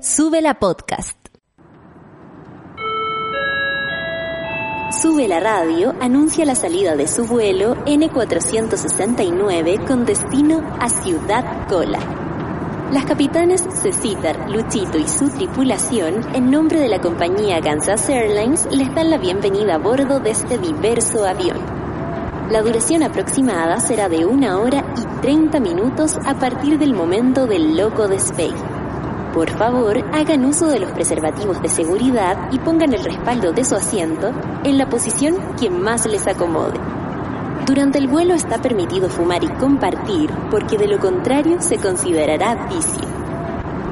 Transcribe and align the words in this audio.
Sube 0.00 0.40
la 0.40 0.54
podcast. 0.54 1.18
Sube 4.92 5.26
la 5.26 5.40
radio 5.40 5.92
anuncia 6.00 6.44
la 6.44 6.54
salida 6.54 6.94
de 6.94 7.08
su 7.08 7.26
vuelo 7.26 7.74
N469 7.84 9.84
con 9.88 10.04
destino 10.04 10.62
a 10.78 10.88
Ciudad 10.88 11.66
Cola. 11.66 11.98
Las 12.92 13.06
capitanes 13.06 13.64
Cecitar, 13.82 14.48
Luchito 14.48 14.98
y 14.98 15.08
su 15.08 15.30
tripulación, 15.30 16.32
en 16.32 16.48
nombre 16.48 16.78
de 16.78 16.88
la 16.88 17.00
compañía 17.00 17.60
Kansas 17.60 18.08
Airlines, 18.08 18.68
les 18.70 18.94
dan 18.94 19.10
la 19.10 19.18
bienvenida 19.18 19.74
a 19.74 19.78
bordo 19.78 20.20
de 20.20 20.30
este 20.30 20.58
diverso 20.58 21.26
avión. 21.26 21.58
La 22.52 22.62
duración 22.62 23.02
aproximada 23.02 23.80
será 23.80 24.08
de 24.08 24.26
una 24.26 24.58
hora 24.58 24.84
y 24.96 25.20
30 25.22 25.58
minutos 25.58 26.16
a 26.24 26.38
partir 26.38 26.78
del 26.78 26.94
momento 26.94 27.48
del 27.48 27.76
loco 27.76 28.06
despegue. 28.06 28.67
Por 29.38 29.50
favor, 29.50 30.04
hagan 30.12 30.44
uso 30.46 30.66
de 30.66 30.80
los 30.80 30.90
preservativos 30.90 31.62
de 31.62 31.68
seguridad 31.68 32.50
y 32.50 32.58
pongan 32.58 32.92
el 32.92 33.04
respaldo 33.04 33.52
de 33.52 33.64
su 33.64 33.76
asiento 33.76 34.32
en 34.64 34.76
la 34.76 34.88
posición 34.88 35.36
que 35.56 35.70
más 35.70 36.06
les 36.06 36.26
acomode. 36.26 36.76
Durante 37.64 37.98
el 37.98 38.08
vuelo 38.08 38.34
está 38.34 38.60
permitido 38.60 39.08
fumar 39.08 39.44
y 39.44 39.48
compartir 39.50 40.28
porque 40.50 40.76
de 40.76 40.88
lo 40.88 40.98
contrario 40.98 41.62
se 41.62 41.76
considerará 41.76 42.66
vicio. 42.66 43.06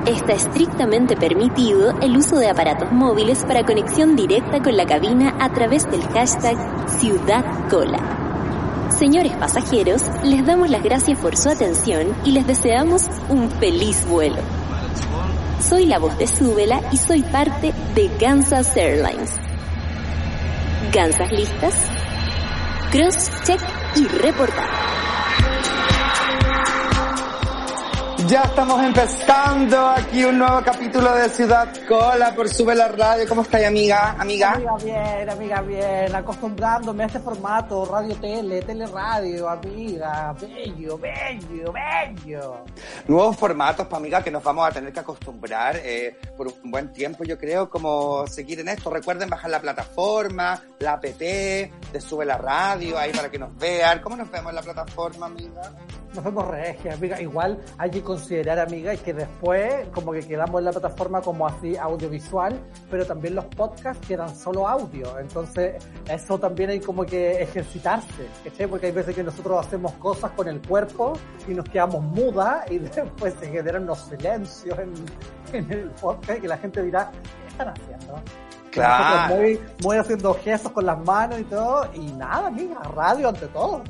Está 0.04 0.32
estrictamente 0.32 1.14
permitido 1.14 1.96
el 2.00 2.16
uso 2.16 2.38
de 2.38 2.50
aparatos 2.50 2.90
móviles 2.90 3.44
para 3.44 3.64
conexión 3.64 4.16
directa 4.16 4.60
con 4.60 4.76
la 4.76 4.84
cabina 4.84 5.36
a 5.38 5.52
través 5.52 5.88
del 5.88 6.02
hashtag 6.08 6.56
Ciudad 6.88 7.44
Cola. 7.70 8.00
Señores 8.98 9.36
pasajeros, 9.36 10.02
les 10.24 10.44
damos 10.44 10.70
las 10.70 10.82
gracias 10.82 11.16
por 11.20 11.36
su 11.36 11.50
atención 11.50 12.16
y 12.24 12.32
les 12.32 12.48
deseamos 12.48 13.04
un 13.28 13.48
feliz 13.48 14.04
vuelo. 14.08 14.55
Soy 15.68 15.86
la 15.86 15.98
voz 15.98 16.16
de 16.16 16.28
Súbela 16.28 16.80
y 16.92 16.96
soy 16.96 17.22
parte 17.22 17.72
de 17.96 18.08
Kansas 18.20 18.76
Airlines. 18.76 19.32
¿Gansas 20.92 21.32
listas? 21.32 21.74
Cross, 22.92 23.30
check 23.44 23.60
y 23.96 24.06
reportar. 24.06 24.68
Ya 28.26 28.42
estamos 28.42 28.82
empezando 28.82 29.88
aquí 29.88 30.24
un 30.24 30.38
nuevo 30.38 30.60
capítulo 30.64 31.14
de 31.14 31.28
Ciudad 31.28 31.68
Cola 31.86 32.34
por 32.34 32.48
Sube 32.48 32.74
la 32.74 32.88
Radio. 32.88 33.24
¿Cómo 33.28 33.42
estás, 33.42 33.64
amiga? 33.64 34.16
Amiga. 34.18 34.54
Amiga 34.54 34.74
bien, 34.82 35.30
amiga 35.30 35.60
bien, 35.60 36.12
acostumbrándome 36.12 37.04
a 37.04 37.06
este 37.06 37.20
formato, 37.20 37.84
radio 37.84 38.16
tele, 38.16 38.62
teleradio, 38.62 39.48
amiga, 39.48 40.34
bello, 40.40 40.98
bello, 40.98 41.72
bello. 41.72 42.64
Nuevos 43.06 43.36
formatos, 43.36 43.86
pa, 43.86 43.98
amiga, 43.98 44.20
que 44.24 44.32
nos 44.32 44.42
vamos 44.42 44.68
a 44.68 44.72
tener 44.72 44.92
que 44.92 45.00
acostumbrar 45.00 45.76
eh, 45.76 46.18
por 46.36 46.48
un 46.48 46.70
buen 46.70 46.92
tiempo, 46.92 47.22
yo 47.22 47.38
creo, 47.38 47.70
como 47.70 48.26
seguir 48.26 48.58
en 48.58 48.70
esto. 48.70 48.90
Recuerden 48.90 49.30
bajar 49.30 49.52
la 49.52 49.60
plataforma, 49.60 50.60
la 50.80 50.94
app 50.94 51.04
de 51.04 51.70
Sube 52.00 52.24
la 52.24 52.38
Radio, 52.38 52.98
ahí 52.98 53.12
para 53.12 53.30
que 53.30 53.38
nos 53.38 53.56
vean. 53.56 54.00
¿Cómo 54.00 54.16
nos 54.16 54.28
vemos 54.32 54.50
en 54.50 54.56
la 54.56 54.62
plataforma, 54.62 55.26
amiga? 55.26 55.72
Nos 56.16 56.24
vemos 56.24 56.48
regia, 56.48 56.94
amiga. 56.94 57.20
Igual 57.20 57.62
hay 57.76 57.90
que 57.90 58.02
considerar, 58.02 58.58
amiga, 58.58 58.96
que 58.96 59.12
después 59.12 59.86
como 59.92 60.12
que 60.12 60.20
quedamos 60.20 60.60
en 60.60 60.64
la 60.64 60.72
plataforma 60.72 61.20
como 61.20 61.46
así 61.46 61.76
audiovisual, 61.76 62.58
pero 62.90 63.04
también 63.04 63.34
los 63.34 63.44
podcasts 63.44 64.06
quedan 64.06 64.34
solo 64.34 64.66
audio. 64.66 65.18
Entonces, 65.18 65.74
eso 66.08 66.38
también 66.38 66.70
hay 66.70 66.80
como 66.80 67.04
que 67.04 67.42
ejercitarse, 67.42 68.28
¿cachai? 68.44 68.66
Porque 68.66 68.86
hay 68.86 68.92
veces 68.92 69.14
que 69.14 69.22
nosotros 69.22 69.66
hacemos 69.66 69.92
cosas 69.94 70.30
con 70.30 70.48
el 70.48 70.66
cuerpo 70.66 71.18
y 71.46 71.52
nos 71.52 71.68
quedamos 71.68 72.02
mudas 72.02 72.64
y 72.70 72.78
después 72.78 73.34
se 73.38 73.48
generan 73.48 73.82
unos 73.82 73.98
silencios 74.06 74.78
en, 74.78 74.94
en 75.52 75.70
el 75.70 75.90
podcast 75.90 76.40
que 76.40 76.48
la 76.48 76.56
gente 76.56 76.82
dirá, 76.82 77.10
¿qué 77.12 77.48
están 77.48 77.68
haciendo? 77.68 78.22
Claro. 78.70 79.36
Muy, 79.36 79.60
muy 79.82 79.96
haciendo 79.98 80.32
gestos 80.32 80.72
con 80.72 80.86
las 80.86 80.98
manos 81.04 81.40
y 81.40 81.44
todo, 81.44 81.90
y 81.92 82.10
nada, 82.12 82.46
amiga, 82.46 82.80
radio 82.94 83.28
ante 83.28 83.48
todo. 83.48 83.82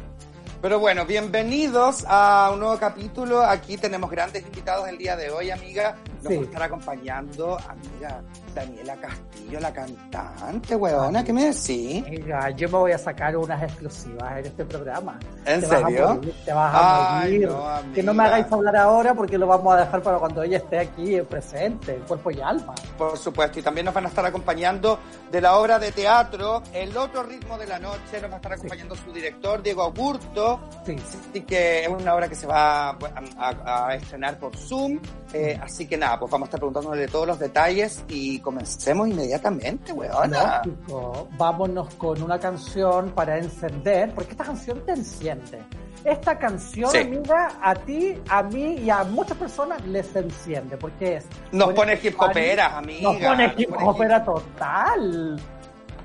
Pero 0.66 0.80
bueno, 0.80 1.06
bienvenidos 1.06 2.04
a 2.08 2.50
un 2.52 2.58
nuevo 2.58 2.76
capítulo. 2.76 3.40
Aquí 3.40 3.76
tenemos 3.76 4.10
grandes 4.10 4.42
invitados 4.42 4.88
el 4.88 4.98
día 4.98 5.14
de 5.14 5.30
hoy, 5.30 5.52
amiga. 5.52 5.96
Nos 6.28 6.38
Sí. 6.38 6.44
estar 6.44 6.62
acompañando, 6.62 7.56
amiga, 7.68 8.22
Daniela 8.54 8.96
Castillo, 8.96 9.60
la 9.60 9.72
cantante, 9.72 10.76
weona. 10.76 11.22
¿Qué 11.24 11.32
me 11.32 11.44
decís? 11.46 12.04
Amiga, 12.06 12.50
yo 12.50 12.68
me 12.68 12.78
voy 12.78 12.92
a 12.92 12.98
sacar 12.98 13.36
unas 13.36 13.62
exclusivas 13.62 14.38
en 14.38 14.46
este 14.46 14.64
programa. 14.64 15.18
¿En 15.44 15.60
Te 15.60 15.66
vas 15.66 15.82
a 15.82 15.86
serio? 15.86 16.14
morir, 16.14 16.34
te 16.44 16.52
vas 16.52 16.74
a 16.74 17.20
Ay, 17.20 17.32
morir. 17.38 17.48
no, 17.48 17.92
que 17.94 18.02
no 18.02 18.14
me 18.14 18.24
hagáis 18.24 18.46
hablar 18.52 18.76
ahora 18.76 19.14
porque 19.14 19.38
lo 19.38 19.46
vamos 19.46 19.74
a 19.74 19.78
dejar 19.80 20.02
para 20.02 20.18
cuando 20.18 20.42
ella 20.42 20.56
esté 20.58 20.78
aquí 20.78 21.20
presente, 21.22 21.94
en 21.94 22.02
cuerpo 22.02 22.30
y 22.30 22.40
alma. 22.40 22.74
Por 22.98 23.16
supuesto, 23.18 23.58
y 23.58 23.62
también 23.62 23.84
nos 23.86 23.94
van 23.94 24.06
a 24.06 24.08
estar 24.08 24.24
acompañando 24.26 24.98
de 25.30 25.40
la 25.40 25.56
obra 25.56 25.78
de 25.78 25.92
teatro 25.92 26.62
El 26.72 26.96
otro 26.96 27.22
ritmo 27.22 27.58
de 27.58 27.66
la 27.66 27.78
noche. 27.78 28.20
Nos 28.20 28.30
va 28.30 28.34
a 28.34 28.36
estar 28.36 28.52
acompañando 28.52 28.94
su 28.96 29.12
director, 29.12 29.62
Diego 29.62 29.82
Augusto. 29.82 30.60
Sí, 30.84 30.96
sí. 30.98 31.18
Así 31.30 31.40
que 31.42 31.82
es 31.84 31.88
una 31.88 32.14
obra 32.14 32.28
que 32.28 32.34
se 32.34 32.46
va 32.46 32.96
pues, 32.98 33.12
a, 33.38 33.48
a- 33.64 33.88
a 33.88 33.94
estrenar 33.94 34.38
por 34.38 34.56
Zoom. 34.56 34.98
Eh, 35.32 35.58
así 35.60 35.86
que 35.86 35.96
nada, 35.96 36.18
pues 36.18 36.30
vamos 36.30 36.46
a 36.46 36.48
estar 36.48 36.60
preguntándole 36.60 37.08
todos 37.08 37.26
los 37.26 37.38
detalles 37.38 38.04
y 38.08 38.38
comencemos 38.40 39.08
inmediatamente, 39.08 39.92
weona. 39.92 40.62
Lógico. 40.64 41.28
Vámonos 41.36 41.94
con 41.94 42.22
una 42.22 42.38
canción 42.38 43.10
para 43.10 43.36
encender, 43.38 44.12
porque 44.14 44.30
esta 44.32 44.44
canción 44.44 44.80
te 44.86 44.92
enciende. 44.92 45.62
Esta 46.04 46.38
canción, 46.38 46.90
Sí. 46.90 46.98
amiga, 46.98 47.48
a 47.60 47.74
ti, 47.74 48.16
a 48.28 48.42
mí 48.44 48.76
y 48.76 48.88
a 48.90 49.02
muchas 49.02 49.36
personas 49.36 49.84
les 49.86 50.14
enciende, 50.14 50.76
porque 50.76 51.16
es... 51.16 51.26
Nos 51.50 51.72
pone 51.74 51.98
hip 52.00 52.14
hoperas, 52.20 52.74
amiga. 52.74 53.12
Nos 53.12 53.16
pone 53.20 53.54
hip 53.56 53.70
hopera 53.82 54.24
total. 54.24 55.40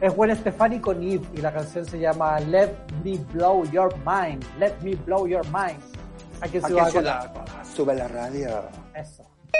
Es 0.02 0.16
Gwen 0.16 0.36
Stefani 0.36 0.80
con 0.80 1.04
Eve 1.04 1.24
y 1.36 1.38
la 1.42 1.54
canción 1.54 1.86
se 1.86 2.00
llama 2.00 2.40
Let 2.40 2.72
Me 3.04 3.18
Blow 3.32 3.64
Your 3.72 3.94
Mind. 3.98 4.44
Let 4.58 4.74
Me 4.82 4.96
Blow 4.96 5.28
Your 5.28 5.46
Mind. 5.46 5.80
Aquí 6.42 6.58
en 6.58 6.66
Ciudad. 6.66 6.90
Ciudad, 6.90 7.32
sube 7.76 7.94
la 7.94 8.08
radio. 8.08 8.64
Eso. 8.96 9.24
Yo, 9.54 9.60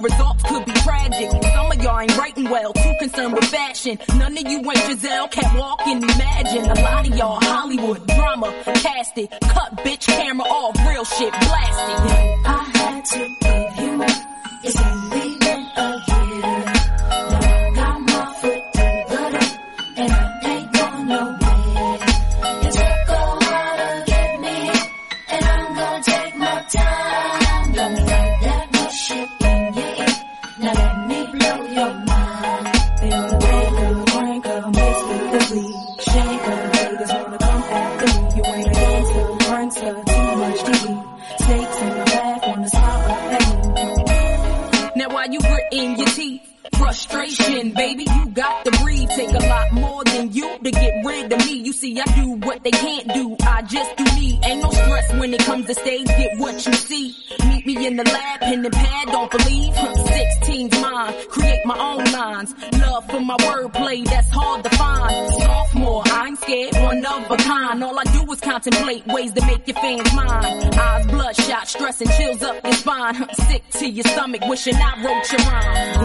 results 0.00 0.42
could 0.44 0.64
be 0.64 0.72
tragic. 0.72 1.30
Some 1.30 1.72
of 1.72 1.82
y'all 1.82 2.00
ain't 2.00 2.16
writing 2.16 2.48
well, 2.50 2.72
too 2.72 2.94
concerned 2.98 3.34
with 3.34 3.44
fashion. 3.44 3.98
None 4.16 4.36
of 4.36 4.50
you 4.50 4.58
ain't 4.58 4.78
Giselle, 4.86 5.28
can't 5.28 5.58
walk 5.58 5.80
and 5.86 6.02
imagine. 6.02 6.64
A 6.64 6.80
lot 6.82 7.08
of 7.08 7.16
y'all 7.16 7.40
Hollywood 7.40 8.06
drama, 8.06 8.52
cast 8.64 9.18
it. 9.18 9.30
Cut 9.42 9.76
bitch 9.84 10.06
camera 10.06 10.46
off, 10.46 10.76
real 10.88 11.04
shit, 11.04 11.32
blast 11.32 11.80
it. 11.90 12.46
I 12.46 12.70
had 12.74 13.04
to 13.04 13.45
stomach, 74.36 74.50
wishing 74.50 74.76
I 74.76 75.02
wrote 75.02 75.32
your 75.32 75.50
rhyme. 75.50 75.95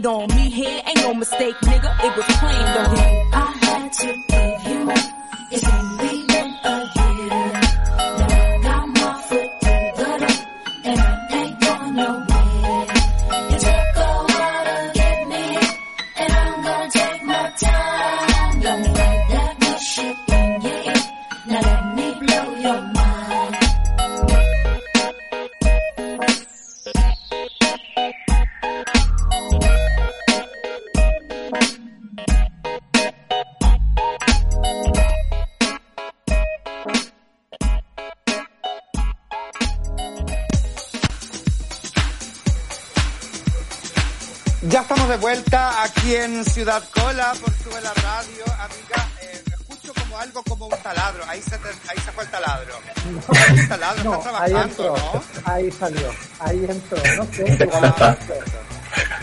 I 0.00 0.06
on. 0.06 0.28
Me 0.34 0.48
here 0.50 0.82
ain't 0.86 0.96
no 0.96 1.14
mistake, 1.14 1.54
nigga, 1.62 2.04
it 2.04 2.16
was 2.16 2.24
planned 2.38 2.78
on. 2.78 2.96
I 3.32 3.56
had 3.62 3.92
to 3.92 4.06
give 4.28 4.72
you 4.72 5.99
Ciudad 46.60 46.82
Cola 46.92 47.32
por 47.40 47.50
Sube 47.54 47.80
la 47.80 47.94
Radio. 47.94 48.44
Amiga, 48.58 49.08
eh, 49.22 49.42
escucho 49.50 49.94
como 49.98 50.18
algo 50.18 50.42
como 50.42 50.66
un 50.66 50.76
taladro. 50.82 51.24
Ahí 51.26 51.40
se, 51.40 51.56
te- 51.56 51.68
ahí 51.88 51.96
se 52.04 52.12
fue 52.12 52.24
el 52.24 52.30
taladro. 52.30 52.74
El 53.56 53.66
taladro 53.68 54.04
No, 54.04 54.14
está 54.18 54.42
ahí 54.42 54.50
trabajando, 54.52 54.84
entró, 54.84 54.96
¿no? 55.14 55.52
ahí 55.52 55.70
salió, 55.72 56.10
ahí 56.38 56.66
entró, 56.68 56.98
no 57.16 57.24
sé, 57.32 57.68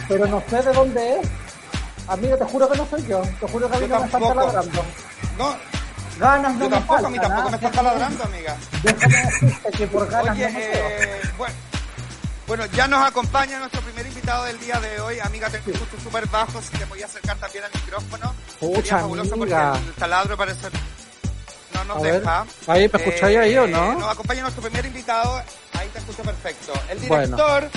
pero 0.07 0.25
no 0.28 0.44
sé 0.50 0.62
de 0.63 0.74
dónde 0.74 1.19
es. 1.19 1.28
Amiga, 2.07 2.38
te 2.38 2.45
juro 2.45 2.69
que 2.72 2.78
no 2.80 2.88
soy 2.89 3.06
yo, 3.06 3.22
te 3.40 3.48
juro 3.48 3.69
que 3.69 3.78
a 3.78 3.80
mí 3.81 3.88
no 3.88 4.00
me 4.00 4.06
están 4.07 4.22
taladrando. 4.24 4.86
No, 5.38 5.56
Ganas 6.18 6.54
no 6.56 6.60
yo 6.63 6.69
me 6.72 6.75
tampoco, 6.75 6.94
a 6.94 6.95
faltan, 6.98 7.12
mí 7.12 7.19
tampoco 7.19 7.50
me 7.51 7.56
están 7.57 7.72
taladrando, 7.72 8.24
amiga. 8.24 8.57
Déjame 8.81 9.16
decirte 9.25 9.72
que 9.78 9.88
por 9.88 10.10
ganas 10.10 10.31
Oye, 10.36 10.48
no 10.48 10.54
me 10.54 10.66
eh, 10.66 11.22
bueno, 11.38 11.56
bueno, 12.48 12.66
ya 12.68 12.88
nos 12.88 13.06
acompaña 13.06 13.60
nuestro 13.60 13.82
primer 13.82 14.08
invitado 14.08 14.46
del 14.46 14.60
día 14.60 14.80
de 14.80 15.00
hoy. 15.02 15.20
Amiga, 15.20 15.50
te 15.50 15.58
escucho 15.58 15.86
súper 16.02 16.26
bajo, 16.28 16.62
si 16.62 16.70
te 16.78 16.86
podía 16.86 17.06
acercar 17.06 17.38
también 17.38 17.66
al 17.66 17.72
micrófono. 17.74 18.34
Sería 18.60 18.76
Pucha, 18.76 19.00
fabuloso 19.00 19.34
amiga. 19.34 19.72
porque 19.74 19.88
el 19.90 19.94
taladro 19.96 20.38
parece... 20.38 20.68
No 21.74 21.84
nos 21.84 21.98
A 21.98 22.02
ver, 22.02 22.20
deja. 22.22 22.46
ahí, 22.68 22.90
¿me 22.92 23.00
escucháis 23.04 23.38
ahí 23.38 23.58
o 23.58 23.68
no? 23.68 23.94
Nos 24.00 24.10
acompaña 24.12 24.42
nuestro 24.42 24.64
primer 24.64 24.86
invitado. 24.86 25.42
Ahí 25.74 25.88
te 25.90 26.00
escucho 26.00 26.24
perfecto. 26.24 26.74
El 26.90 26.98
Bueno. 27.00 27.24
director 27.38 27.70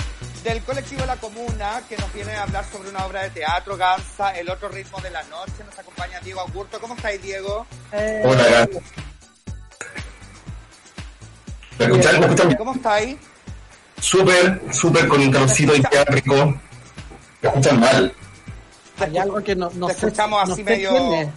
del 0.43 0.63
colectivo 0.63 1.05
La 1.05 1.17
Comuna, 1.17 1.81
que 1.87 1.97
nos 1.97 2.11
viene 2.13 2.33
a 2.35 2.43
hablar 2.43 2.65
sobre 2.71 2.89
una 2.89 3.05
obra 3.05 3.23
de 3.23 3.29
teatro, 3.31 3.75
Gansa, 3.77 4.31
El 4.31 4.49
otro 4.49 4.69
ritmo 4.69 4.99
de 5.01 5.11
la 5.11 5.21
noche. 5.23 5.63
Nos 5.69 5.77
acompaña 5.77 6.19
Diego 6.21 6.39
Augusto. 6.39 6.79
¿Cómo 6.79 6.95
estáis, 6.95 7.21
Diego? 7.21 7.67
Eh, 7.91 8.21
Hola. 8.25 8.67
¿Me 11.77 11.85
escuchan? 11.85 12.19
¿Me 12.19 12.25
escuchan? 12.25 12.55
¿Cómo 12.55 12.73
estáis? 12.73 13.17
Súper, 14.01 14.61
súper 14.73 15.07
con 15.07 15.21
un 15.21 15.31
calorcito 15.31 15.73
y 15.75 15.81
rico. 16.07 16.59
¿Me 17.41 17.49
escuchan 17.49 17.79
mal? 17.79 18.13
hay 18.99 19.17
algo 19.17 19.41
que 19.43 19.55
no, 19.55 19.71
no 19.75 19.87
te 19.87 19.93
sé, 19.93 19.99
escuchamos 20.07 20.47
no 20.47 20.53
así 20.53 20.63
sé 20.63 20.69
medio- 20.69 20.89
quién 20.91 21.13
es. 21.13 21.27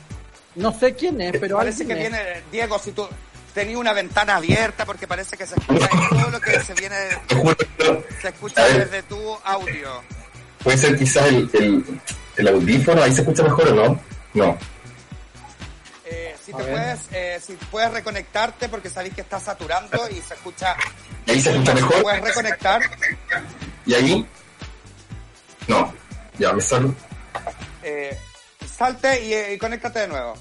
No 0.56 0.78
sé 0.78 0.94
quién 0.94 1.20
es, 1.20 1.32
pero 1.40 1.56
Parece 1.56 1.86
que 1.86 1.92
es. 1.94 1.98
viene, 1.98 2.18
Diego, 2.52 2.78
si 2.78 2.92
tú 2.92 3.06
tenías 3.54 3.78
una 3.78 3.92
ventana 3.92 4.36
abierta, 4.36 4.84
porque 4.84 5.06
parece 5.06 5.36
que 5.36 5.46
se 5.46 5.54
escucha 5.56 5.88
todo 6.10 6.30
lo 6.30 6.40
que 6.40 6.60
se 6.60 6.74
viene, 6.74 6.96
se 8.20 8.28
escucha 8.28 8.64
desde 8.66 9.02
tu 9.04 9.18
audio. 9.44 10.02
Puede 10.62 10.76
ser 10.78 10.98
quizás 10.98 11.26
el, 11.26 11.50
el, 11.54 11.84
el 12.36 12.48
audífono, 12.48 13.02
ahí 13.02 13.12
se 13.12 13.20
escucha 13.22 13.42
mejor 13.42 13.68
o 13.68 13.74
no? 13.74 14.00
No. 14.34 14.58
Si 16.44 16.52
te 16.52 16.62
puedes, 16.62 17.00
eh, 17.12 17.40
si 17.44 17.54
puedes 17.70 17.90
reconectarte, 17.90 18.68
porque 18.68 18.90
sabéis 18.90 19.14
que 19.14 19.22
está 19.22 19.40
saturando 19.40 19.98
y 20.10 20.20
se 20.20 20.34
escucha. 20.34 20.76
¿Ahí 21.26 21.40
se 21.40 21.50
escucha 21.50 21.74
Si 21.76 21.82
mejor? 21.82 22.02
puedes 22.02 22.20
reconectar, 22.20 22.82
¿Y 23.86 23.94
ahí? 23.94 24.26
No. 25.68 25.92
Ya, 26.38 26.52
me 26.52 26.60
salgo. 26.60 26.94
eh, 27.82 28.16
salte 28.66 29.24
y, 29.24 29.54
y 29.54 29.58
conéctate 29.58 30.00
de 30.00 30.08
nuevo. 30.08 30.34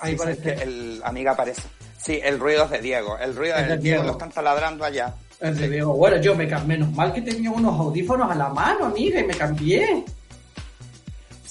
Ahí 0.00 0.12
Sí, 0.12 0.18
parece. 0.18 0.42
que 0.42 0.52
el 0.62 1.02
amiga 1.04 1.32
aparece. 1.32 1.62
Sí, 2.02 2.18
el 2.22 2.38
ruido 2.38 2.64
es 2.64 2.70
de 2.70 2.78
Diego. 2.80 3.18
El 3.18 3.36
ruido 3.36 3.56
Es 3.56 3.62
de 3.68 3.76
de 3.76 3.82
Diego, 3.82 4.02
Diego. 4.02 4.04
lo 4.06 4.12
están 4.12 4.30
taladrando 4.30 4.84
allá. 4.84 5.14
Entre 5.40 5.68
Diego, 5.68 5.94
bueno, 5.94 6.16
yo 6.18 6.34
me 6.34 6.48
cambié, 6.48 6.78
menos 6.78 6.94
mal 6.94 7.12
que 7.12 7.20
tenía 7.22 7.50
unos 7.50 7.78
audífonos 7.78 8.30
a 8.30 8.34
la 8.34 8.48
mano, 8.48 8.86
amiga, 8.86 9.20
y 9.20 9.24
me 9.24 9.34
cambié. 9.34 10.04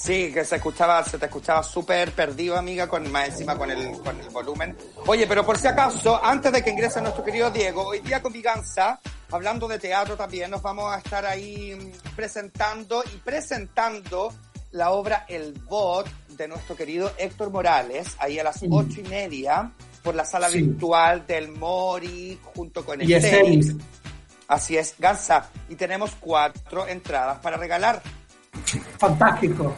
Sí, 0.01 0.32
que 0.32 0.46
se 0.46 0.56
escuchaba, 0.56 1.03
se 1.03 1.18
te 1.18 1.25
escuchaba 1.25 1.62
súper 1.62 2.13
perdido, 2.13 2.58
amiga, 2.58 2.88
con 2.88 3.12
más 3.12 3.27
encima 3.29 3.58
con 3.58 3.70
el, 3.70 3.91
con 4.00 4.18
el 4.20 4.29
volumen. 4.29 4.77
Oye, 5.08 5.27
pero 5.27 5.46
por 5.46 5.58
si 5.58 5.68
acaso, 5.68 6.24
antes 6.24 6.51
de 6.53 6.63
que 6.63 6.70
ingrese 6.70 7.01
nuestro 7.01 7.24
querido 7.24 7.51
Diego, 7.51 7.84
hoy 7.88 8.00
día 8.00 8.22
con 8.22 8.32
Viganza, 8.32 9.00
hablando 9.29 9.68
de 9.68 9.77
teatro 9.77 10.15
también, 10.15 10.51
nos 10.51 10.62
vamos 10.62 10.89
a 10.94 11.00
estar 11.00 11.25
ahí 11.25 11.91
presentando 12.15 13.03
y 13.13 13.18
presentando 13.18 14.34
la 14.72 14.91
obra 14.91 15.25
El 15.27 15.51
Bot 15.68 16.08
de 16.29 16.48
nuestro 16.48 16.77
querido 16.77 17.12
Héctor 17.18 17.50
Morales, 17.51 18.15
ahí 18.20 18.39
a 18.39 18.44
las 18.46 18.63
Mm. 18.63 18.72
ocho 18.74 19.01
y 19.01 19.03
media, 19.03 19.70
por 20.01 20.15
la 20.15 20.24
sala 20.24 20.50
Sí. 20.50 20.62
virtual 20.62 21.27
del 21.27 21.50
Mori, 21.50 22.39
junto 22.56 22.86
con 22.86 23.01
el. 23.01 23.75
Así 24.48 24.77
es, 24.77 24.96
Gansa. 24.98 25.50
Y 25.68 25.75
tenemos 25.75 26.12
cuatro 26.20 26.88
entradas 26.88 27.38
para 27.39 27.58
regalar 27.58 28.01
Fantástico. 28.98 29.75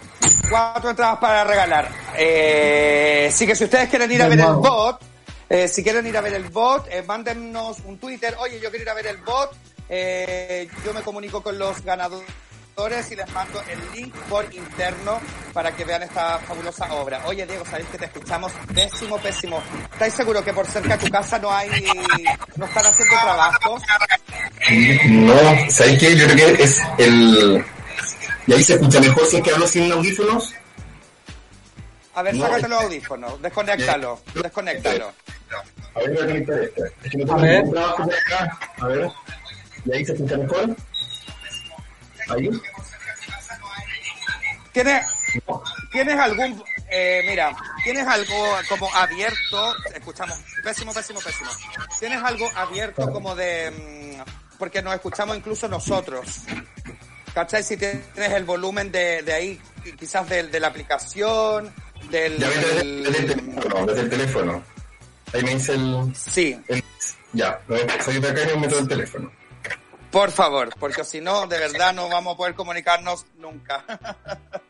cuatro 0.50 0.90
entradas 0.90 1.20
para 1.20 1.44
regalar. 1.44 1.90
Eh, 2.18 3.28
así 3.30 3.46
que 3.46 3.56
si 3.56 3.64
ustedes 3.64 3.90
quieren 3.90 4.12
ir 4.12 4.22
a 4.22 4.30
De 4.30 4.36
ver 4.36 4.46
el 4.46 4.54
bot, 4.54 5.02
eh, 5.50 5.68
si 5.68 5.84
quieren 5.84 6.08
ir 6.08 6.16
a 6.18 6.22
ver 6.22 6.34
el 6.34 6.46
bot, 6.46 6.88
eh, 6.90 7.04
mándennos 7.06 7.80
un 7.86 7.98
Twitter. 7.98 8.36
Oye, 8.40 8.60
yo 8.62 8.70
quiero 8.70 8.84
ir 8.84 8.90
a 8.90 8.94
ver 8.94 9.08
el 9.08 9.18
bot. 9.18 9.52
Eh, 9.90 10.70
yo 10.86 10.94
me 10.94 11.02
comunico 11.02 11.44
con 11.44 11.60
los 11.60 11.84
ganadores 11.84 13.12
y 13.12 13.16
les 13.18 13.30
mando 13.34 13.62
el 13.70 13.80
link 13.94 14.16
por 14.30 14.46
interno 14.54 15.20
para 15.52 15.76
que 15.76 15.84
vean 15.84 16.04
esta 16.04 16.40
fabulosa 16.40 16.94
obra. 16.94 17.22
Oye, 17.26 17.46
Diego, 17.46 17.66
sabéis 17.66 17.90
que 17.90 17.98
te 17.98 18.06
escuchamos 18.06 18.52
pésimo, 18.74 19.18
pésimo. 19.18 19.62
¿Estáis 19.92 20.14
seguros 20.14 20.42
que 20.44 20.54
por 20.54 20.66
cerca 20.66 20.96
de 20.96 21.06
tu 21.06 21.12
casa 21.12 21.38
no 21.38 21.52
hay, 21.52 21.70
no 22.56 22.66
están 22.66 22.86
haciendo 22.86 23.16
trabajos? 23.22 23.82
No, 25.10 25.34
¿sabes 25.70 26.00
qué? 26.00 26.16
Yo 26.16 26.28
creo 26.28 26.56
que 26.56 26.64
es 26.64 26.82
el, 26.98 27.66
¿Y 28.48 28.54
ahí 28.54 28.64
se 28.64 28.74
escucha 28.76 29.00
mejor 29.00 29.26
si 29.28 29.38
es 29.38 29.44
que 29.44 29.52
hablo 29.52 29.68
sin 29.68 29.92
audífonos? 29.92 30.54
A 32.14 32.22
ver, 32.24 32.36
No. 32.36 32.46
sácate 32.46 32.68
los 32.68 32.84
audífonos, 32.84 33.42
desconéctalo, 33.42 34.22
desconéctalo. 34.36 35.14
A 35.96 36.00
ver, 36.00 36.10
voy 36.10 36.18
a 36.18 36.26
conectar 36.26 36.60
este. 36.60 36.82
Es 37.04 37.12
que 37.12 37.18
no 37.18 37.24
A 37.24 37.26
tengo 37.28 37.42
ver. 37.42 37.56
ningún 37.64 37.74
trabajo 37.74 38.04
por 38.04 38.14
acá. 38.16 38.60
A 38.80 38.88
ver. 38.88 39.10
¿Y 39.86 39.94
ahí 39.94 40.06
se 40.06 40.14
escucha 40.14 40.38
mejor? 40.38 40.76
¿Ahí? 42.30 42.50
¿Tienes, 44.74 45.06
¿Tienes 45.92 46.18
algún, 46.20 46.64
eh, 46.90 47.24
mira, 47.28 47.54
tienes 47.84 48.08
algo 48.08 48.36
como 48.70 48.94
abierto, 48.96 49.76
escuchamos, 49.94 50.38
pésimo, 50.64 50.94
pésimo, 50.94 51.20
pésimo, 51.20 51.50
tienes 52.00 52.24
algo 52.24 52.50
abierto 52.56 53.12
como 53.12 53.36
de, 53.36 53.70
mm, 54.18 54.58
porque 54.58 54.82
nos 54.82 54.94
escuchamos 54.96 55.36
incluso 55.36 55.68
nosotros, 55.68 56.26
¿cachai? 57.34 57.64
Si 57.64 57.78
tienes 57.78 58.02
el 58.16 58.44
volumen 58.44 58.92
de, 58.92 59.22
de 59.24 59.34
ahí, 59.34 59.62
quizás 59.98 60.28
de, 60.30 60.44
de 60.44 60.60
la 60.60 60.68
aplicación, 60.68 61.72
del... 62.10 62.38
Ya 62.38 62.48
ves 62.48 62.66
desde, 62.66 62.82
el 62.82 63.04
teléfono, 63.04 63.86
desde 63.86 64.02
el 64.02 64.10
teléfono. 64.10 64.64
Ahí 65.34 65.44
me 65.44 65.56
dice 65.56 65.74
el... 65.76 66.14
sí, 66.16 66.60
el- 66.68 66.84
ya, 67.34 67.62
soy 68.04 68.20
de 68.20 68.30
acá 68.30 68.42
y 68.44 68.48
me 68.56 68.68
meto 68.68 68.80
el 68.80 68.88
teléfono. 68.88 69.32
por 70.12 70.32
favor, 70.32 70.70
porque 70.78 71.06
si 71.06 71.22
no, 71.22 71.48
de 71.48 71.58
verdad 71.60 71.94
no 71.94 72.10
vamos 72.10 72.34
a 72.34 72.38
poder 72.38 72.56
comunicarnos 72.56 73.26
nunca. 73.38 73.84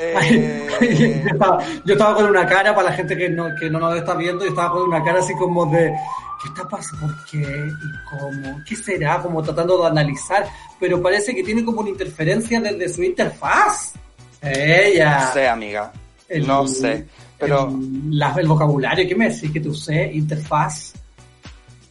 Eh, 0.00 0.68
yo, 1.26 1.30
estaba, 1.32 1.58
yo 1.84 1.94
estaba 1.94 2.14
con 2.14 2.26
una 2.26 2.46
cara, 2.46 2.72
para 2.72 2.90
la 2.90 2.94
gente 2.96 3.16
que 3.16 3.28
no, 3.28 3.48
que 3.58 3.68
no 3.68 3.80
nos 3.80 3.96
está 3.96 4.14
viendo, 4.14 4.44
yo 4.44 4.50
estaba 4.50 4.70
con 4.70 4.82
una 4.82 5.02
cara 5.02 5.18
así 5.18 5.34
como 5.34 5.66
de, 5.66 5.92
¿qué 6.42 6.48
está 6.48 6.68
pasando? 6.68 7.06
¿Por 7.06 7.24
qué? 7.26 7.38
¿Y 7.38 8.08
cómo? 8.18 8.60
¿Qué 8.66 8.76
será? 8.76 9.20
Como 9.22 9.42
tratando 9.42 9.80
de 9.82 9.88
analizar, 9.88 10.46
pero 10.80 11.00
parece 11.02 11.34
que 11.34 11.42
tiene 11.42 11.64
como 11.64 11.80
una 11.80 11.90
interferencia 11.90 12.60
desde 12.60 12.88
su 12.88 13.02
interfaz. 13.02 13.92
Ella. 14.40 15.20
no 15.26 15.32
sé, 15.32 15.48
amiga, 15.48 15.92
El- 16.28 16.46
no 16.46 16.66
sé, 16.68 17.06
pero... 17.38 17.68
El, 17.68 18.18
la- 18.18 18.34
el 18.38 18.46
vocabulario, 18.46 19.06
¿qué 19.08 19.14
me 19.14 19.28
decís 19.28 19.50
que 19.52 19.60
te 19.60 19.68
usé? 19.68 20.12
Interfaz. 20.12 20.92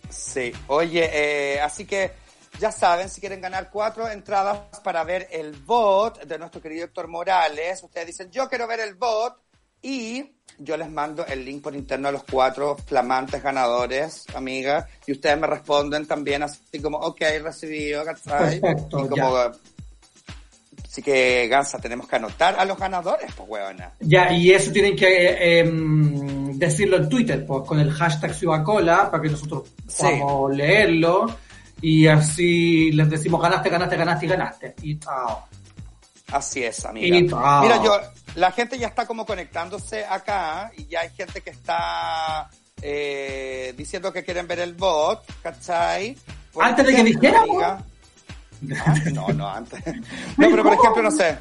Sí, 0.09 0.51
oye, 0.67 1.09
eh, 1.11 1.59
así 1.61 1.85
que 1.85 2.11
ya 2.59 2.71
saben, 2.71 3.09
si 3.09 3.19
quieren 3.21 3.41
ganar 3.41 3.69
cuatro 3.69 4.09
entradas 4.09 4.59
para 4.83 5.03
ver 5.03 5.27
el 5.31 5.51
bot 5.53 6.23
de 6.23 6.39
nuestro 6.39 6.61
querido 6.61 6.85
Héctor 6.85 7.07
Morales, 7.07 7.83
ustedes 7.83 8.07
dicen, 8.07 8.31
yo 8.31 8.47
quiero 8.49 8.65
ver 8.67 8.79
el 8.79 8.95
bot 8.95 9.35
y 9.89 10.31
yo 10.59 10.75
les 10.75 10.89
mando 10.89 11.25
el 11.25 11.45
link 11.45 11.61
por 11.63 11.73
interno 11.75 12.09
a 12.09 12.11
los 12.11 12.23
cuatro 12.23 12.75
flamantes 12.75 13.41
ganadores, 13.41 14.25
amiga, 14.35 14.85
y 15.05 15.13
ustedes 15.13 15.39
me 15.39 15.47
responden 15.47 16.05
también 16.05 16.43
así 16.43 16.81
como, 16.81 16.97
ok, 16.97 17.21
recibido, 17.41 18.03
¿cachai? 18.03 18.59
Perfecto, 18.59 19.05
Y 19.05 19.07
como, 19.07 19.37
Así 20.83 21.01
que, 21.03 21.47
Gansa, 21.47 21.77
tenemos 21.77 22.07
que 22.07 22.15
anotar 22.15 22.55
a 22.59 22.65
los 22.65 22.77
ganadores, 22.77 23.31
pues, 23.35 23.47
huevona. 23.47 23.91
Ya, 23.99 24.33
y 24.33 24.51
eso 24.51 24.71
tienen 24.71 24.95
que 24.95 25.07
eh, 25.07 25.59
em, 25.59 26.57
decirlo 26.57 26.97
en 26.97 27.07
Twitter, 27.07 27.45
pues, 27.45 27.63
con 27.67 27.79
el 27.79 27.91
hashtag 27.91 28.33
Ciudacola, 28.33 29.09
para 29.11 29.21
que 29.21 29.29
nosotros 29.29 29.69
Sí. 29.87 30.03
podamos 30.19 30.55
leerlo. 30.55 31.27
Y 31.81 32.07
así 32.07 32.91
les 32.91 33.09
decimos 33.11 33.39
ganaste, 33.41 33.69
ganaste, 33.69 33.95
ganaste 33.95 34.25
y 34.25 34.29
ganaste. 34.29 34.75
Y 34.81 34.97
chao. 34.99 35.45
Así 36.31 36.63
es, 36.63 36.83
amiga. 36.83 37.15
Y. 37.15 37.21
Mira, 37.21 37.83
yo, 37.83 37.99
la 38.37 38.51
gente 38.51 38.77
ya 38.77 38.87
está 38.87 39.05
como 39.07 39.25
conectándose 39.25 40.05
acá 40.05 40.71
y 40.77 40.85
ya 40.87 41.01
hay 41.01 41.09
gente 41.09 41.41
que 41.41 41.49
está 41.49 42.49
eh, 42.81 43.73
diciendo 43.75 44.13
que 44.13 44.23
quieren 44.23 44.47
ver 44.47 44.59
el 44.59 44.75
bot, 44.75 45.23
¿cachai? 45.41 46.15
Por 46.53 46.63
Antes 46.63 46.85
de 46.85 46.93
que 46.93 47.01
amiga- 47.01 47.83
Ah, 48.85 48.95
no, 49.13 49.27
no, 49.29 49.47
antes. 49.49 49.83
No, 49.85 50.49
pero 50.49 50.63
por 50.63 50.73
ejemplo, 50.73 51.01
no 51.03 51.11
sé. 51.11 51.37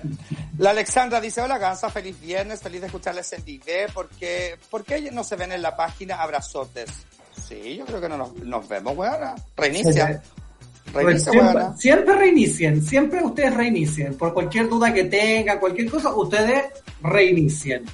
La 0.58 0.70
Alexandra 0.70 1.18
dice, 1.20 1.40
hola 1.40 1.56
Gansa, 1.58 1.88
feliz 1.90 2.18
viernes, 2.20 2.60
feliz 2.60 2.80
de 2.82 2.86
escucharles 2.88 3.32
en 3.32 3.44
Vive, 3.44 3.86
porque 3.94 4.58
¿por 4.70 4.84
qué 4.84 5.10
no 5.10 5.24
se 5.24 5.36
ven 5.36 5.52
en 5.52 5.62
la 5.62 5.74
página 5.76 6.16
abrazotes? 6.22 6.90
Sí, 7.46 7.76
yo 7.76 7.84
creo 7.86 8.00
que 8.00 8.08
no 8.08 8.16
nos, 8.18 8.34
nos 8.36 8.68
vemos, 8.68 8.96
weona. 8.96 9.34
Reinicia. 9.56 10.22
Reinicia, 10.92 11.74
siempre, 11.76 12.14
reinicien, 12.14 12.82
siempre 12.82 13.22
ustedes 13.22 13.54
reinicien. 13.54 14.14
Por 14.14 14.32
cualquier 14.32 14.68
duda 14.68 14.92
que 14.92 15.04
tengan, 15.04 15.58
cualquier 15.58 15.90
cosa, 15.90 16.14
ustedes 16.14 16.64
reinicien. 17.02 17.84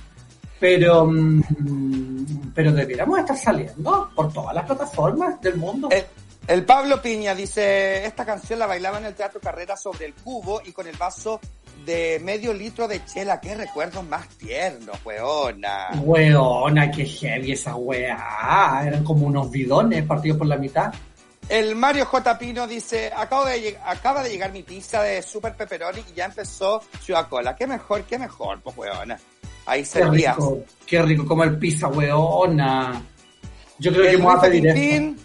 Pero, 0.61 1.07
mm, 1.07 2.53
pero 2.55 2.73
debiéramos 2.73 3.19
estar 3.19 3.37
saliendo 3.37 4.11
por 4.15 4.33
todas 4.33 4.55
las 4.55 4.65
plataformas 4.65 5.41
del 5.41 5.57
mundo. 5.57 5.89
El, 5.91 6.05
el 6.47 6.65
Pablo 6.65 7.01
Piña 7.01 7.35
dice, 7.35 8.05
esta 8.05 8.25
canción 8.25 8.59
la 8.59 8.67
bailaba 8.67 8.99
en 8.99 9.07
el 9.07 9.15
Teatro 9.15 9.41
Carrera 9.41 9.77
sobre 9.77 10.07
el 10.07 10.15
cubo 10.15 10.61
y 10.65 10.73
con 10.73 10.87
el 10.87 10.97
vaso 10.97 11.41
de 11.85 12.21
medio 12.23 12.53
litro 12.53 12.89
de 12.89 13.05
chela. 13.05 13.41
Qué 13.41 13.55
recuerdos 13.55 14.05
más 14.05 14.29
tiernos, 14.31 14.97
weona. 15.05 15.91
Weona, 16.03 16.91
qué 16.91 17.05
heavy 17.05 17.53
esa 17.53 17.77
weá. 17.77 18.83
Eran 18.85 19.05
como 19.05 19.27
unos 19.27 19.51
bidones 19.51 20.05
partidos 20.05 20.39
por 20.39 20.47
la 20.47 20.57
mitad. 20.57 20.93
El 21.49 21.75
Mario 21.75 22.07
J. 22.07 22.39
Pino 22.39 22.67
dice, 22.67 23.13
Acabo 23.15 23.45
de 23.45 23.79
acaba 23.85 24.23
de 24.23 24.31
llegar 24.31 24.53
mi 24.53 24.63
pizza 24.63 25.03
de 25.03 25.23
Super 25.23 25.55
Pepperoni 25.55 26.03
y 26.11 26.15
ya 26.15 26.27
empezó 26.27 26.83
Ciudad 27.03 27.29
Cola. 27.29 27.55
Qué 27.57 27.67
mejor, 27.67 28.05
qué 28.05 28.19
mejor, 28.19 28.61
pues 28.63 28.77
weona. 28.77 29.19
Ahí 29.67 29.81
Qué 29.83 29.87
servías. 29.87 30.37
rico, 30.37 30.65
qué 30.87 31.03
rico 31.03 31.27
comer 31.27 31.59
pizza, 31.59 31.89
weona. 31.89 33.03
Yo 33.79 33.93
creo 33.93 34.11
que 34.11 34.17
me 34.19 34.25
voy 34.25 34.37
a 34.37 34.41
pedir 34.41 35.17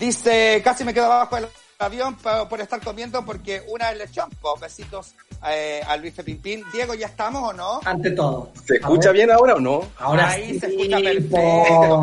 dice, 0.00 0.60
casi 0.64 0.82
me 0.82 0.94
quedo 0.94 1.06
abajo 1.06 1.36
del 1.36 1.46
avión 1.80 2.16
por 2.48 2.60
estar 2.60 2.80
comiendo 2.80 3.24
porque 3.24 3.62
una 3.68 3.90
es 3.90 3.98
lechón. 3.98 4.30
Pues 4.40 4.60
besitos 4.60 5.14
eh, 5.48 5.82
a 5.86 5.96
Luis 5.96 6.14
Pimpín. 6.24 6.64
Diego, 6.72 6.94
¿ya 6.94 7.06
estamos 7.06 7.42
o 7.42 7.52
no? 7.52 7.80
Ante 7.84 8.10
todo. 8.12 8.52
¿Se 8.66 8.76
escucha 8.76 9.10
bien 9.12 9.30
ahora 9.30 9.54
o 9.54 9.60
no? 9.60 9.82
Ahora 9.98 10.28
Ahí 10.30 10.54
sí, 10.54 10.60
se 10.60 10.66
escucha 10.66 10.98
perfecto. 10.98 12.00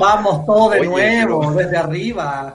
Vamos 0.00 0.46
todos 0.46 0.72
de 0.72 0.80
Oye, 0.80 0.88
nuevo, 0.88 1.40
pero- 1.40 1.52
desde 1.52 1.76
arriba. 1.76 2.54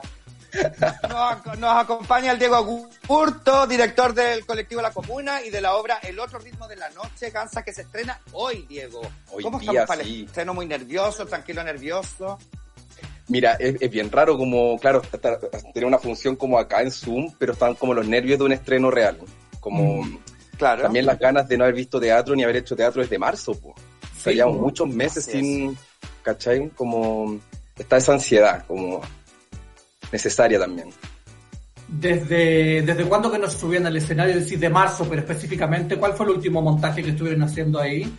Nos, 1.08 1.58
nos 1.58 1.76
acompaña 1.82 2.32
el 2.32 2.38
Diego 2.38 2.56
Agurto, 2.56 3.66
director 3.66 4.12
del 4.12 4.44
colectivo 4.44 4.82
La 4.82 4.90
Comuna 4.90 5.40
y 5.40 5.48
de 5.48 5.62
la 5.62 5.76
obra 5.76 5.98
El 6.02 6.20
otro 6.20 6.38
ritmo 6.40 6.68
de 6.68 6.76
la 6.76 6.90
noche, 6.90 7.30
Gansa, 7.30 7.62
que 7.62 7.72
se 7.72 7.80
estrena 7.82 8.20
hoy, 8.32 8.66
Diego. 8.68 9.00
Hoy 9.30 9.42
¿Cómo 9.42 9.58
día, 9.58 9.70
estamos 9.70 9.88
para 9.88 10.04
sí. 10.04 10.20
el 10.20 10.26
estreno? 10.26 10.52
Muy 10.52 10.66
nervioso, 10.66 11.24
tranquilo, 11.24 11.64
nervioso. 11.64 12.38
Mira, 13.32 13.52
es, 13.58 13.76
es 13.80 13.90
bien 13.90 14.10
raro 14.10 14.36
como, 14.36 14.78
claro, 14.78 15.00
tener 15.72 15.86
una 15.86 15.98
función 15.98 16.36
como 16.36 16.58
acá 16.58 16.82
en 16.82 16.90
Zoom, 16.90 17.32
pero 17.38 17.54
están 17.54 17.74
como 17.76 17.94
los 17.94 18.06
nervios 18.06 18.38
de 18.38 18.44
un 18.44 18.52
estreno 18.52 18.90
real. 18.90 19.16
Como 19.58 20.06
Claro. 20.58 20.82
también 20.82 21.06
las 21.06 21.18
ganas 21.18 21.48
de 21.48 21.56
no 21.56 21.64
haber 21.64 21.74
visto 21.76 21.98
teatro 21.98 22.36
ni 22.36 22.44
haber 22.44 22.56
hecho 22.56 22.76
teatro 22.76 23.00
desde 23.00 23.18
marzo, 23.18 23.54
pues. 23.54 23.74
O 23.74 24.20
sea, 24.20 24.32
Sí, 24.32 24.36
llevamos 24.36 24.58
po. 24.58 24.64
muchos 24.64 24.88
meses 24.88 25.24
sin, 25.24 25.74
¿cachai? 26.22 26.68
Como 26.76 27.40
está 27.78 27.96
esa 27.96 28.12
ansiedad, 28.12 28.66
como 28.66 29.00
necesaria 30.12 30.58
también. 30.58 30.90
¿Desde, 31.88 32.82
¿Desde 32.82 33.04
cuándo 33.04 33.30
que 33.32 33.38
nos 33.38 33.54
subían 33.54 33.86
al 33.86 33.96
escenario? 33.96 34.34
Es 34.34 34.44
decir, 34.44 34.58
de 34.58 34.68
marzo, 34.68 35.06
pero 35.08 35.22
específicamente, 35.22 35.96
¿cuál 35.96 36.12
fue 36.12 36.26
el 36.26 36.32
último 36.32 36.60
montaje 36.60 37.02
que 37.02 37.10
estuvieron 37.10 37.42
haciendo 37.42 37.80
ahí? 37.80 38.10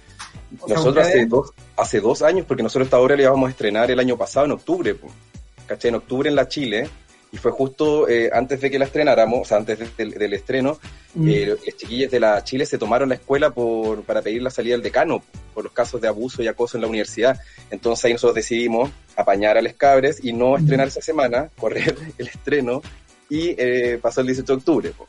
Nosotros 0.67 1.07
hace 1.07 1.25
dos, 1.25 1.51
hace 1.77 1.99
dos 1.99 2.21
años, 2.21 2.45
porque 2.47 2.63
nosotros 2.63 2.87
esta 2.87 2.99
obra 2.99 3.15
la 3.15 3.23
íbamos 3.23 3.47
a 3.47 3.51
estrenar 3.51 3.89
el 3.91 3.99
año 3.99 4.17
pasado 4.17 4.45
en 4.45 4.51
octubre, 4.53 4.93
po. 4.95 5.07
¿cachai? 5.67 5.89
En 5.89 5.95
octubre 5.95 6.29
en 6.29 6.35
la 6.35 6.47
Chile, 6.47 6.89
y 7.31 7.37
fue 7.37 7.51
justo 7.51 8.07
eh, 8.07 8.29
antes 8.31 8.61
de 8.61 8.69
que 8.69 8.77
la 8.77 8.85
estrenáramos, 8.85 9.41
o 9.41 9.45
sea, 9.45 9.57
antes 9.57 9.79
de- 9.79 9.89
del, 9.97 10.11
del 10.11 10.33
estreno, 10.33 10.77
Mm. 11.15 11.29
eh, 11.29 11.45
los 11.45 11.59
chiquillos 11.77 12.09
de 12.11 12.19
la 12.19 12.43
Chile 12.43 12.65
se 12.65 12.77
tomaron 12.79 13.09
la 13.09 13.15
escuela 13.15 13.51
por, 13.51 14.01
para 14.03 14.21
pedir 14.23 14.41
la 14.41 14.49
salida 14.49 14.73
del 14.73 14.81
decano 14.81 15.23
por 15.53 15.63
los 15.63 15.71
casos 15.73 16.01
de 16.01 16.07
abuso 16.07 16.41
y 16.41 16.47
acoso 16.47 16.75
en 16.77 16.81
la 16.81 16.87
universidad. 16.87 17.39
Entonces 17.71 18.05
ahí 18.05 18.13
nosotros 18.13 18.35
decidimos 18.35 18.89
apañar 19.15 19.55
a 19.57 19.61
les 19.61 19.75
cabres 19.75 20.19
y 20.23 20.33
no 20.33 20.57
estrenar 20.57 20.87
esa 20.87 21.01
semana, 21.01 21.49
correr 21.59 21.95
el 22.17 22.27
estreno, 22.27 22.81
y 23.29 23.55
eh, 23.59 23.99
pasó 24.01 24.21
el 24.21 24.27
18 24.27 24.53
de 24.53 24.57
octubre. 24.57 24.89
po. 24.91 25.05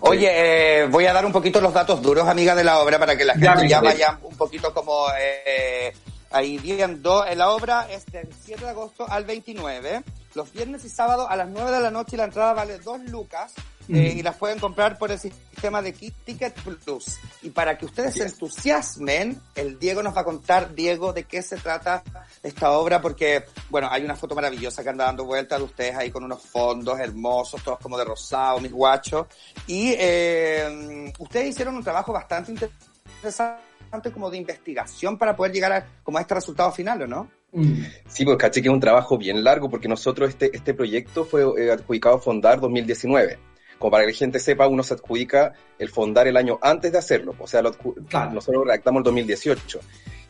Oye, 0.00 0.80
eh, 0.82 0.86
voy 0.86 1.06
a 1.06 1.12
dar 1.12 1.24
un 1.24 1.32
poquito 1.32 1.60
los 1.60 1.72
datos 1.72 2.02
duros, 2.02 2.26
amiga 2.28 2.54
de 2.54 2.64
la 2.64 2.80
obra, 2.80 2.98
para 2.98 3.16
que 3.16 3.24
la 3.24 3.34
Ya, 3.36 3.52
gente 3.52 3.68
ya 3.68 3.78
amiga. 3.78 3.92
vaya 3.92 4.18
un 4.22 4.36
poquito 4.36 4.72
como 4.74 5.06
eh, 5.18 5.92
ahí 6.30 6.58
viendo. 6.58 7.24
Eh, 7.24 7.34
La 7.36 7.50
obra 7.50 7.86
es 7.90 8.04
del 8.06 8.28
7 8.44 8.64
de 8.64 8.70
agosto 8.70 9.06
al 9.08 9.24
29, 9.24 10.02
los 10.34 10.52
viernes 10.52 10.84
y 10.84 10.88
sábados 10.88 11.26
a 11.30 11.36
las 11.36 11.48
9 11.48 11.70
de 11.70 11.80
la 11.80 11.90
noche 11.90 12.16
y 12.16 12.18
la 12.18 12.24
entrada 12.24 12.52
vale 12.52 12.78
2 12.78 13.00
lucas. 13.10 13.52
Eh, 13.88 14.14
y 14.16 14.22
las 14.22 14.36
pueden 14.36 14.58
comprar 14.58 14.98
por 14.98 15.10
el 15.10 15.18
sistema 15.18 15.82
de 15.82 15.92
Kit 15.92 16.14
Ticket 16.24 16.54
Plus. 16.54 17.18
Y 17.42 17.50
para 17.50 17.78
que 17.78 17.86
ustedes 17.86 18.14
se 18.14 18.24
entusiasmen, 18.24 19.40
el 19.54 19.78
Diego 19.78 20.02
nos 20.02 20.16
va 20.16 20.22
a 20.22 20.24
contar, 20.24 20.74
Diego, 20.74 21.12
de 21.12 21.24
qué 21.24 21.42
se 21.42 21.56
trata 21.56 22.02
esta 22.42 22.72
obra, 22.72 23.00
porque, 23.00 23.44
bueno, 23.70 23.88
hay 23.90 24.04
una 24.04 24.16
foto 24.16 24.34
maravillosa 24.34 24.82
que 24.82 24.88
anda 24.88 25.04
dando 25.04 25.24
vueltas 25.24 25.58
de 25.58 25.64
ustedes 25.64 25.96
ahí 25.96 26.10
con 26.10 26.24
unos 26.24 26.42
fondos 26.42 26.98
hermosos, 26.98 27.62
todos 27.62 27.78
como 27.78 27.96
de 27.96 28.04
rosado, 28.04 28.60
mis 28.60 28.72
guachos. 28.72 29.26
Y 29.66 29.94
eh, 29.98 31.12
ustedes 31.18 31.48
hicieron 31.48 31.76
un 31.76 31.84
trabajo 31.84 32.12
bastante 32.12 32.52
interesante 32.52 33.66
como 34.12 34.30
de 34.30 34.38
investigación 34.38 35.16
para 35.16 35.34
poder 35.36 35.52
llegar 35.52 35.72
a, 35.72 35.86
como 36.02 36.18
a 36.18 36.20
este 36.20 36.34
resultado 36.34 36.72
final, 36.72 37.02
¿o 37.02 37.06
no? 37.06 37.30
Mm. 37.52 37.84
Sí, 38.08 38.24
pues 38.24 38.36
caché 38.36 38.60
que 38.60 38.68
es 38.68 38.74
un 38.74 38.80
trabajo 38.80 39.16
bien 39.16 39.42
largo 39.42 39.70
porque 39.70 39.88
nosotros 39.88 40.28
este, 40.28 40.54
este 40.54 40.74
proyecto 40.74 41.24
fue 41.24 41.42
eh, 41.58 41.70
adjudicado 41.70 42.16
a 42.16 42.18
Fondar 42.18 42.60
2019. 42.60 43.38
Como 43.78 43.90
para 43.90 44.04
que 44.04 44.12
la 44.12 44.16
gente 44.16 44.38
sepa, 44.38 44.66
uno 44.68 44.82
se 44.82 44.94
adjudica 44.94 45.52
el 45.78 45.88
fondar 45.90 46.26
el 46.26 46.36
año 46.36 46.58
antes 46.62 46.92
de 46.92 46.98
hacerlo. 46.98 47.34
O 47.38 47.46
sea, 47.46 47.62
lo 47.62 47.72
Claro. 48.08 48.32
nosotros 48.32 48.64
redactamos 48.64 49.00
el 49.00 49.04
2018. 49.04 49.80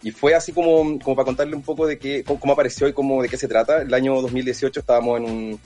Y 0.03 0.11
fue 0.11 0.35
así 0.35 0.53
como, 0.53 0.99
como 1.01 1.17
para 1.17 1.25
contarle 1.27 1.57
un 1.57 1.63
poco 1.63 1.87
de 1.87 1.99
qué, 1.99 2.23
cómo, 2.25 2.39
cómo 2.39 2.53
apareció 2.53 2.87
y 2.89 2.93
cómo, 2.93 3.23
de 3.23 3.29
qué 3.29 3.37
se 3.37 3.49
trata. 3.49 3.83
El 3.83 3.93
año 3.95 4.21
2018 4.21 4.81
estábamos 4.81 5.19
en 5.19 5.25
un, 5.25 5.61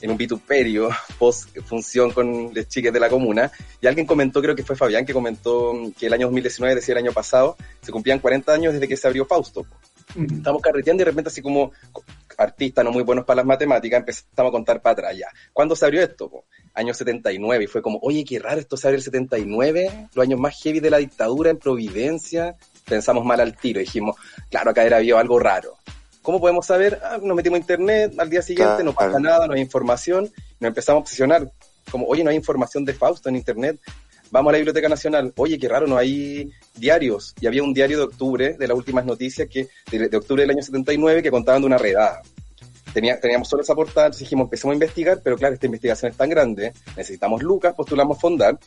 en 0.00 0.10
un 0.10 0.16
vituperio 0.16 0.88
post 1.18 1.56
función 1.64 2.10
con 2.10 2.50
las 2.54 2.68
chicas 2.68 2.92
de 2.92 3.00
la 3.00 3.08
comuna 3.08 3.50
y 3.80 3.86
alguien 3.86 4.06
comentó, 4.06 4.42
creo 4.42 4.54
que 4.56 4.64
fue 4.64 4.76
Fabián, 4.76 5.06
que 5.06 5.12
comentó 5.12 5.72
que 5.98 6.06
el 6.06 6.12
año 6.12 6.26
2019, 6.26 6.74
decía 6.74 6.92
el 6.94 7.04
año 7.04 7.12
pasado, 7.12 7.56
se 7.80 7.92
cumplían 7.92 8.18
40 8.18 8.52
años 8.52 8.72
desde 8.74 8.88
que 8.88 8.96
se 8.96 9.06
abrió 9.06 9.24
Fausto. 9.24 9.64
Mm. 10.14 10.36
Estamos 10.38 10.60
carreteando 10.62 11.02
y 11.02 11.04
de 11.04 11.10
repente 11.10 11.28
así 11.28 11.40
como 11.42 11.70
co- 11.92 12.02
artistas 12.36 12.84
no 12.84 12.92
muy 12.92 13.02
buenos 13.02 13.24
para 13.24 13.36
las 13.38 13.46
matemáticas, 13.46 14.00
empezamos 14.00 14.50
a 14.50 14.52
contar 14.52 14.80
para 14.80 14.92
atrás 14.92 15.16
ya. 15.16 15.26
¿Cuándo 15.52 15.74
se 15.76 15.84
abrió 15.84 16.02
esto? 16.02 16.28
po? 16.30 16.44
Año 16.74 16.94
79 16.94 17.64
y 17.64 17.66
fue 17.66 17.82
como, 17.82 17.98
oye, 18.02 18.24
qué 18.24 18.38
raro, 18.38 18.60
esto 18.60 18.76
se 18.76 18.86
abrió 18.86 18.98
el 18.98 19.02
79, 19.02 20.08
los 20.14 20.22
años 20.22 20.38
más 20.38 20.60
heavy 20.62 20.80
de 20.80 20.90
la 20.90 20.98
dictadura 20.98 21.50
en 21.50 21.58
Providencia. 21.58 22.56
Pensamos 22.84 23.24
mal 23.24 23.40
al 23.40 23.56
tiro, 23.56 23.80
dijimos, 23.80 24.16
claro, 24.50 24.70
acá 24.70 24.84
era 24.84 24.98
había 24.98 25.18
algo 25.18 25.38
raro. 25.38 25.76
¿Cómo 26.22 26.40
podemos 26.40 26.66
saber? 26.66 27.00
Ah, 27.02 27.18
nos 27.22 27.36
metimos 27.36 27.56
a 27.56 27.60
internet, 27.60 28.14
al 28.18 28.28
día 28.28 28.42
siguiente 28.42 28.84
no 28.84 28.92
pasa 28.92 29.18
nada, 29.18 29.46
no 29.46 29.54
hay 29.54 29.60
información, 29.60 30.30
nos 30.60 30.68
empezamos 30.68 31.00
a 31.00 31.02
obsesionar. 31.02 31.50
Como, 31.90 32.06
oye, 32.06 32.22
no 32.22 32.30
hay 32.30 32.36
información 32.36 32.84
de 32.84 32.92
Fausto 32.92 33.28
en 33.28 33.36
internet. 33.36 33.80
Vamos 34.30 34.50
a 34.50 34.52
la 34.52 34.58
Biblioteca 34.58 34.90
Nacional. 34.90 35.32
Oye, 35.36 35.58
qué 35.58 35.68
raro, 35.68 35.86
no 35.86 35.96
hay 35.96 36.50
diarios. 36.74 37.34
Y 37.40 37.46
había 37.46 37.62
un 37.62 37.72
diario 37.72 37.96
de 37.96 38.04
octubre, 38.04 38.56
de 38.58 38.68
las 38.68 38.76
últimas 38.76 39.06
noticias, 39.06 39.48
que 39.48 39.68
de, 39.90 40.08
de 40.08 40.16
octubre 40.18 40.42
del 40.42 40.50
año 40.50 40.62
79, 40.62 41.22
que 41.22 41.30
contaban 41.30 41.62
de 41.62 41.66
una 41.66 41.78
redada. 41.78 42.20
Tenía, 42.92 43.20
teníamos 43.20 43.48
solo 43.48 43.62
esa 43.62 43.74
portada, 43.74 44.06
entonces 44.06 44.26
dijimos, 44.26 44.46
empecemos 44.46 44.72
a 44.72 44.74
investigar, 44.74 45.20
pero 45.22 45.36
claro, 45.36 45.54
esta 45.54 45.66
investigación 45.66 46.10
es 46.10 46.16
tan 46.16 46.30
grande, 46.30 46.72
necesitamos 46.96 47.42
lucas, 47.42 47.74
postulamos 47.74 48.20
fondar, 48.20 48.58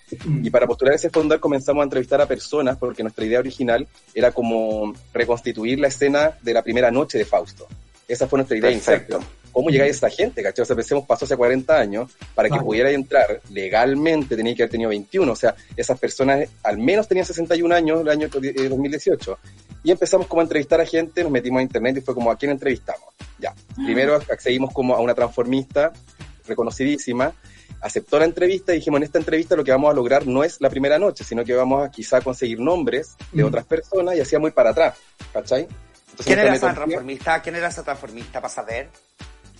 y 0.43 0.49
para 0.49 0.67
postular 0.67 0.95
ese 0.95 1.09
fondar 1.09 1.39
comenzamos 1.39 1.81
a 1.81 1.83
entrevistar 1.85 2.21
a 2.21 2.27
personas, 2.27 2.77
porque 2.77 3.03
nuestra 3.03 3.25
idea 3.25 3.39
original 3.39 3.87
era 4.13 4.31
como 4.31 4.93
reconstituir 5.13 5.79
la 5.79 5.87
escena 5.87 6.37
de 6.41 6.53
la 6.53 6.61
primera 6.61 6.91
noche 6.91 7.17
de 7.17 7.25
Fausto. 7.25 7.67
Esa 8.07 8.27
fue 8.27 8.37
nuestra 8.37 8.57
idea 8.57 8.69
Perfecto. 8.69 9.15
inception. 9.15 9.40
¿Cómo 9.51 9.69
llegáis 9.69 10.01
a 10.01 10.07
esa 10.07 10.15
gente, 10.15 10.41
cachai? 10.41 10.63
O 10.63 10.65
sea, 10.65 10.75
pensemos, 10.75 11.05
pasó 11.05 11.25
hace 11.25 11.35
40 11.35 11.77
años, 11.77 12.11
para 12.33 12.47
que 12.47 12.53
Claro. 12.53 12.65
pudiera 12.65 12.89
entrar 12.91 13.41
legalmente 13.49 14.35
tenía 14.35 14.55
que 14.55 14.63
haber 14.63 14.71
tenido 14.71 14.89
21, 14.89 15.31
o 15.31 15.35
sea, 15.35 15.55
esas 15.75 15.99
personas 15.99 16.47
al 16.63 16.77
menos 16.77 17.07
tenían 17.07 17.25
61 17.25 17.71
años 17.73 18.01
el 18.01 18.09
año 18.09 18.29
eh, 18.41 18.69
2018. 18.69 19.37
Y 19.83 19.91
empezamos 19.91 20.27
como 20.27 20.41
a 20.41 20.43
entrevistar 20.43 20.79
a 20.79 20.85
gente, 20.85 21.23
nos 21.23 21.31
metimos 21.31 21.59
a 21.59 21.63
internet 21.63 21.97
y 21.97 22.01
fue 22.01 22.13
como, 22.13 22.29
¿a 22.31 22.37
quién 22.37 22.51
entrevistamos? 22.51 23.03
Ya, 23.39 23.53
primero 23.75 24.15
accedimos 24.15 24.71
como 24.73 24.95
a 24.95 24.99
una 25.01 25.15
transformista 25.15 25.91
reconocidísima, 26.47 27.33
aceptó 27.81 28.19
la 28.19 28.25
entrevista 28.25 28.73
y 28.73 28.75
dijimos, 28.75 28.99
en 28.99 29.03
esta 29.03 29.17
entrevista 29.17 29.55
lo 29.55 29.63
que 29.63 29.71
vamos 29.71 29.89
a 29.91 29.93
lograr 29.95 30.27
no 30.27 30.43
es 30.43 30.61
la 30.61 30.69
primera 30.69 30.99
noche, 30.99 31.23
sino 31.23 31.43
que 31.43 31.53
vamos 31.53 31.83
a 31.87 31.89
quizá 31.91 32.21
conseguir 32.21 32.59
nombres 32.59 33.15
de 33.31 33.43
Mm. 33.43 33.47
otras 33.47 33.65
personas 33.65 34.15
y 34.15 34.21
hacía 34.21 34.37
muy 34.39 34.51
para 34.51 34.69
atrás, 34.69 34.95
¿cachai? 35.33 35.61
Entonces, 35.63 36.25
¿Quién 36.25 36.39
era 36.39 36.53
esa 36.53 36.67
metodología- 36.67 36.75
transformista? 36.85 37.41
¿Quién 37.41 37.55
era 37.55 37.67
esa 37.69 37.83
transformista 37.83 38.41
para 38.41 38.53
saber? 38.53 38.89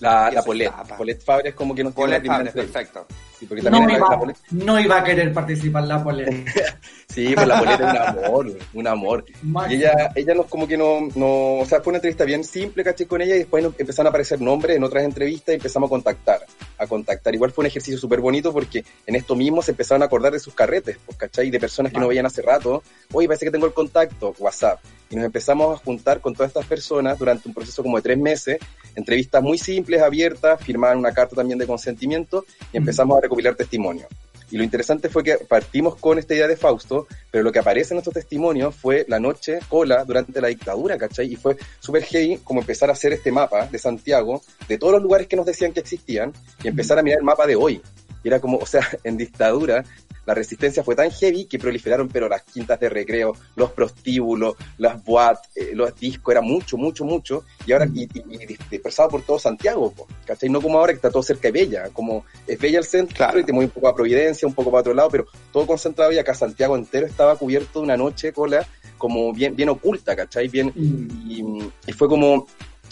La, 0.02 0.32
la 0.32 0.42
Polet. 0.44 0.72
Polet 0.98 1.22
Fabre 1.24 1.50
es 1.50 1.56
como 1.56 1.74
que 1.76 1.84
nos 1.84 1.94
entrevista. 1.96 2.52
perfecto. 2.54 3.06
Sí, 3.40 3.46
porque 3.46 3.62
No, 3.64 3.70
también 3.72 3.98
iba, 4.00 4.10
la 4.10 4.20
Polet- 4.20 4.36
no 4.52 4.80
iba 4.80 4.98
a 4.98 5.04
querer 5.04 5.32
participar 5.34 5.84
la 5.86 6.04
Polet. 6.04 6.28
Sí, 7.08 7.34
pues 7.36 7.46
la 7.46 7.60
Polet 7.60 7.74
es 7.74 7.82
un 7.82 7.98
amor, 7.98 8.58
un 8.74 8.88
amor. 8.88 9.26
Y 9.70 9.76
ella, 9.76 10.12
ella 10.16 10.34
nos 10.34 10.46
como 10.46 10.66
que 10.66 10.78
no, 10.78 11.02
no, 11.16 11.58
o 11.60 11.66
sea, 11.66 11.82
fue 11.82 11.92
una 11.92 11.98
entrevista 11.98 12.24
bien 12.24 12.44
simple, 12.46 12.86
caché 12.86 13.06
con 13.06 13.22
ella 13.22 13.36
y 13.36 13.40
después 13.40 13.62
nos 13.62 13.78
empezaron 13.78 14.08
a 14.08 14.10
aparecer 14.12 14.40
nombres 14.40 14.78
en 14.78 14.84
otras 14.86 15.04
entrevistas 15.04 15.54
y 15.54 15.56
empezamos 15.58 15.88
a 15.88 15.92
contactar, 15.92 16.40
a 16.82 16.88
contactar. 16.88 17.34
Igual 17.34 17.52
fue 17.52 17.64
un 17.64 17.68
ejercicio 17.68 18.00
súper 18.00 18.20
bonito 18.20 18.52
porque 18.52 18.84
en 19.06 19.16
esto 19.16 19.36
mismo 19.36 19.62
se 19.62 19.72
empezaron 19.72 20.02
a 20.02 20.06
acordar 20.06 20.34
de 20.34 20.40
sus 20.40 20.54
carretes, 20.54 20.98
pues, 21.06 21.18
¿cachai? 21.18 21.50
De 21.50 21.60
personas 21.60 21.92
que 21.92 22.00
no 22.00 22.08
veían 22.08 22.26
hace 22.26 22.42
rato. 22.42 22.84
Oye, 23.14 23.28
parece 23.28 23.46
que 23.46 23.52
tengo 23.52 23.66
el 23.66 23.74
contacto, 23.74 24.34
WhatsApp. 24.40 24.80
Y 25.10 25.16
nos 25.16 25.26
empezamos 25.26 25.80
a 25.80 25.84
juntar 25.84 26.22
con 26.22 26.34
todas 26.34 26.50
estas 26.50 26.66
personas 26.66 27.20
durante 27.20 27.48
un 27.48 27.54
proceso 27.54 27.84
como 27.84 27.98
de 27.98 28.04
tres 28.04 28.18
meses, 28.18 28.58
entrevistas 28.96 29.44
muy 29.44 29.58
simples, 29.58 30.02
abiertas, 30.02 30.62
firmaban 30.64 30.98
una 30.98 31.14
carta 31.14 31.36
también 31.36 31.60
de 31.60 31.68
consentimiento 31.68 32.46
y 32.72 32.78
empezamos 32.78 33.18
a 33.18 33.22
recopilar 33.22 33.56
testimonios. 33.56 34.08
Y 34.52 34.58
lo 34.58 34.64
interesante 34.64 35.10
fue 35.10 35.24
que 35.24 35.38
partimos 35.38 35.96
con 35.96 36.20
esta 36.20 36.34
idea 36.34 36.48
de 36.48 36.58
Fausto, 36.58 37.08
pero 37.32 37.44
lo 37.44 37.52
que 37.52 37.60
aparece 37.60 37.94
en 37.94 37.96
nuestros 37.96 38.14
testimonios 38.14 38.76
fue 38.76 39.06
la 39.08 39.20
noche 39.20 39.60
cola 39.70 40.04
durante 40.04 40.42
la 40.42 40.50
dictadura, 40.50 40.98
¿cachai? 40.98 41.34
Y 41.34 41.36
fue 41.38 41.56
súper 41.80 42.04
heavy 42.04 42.38
como 42.44 42.60
empezar 42.60 42.90
a 42.90 42.94
hacer 42.94 43.14
este 43.14 43.32
mapa 43.32 43.68
de 43.68 43.80
Santiago, 43.80 44.42
de 44.68 44.78
todos 44.78 44.94
los 44.94 45.02
lugares 45.02 45.28
que 45.28 45.38
nos 45.38 45.46
decían 45.46 45.72
que 45.72 45.80
existían, 45.80 46.34
y 46.64 46.68
empezar 46.68 47.00
a 47.00 47.04
mirar 47.04 47.20
el 47.20 47.26
mapa 47.26 47.48
de 47.48 47.56
hoy. 47.56 47.82
Y 48.24 48.28
era 48.28 48.40
como, 48.40 48.58
o 48.58 48.66
sea, 48.66 48.82
en 49.04 49.18
dictadura 49.18 49.84
la 50.24 50.36
resistencia 50.36 50.84
fue 50.84 50.96
tan 50.96 51.10
heavy 51.10 51.46
que 51.46 51.58
proliferaron, 51.58 52.08
pero 52.08 52.30
las 52.30 52.44
quintas 52.44 52.80
de 52.80 52.90
recreo, 52.90 53.36
los 53.56 53.72
prostíbulos, 53.72 54.54
las 54.78 55.04
boat, 55.04 55.40
eh, 55.56 55.72
los 55.74 55.96
discos, 56.00 56.32
era 56.32 56.42
mucho, 56.42 56.78
mucho, 56.78 57.04
mucho, 57.04 57.44
y 57.66 57.72
ahora, 57.72 57.88
y, 57.92 58.04
y- 58.04 58.24
y 58.30 58.46
dispersado 58.46 59.10
por 59.10 59.24
todo 59.24 59.40
Santiago, 59.40 59.92
po, 59.92 60.08
¿cachai? 60.26 60.48
No 60.50 60.62
como 60.62 60.78
ahora 60.78 60.94
que 60.94 60.98
está 60.98 61.10
todo 61.10 61.24
cerca 61.24 61.48
de 61.48 61.52
Bella, 61.54 61.90
como 61.92 62.24
es 62.46 62.60
Bella 62.60 62.78
el 62.78 62.86
centro, 62.86 63.16
Claro. 63.18 63.40
y 63.40 63.44
te 63.44 63.52
mueves 63.52 63.70
un 63.70 63.74
poco 63.74 63.88
a 63.88 63.96
Providencia, 63.96 64.48
un 64.48 64.54
poco 64.54 64.70
para 64.70 64.82
otro 64.82 64.94
lado, 64.94 65.10
pero 65.10 65.26
todo 65.52 65.66
concentrado 65.66 66.12
y 66.12 66.20
acá 66.20 66.36
Santiago 66.36 66.76
entero 66.78 67.08
estaba 67.08 67.36
cubierto 67.36 67.80
de 67.80 67.86
una 67.86 67.98
noche 67.98 68.32
cola 68.32 68.64
como 69.00 69.34
bien, 69.34 69.56
bien 69.56 69.70
oculta, 69.70 70.16
¿cachai? 70.16 70.48
Bien, 70.50 70.72
Mm. 70.76 71.32
y, 71.32 71.44
y 71.88 71.94
fue 71.94 72.08
como, 72.08 72.46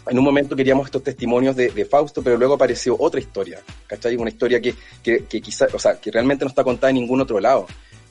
en 0.10 0.18
un 0.18 0.24
momento 0.24 0.56
queríamos 0.56 0.86
estos 0.86 1.04
testimonios 1.04 1.56
de, 1.56 1.70
de 1.70 1.86
Fausto, 1.86 2.22
pero 2.22 2.38
luego 2.38 2.56
apareció 2.56 2.96
otra 3.00 3.20
historia, 3.20 3.60
¿cachai? 3.88 4.16
Una 4.16 4.30
historia 4.30 4.60
que, 4.60 4.76
que, 5.04 5.26
que 5.26 5.42
quizá, 5.42 5.68
o 5.74 5.80
sea, 5.80 6.00
que 6.00 6.12
realmente 6.12 6.46
no 6.46 6.50
está 6.50 6.64
contada 6.64 6.90
en 6.90 6.96
ningún 6.96 7.22
otro 7.22 7.40
lado. 7.40 7.68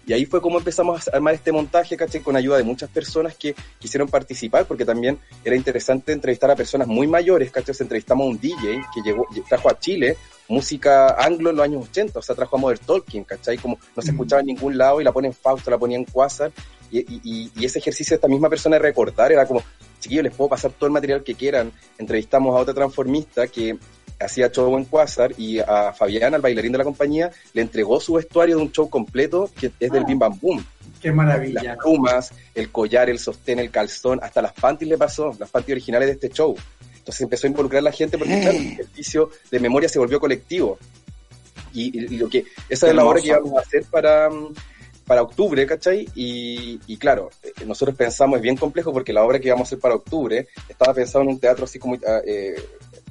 Y 0.07 0.15
ahí 0.15 0.25
fue 0.25 0.41
como 0.41 0.57
empezamos 0.57 1.07
a 1.07 1.17
armar 1.17 1.35
este 1.35 1.53
montaje, 1.53 1.95
¿cachai? 1.95 2.23
Con 2.23 2.35
ayuda 2.35 2.57
de 2.57 2.63
muchas 2.65 2.89
personas 2.89 3.35
que 3.37 3.55
quisieron 3.79 4.09
participar, 4.09 4.65
porque 4.65 4.87
también 4.87 5.19
era 5.45 5.55
interesante 5.55 6.13
entrevistar 6.13 6.51
a 6.51 6.57
personas 6.57 6.89
muy 6.89 7.07
mayores, 7.07 7.51
¿cachai? 7.51 7.75
Entrevistamos 7.79 8.27
a 8.27 8.31
un 8.31 8.41
DJ 8.41 8.81
que 8.95 9.03
llegó, 9.03 9.27
trajo 9.49 9.69
a 9.69 9.79
Chile 9.79 10.17
música 10.49 11.15
anglo 11.23 11.51
en 11.51 11.57
los 11.57 11.65
años 11.65 11.89
80, 11.91 12.19
o 12.19 12.23
sea, 12.23 12.35
trajo 12.35 12.57
a 12.57 12.59
Modern 12.59 12.81
Talking, 12.85 13.25
¿cachai? 13.25 13.59
Como 13.59 13.79
no 13.95 14.03
se 14.03 14.13
escuchaba 14.13 14.41
en 14.41 14.47
ningún 14.47 14.79
lado 14.79 15.01
y 15.01 15.05
la 15.05 15.13
ponen 15.13 15.33
Fausto, 15.35 15.71
la 15.71 15.79
ponían 15.79 16.05
Quasar, 16.05 16.53
y, 16.91 16.99
y, 17.01 17.21
y- 17.25 17.53
y 17.57 17.65
ese 17.65 17.79
ejercicio 17.79 18.13
de 18.13 18.17
esta 18.17 18.29
misma 18.29 18.49
persona 18.49 18.77
de 18.77 18.83
recordar 18.83 19.33
era 19.33 19.47
como, 19.47 19.63
chiquillos, 20.01 20.25
les 20.25 20.35
puedo 20.35 20.51
pasar 20.51 20.71
todo 20.73 20.87
el 20.87 20.93
material 20.93 21.23
que 21.23 21.35
quieran. 21.35 21.73
Entrevistamos 21.99 22.57
a 22.57 22.61
otra 22.61 22.75
transformista 22.75 23.47
que 23.47 23.77
hacía 24.21 24.51
show 24.51 24.77
en 24.77 24.85
Quasar 24.85 25.33
y 25.39 25.61
a 25.61 25.93
Fabián, 25.93 26.35
al 26.35 26.41
bailarín 26.41 26.73
de 26.73 26.79
la 26.79 26.85
compañía, 26.85 27.31
le 27.53 27.63
entregó 27.63 28.01
su 28.01 28.15
vestuario 28.15 28.57
de 28.57 28.63
un 28.63 28.73
show 28.73 28.89
completo 28.91 29.51
que 29.59 29.71
es 29.79 29.91
del 29.93 30.03
Ah. 30.03 30.07
Bim 30.09 30.19
Bam 30.19 30.39
Boom. 30.41 30.65
Qué 31.01 31.13
maravilla. 31.13 31.63
Las 31.63 31.77
plumas, 31.77 32.33
el 32.55 32.73
collar, 32.73 33.09
el 33.09 33.21
sostén, 33.21 33.61
el 33.61 33.71
calzón, 33.71 34.19
hasta 34.23 34.43
las 34.43 34.53
panties 34.55 34.89
le 34.89 34.99
pasó, 34.99 35.33
las 35.39 35.49
panties 35.49 35.75
originales 35.75 36.09
de 36.09 36.13
este 36.15 36.31
show. 36.31 36.57
Entonces 36.97 37.21
empezó 37.21 37.47
a 37.47 37.51
involucrar 37.51 37.79
a 37.79 37.83
la 37.85 37.93
gente 37.93 38.19
porque, 38.19 38.41
claro, 38.41 38.59
el 38.59 38.67
ejercicio 38.73 39.31
de 39.51 39.61
memoria 39.61 39.89
se 39.89 39.99
volvió 40.01 40.19
colectivo. 40.19 40.79
Y, 41.73 41.97
y- 41.97 42.15
y 42.15 42.19
lo 42.19 42.29
que, 42.29 42.45
esa 42.69 42.89
es 42.89 42.95
la 42.95 43.05
obra 43.05 43.21
que 43.21 43.29
íbamos 43.29 43.55
a 43.57 43.61
hacer 43.61 43.85
para, 43.85 44.29
mm, 44.29 44.53
para 45.09 45.23
octubre, 45.23 45.67
¿cachai? 45.67 46.07
Y, 46.15 46.79
y 46.87 46.97
claro, 46.99 47.31
eh, 47.43 47.65
nosotros 47.67 47.97
pensamos, 47.97 48.37
es 48.37 48.43
bien 48.43 48.57
complejo 48.57 48.93
porque 48.93 49.13
la 49.13 49.25
obra 49.25 49.41
que 49.41 49.49
íbamos 49.49 49.67
a 49.67 49.69
hacer 49.69 49.81
para 49.81 49.95
octubre 49.95 50.47
estaba 50.69 50.95
pensado 50.95 51.23
en 51.23 51.31
un 51.31 51.41
teatro 51.41 51.65
así 51.65 51.79
como 51.79 51.95
ah, 51.95 52.21
eh, 52.25 52.55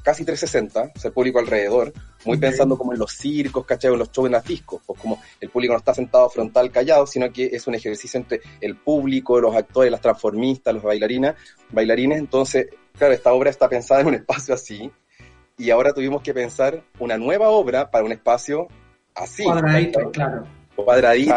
casi 0.03 0.23
360, 0.23 0.93
o 0.95 0.99
sea, 0.99 1.09
el 1.09 1.13
público 1.13 1.39
alrededor, 1.39 1.91
muy 2.23 2.37
pensando 2.37 2.77
como 2.77 2.93
en 2.93 2.99
los 2.99 3.11
circos, 3.11 3.65
¿cachai? 3.65 3.89
O 3.89 3.93
en 3.95 3.99
los 3.99 4.11
shows 4.11 4.27
en 4.27 4.33
las 4.33 4.45
discos, 4.45 4.81
pues 4.85 5.01
como 5.01 5.19
el 5.41 5.49
público 5.49 5.73
no 5.73 5.79
está 5.79 5.93
sentado 5.93 6.29
frontal 6.29 6.71
callado, 6.71 7.07
sino 7.07 7.31
que 7.33 7.47
es 7.47 7.65
un 7.67 7.75
ejercicio 7.75 8.19
entre 8.19 8.41
el 8.61 8.75
público, 8.77 9.41
los 9.41 9.55
actores, 9.55 9.91
las 9.91 10.01
transformistas, 10.01 10.75
los 10.75 10.83
bailarinas, 10.83 11.35
bailarines, 11.71 12.19
entonces, 12.19 12.67
claro, 12.97 13.13
esta 13.13 13.33
obra 13.33 13.49
está 13.49 13.67
pensada 13.67 14.01
en 14.01 14.07
un 14.07 14.13
espacio 14.13 14.53
así, 14.53 14.91
y 15.57 15.71
ahora 15.71 15.91
tuvimos 15.93 16.21
que 16.21 16.33
pensar 16.33 16.83
una 16.99 17.17
nueva 17.17 17.49
obra 17.49 17.89
para 17.89 18.05
un 18.05 18.11
espacio 18.11 18.67
así. 19.15 19.43
Cuadradito, 19.43 20.11
claro. 20.11 20.56
Cuadradito, 20.85 21.33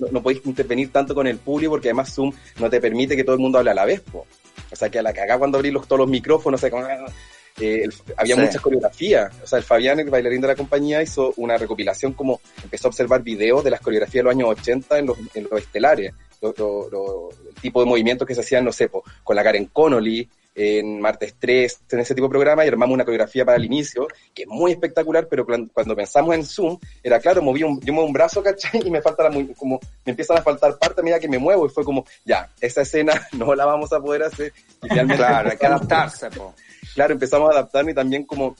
no, 0.00 0.06
no 0.12 0.22
podéis 0.22 0.44
intervenir 0.46 0.90
tanto 0.92 1.14
con 1.14 1.26
el 1.26 1.38
público 1.38 1.72
porque 1.72 1.88
además 1.88 2.12
Zoom 2.14 2.32
no 2.58 2.68
te 2.70 2.80
permite 2.80 3.16
que 3.16 3.24
todo 3.24 3.34
el 3.36 3.40
mundo 3.40 3.58
hable 3.58 3.70
a 3.70 3.74
la 3.74 3.84
vez. 3.84 4.00
po. 4.00 4.26
O 4.70 4.76
sea, 4.76 4.90
que 4.90 4.98
a 4.98 5.02
la 5.02 5.12
cagada 5.12 5.38
cuando 5.38 5.58
abrís 5.58 5.72
los, 5.72 5.86
todos 5.86 6.00
los 6.00 6.08
micrófonos, 6.08 6.58
o 6.58 6.60
sea, 6.60 6.70
como, 6.70 6.86
eh, 6.86 7.82
el- 7.84 7.94
había 8.16 8.34
Sí. 8.36 8.40
muchas 8.42 8.60
coreografías. 8.60 9.32
O 9.42 9.46
sea, 9.46 9.58
el 9.58 9.64
Fabián, 9.64 9.98
el 10.00 10.10
bailarín 10.10 10.40
de 10.40 10.48
la 10.48 10.54
compañía, 10.56 11.02
hizo 11.02 11.32
una 11.38 11.56
recopilación 11.56 12.12
como 12.12 12.40
empezó 12.62 12.88
a 12.88 12.90
observar 12.90 13.22
videos 13.22 13.64
de 13.64 13.70
las 13.70 13.80
coreografías 13.80 14.20
de 14.20 14.24
los 14.24 14.34
años 14.34 14.48
80 14.50 14.98
en 14.98 15.06
los, 15.06 15.18
en 15.34 15.48
los 15.50 15.60
estelares. 15.60 16.12
Lo- 16.40 16.54
lo- 16.56 16.88
lo- 16.90 17.28
el 17.48 17.54
tipo 17.60 17.80
de 17.80 17.86
movimientos 17.86 18.26
que 18.28 18.34
se 18.34 18.42
hacían, 18.42 18.64
no 18.64 18.70
sé, 18.72 18.88
po, 18.88 19.02
con 19.24 19.34
la 19.34 19.42
Karen 19.42 19.66
Connolly, 19.72 20.28
en 20.58 21.00
Martes 21.00 21.36
3, 21.38 21.80
en 21.92 22.00
ese 22.00 22.14
tipo 22.16 22.26
de 22.26 22.30
programa, 22.30 22.64
y 22.64 22.68
armamos 22.68 22.94
una 22.94 23.04
coreografía 23.04 23.44
para 23.44 23.56
el 23.56 23.64
inicio, 23.64 24.08
que 24.34 24.42
es 24.42 24.48
muy 24.48 24.72
espectacular, 24.72 25.28
pero 25.28 25.46
cuando, 25.46 25.94
pensamos 25.94 26.34
en 26.34 26.44
Zoom, 26.44 26.78
era 27.00 27.20
claro, 27.20 27.40
moví 27.42 27.62
un, 27.62 27.80
yo 27.80 27.92
muevo 27.92 28.08
un 28.08 28.12
brazo, 28.12 28.42
¿cachai? 28.42 28.82
Y 28.84 28.90
me 28.90 29.00
falta 29.00 29.28
la, 29.28 29.46
como, 29.56 29.78
me 30.04 30.10
empiezan 30.10 30.38
a 30.38 30.42
faltar 30.42 30.76
partes 30.76 30.98
a 30.98 31.02
medida 31.02 31.20
que 31.20 31.28
me 31.28 31.38
muevo, 31.38 31.66
y 31.66 31.68
fue 31.68 31.84
como, 31.84 32.04
ya, 32.24 32.50
esa 32.60 32.82
escena 32.82 33.28
no 33.32 33.54
la 33.54 33.64
vamos 33.64 33.92
a 33.92 34.00
poder 34.00 34.24
hacer. 34.24 34.52
Y 34.82 34.88
Claro, 34.88 35.50
hay 35.50 35.56
que 35.56 35.66
adaptarse, 35.66 36.28
po. 36.30 36.54
Claro, 36.94 37.12
empezamos 37.12 37.50
a 37.50 37.52
adaptarnos 37.52 37.92
y 37.92 37.94
también 37.94 38.24
como 38.24 38.56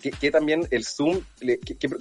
qué, 0.00 0.10
qué 0.10 0.30
también 0.30 0.66
el 0.70 0.84
Zoom, 0.84 1.20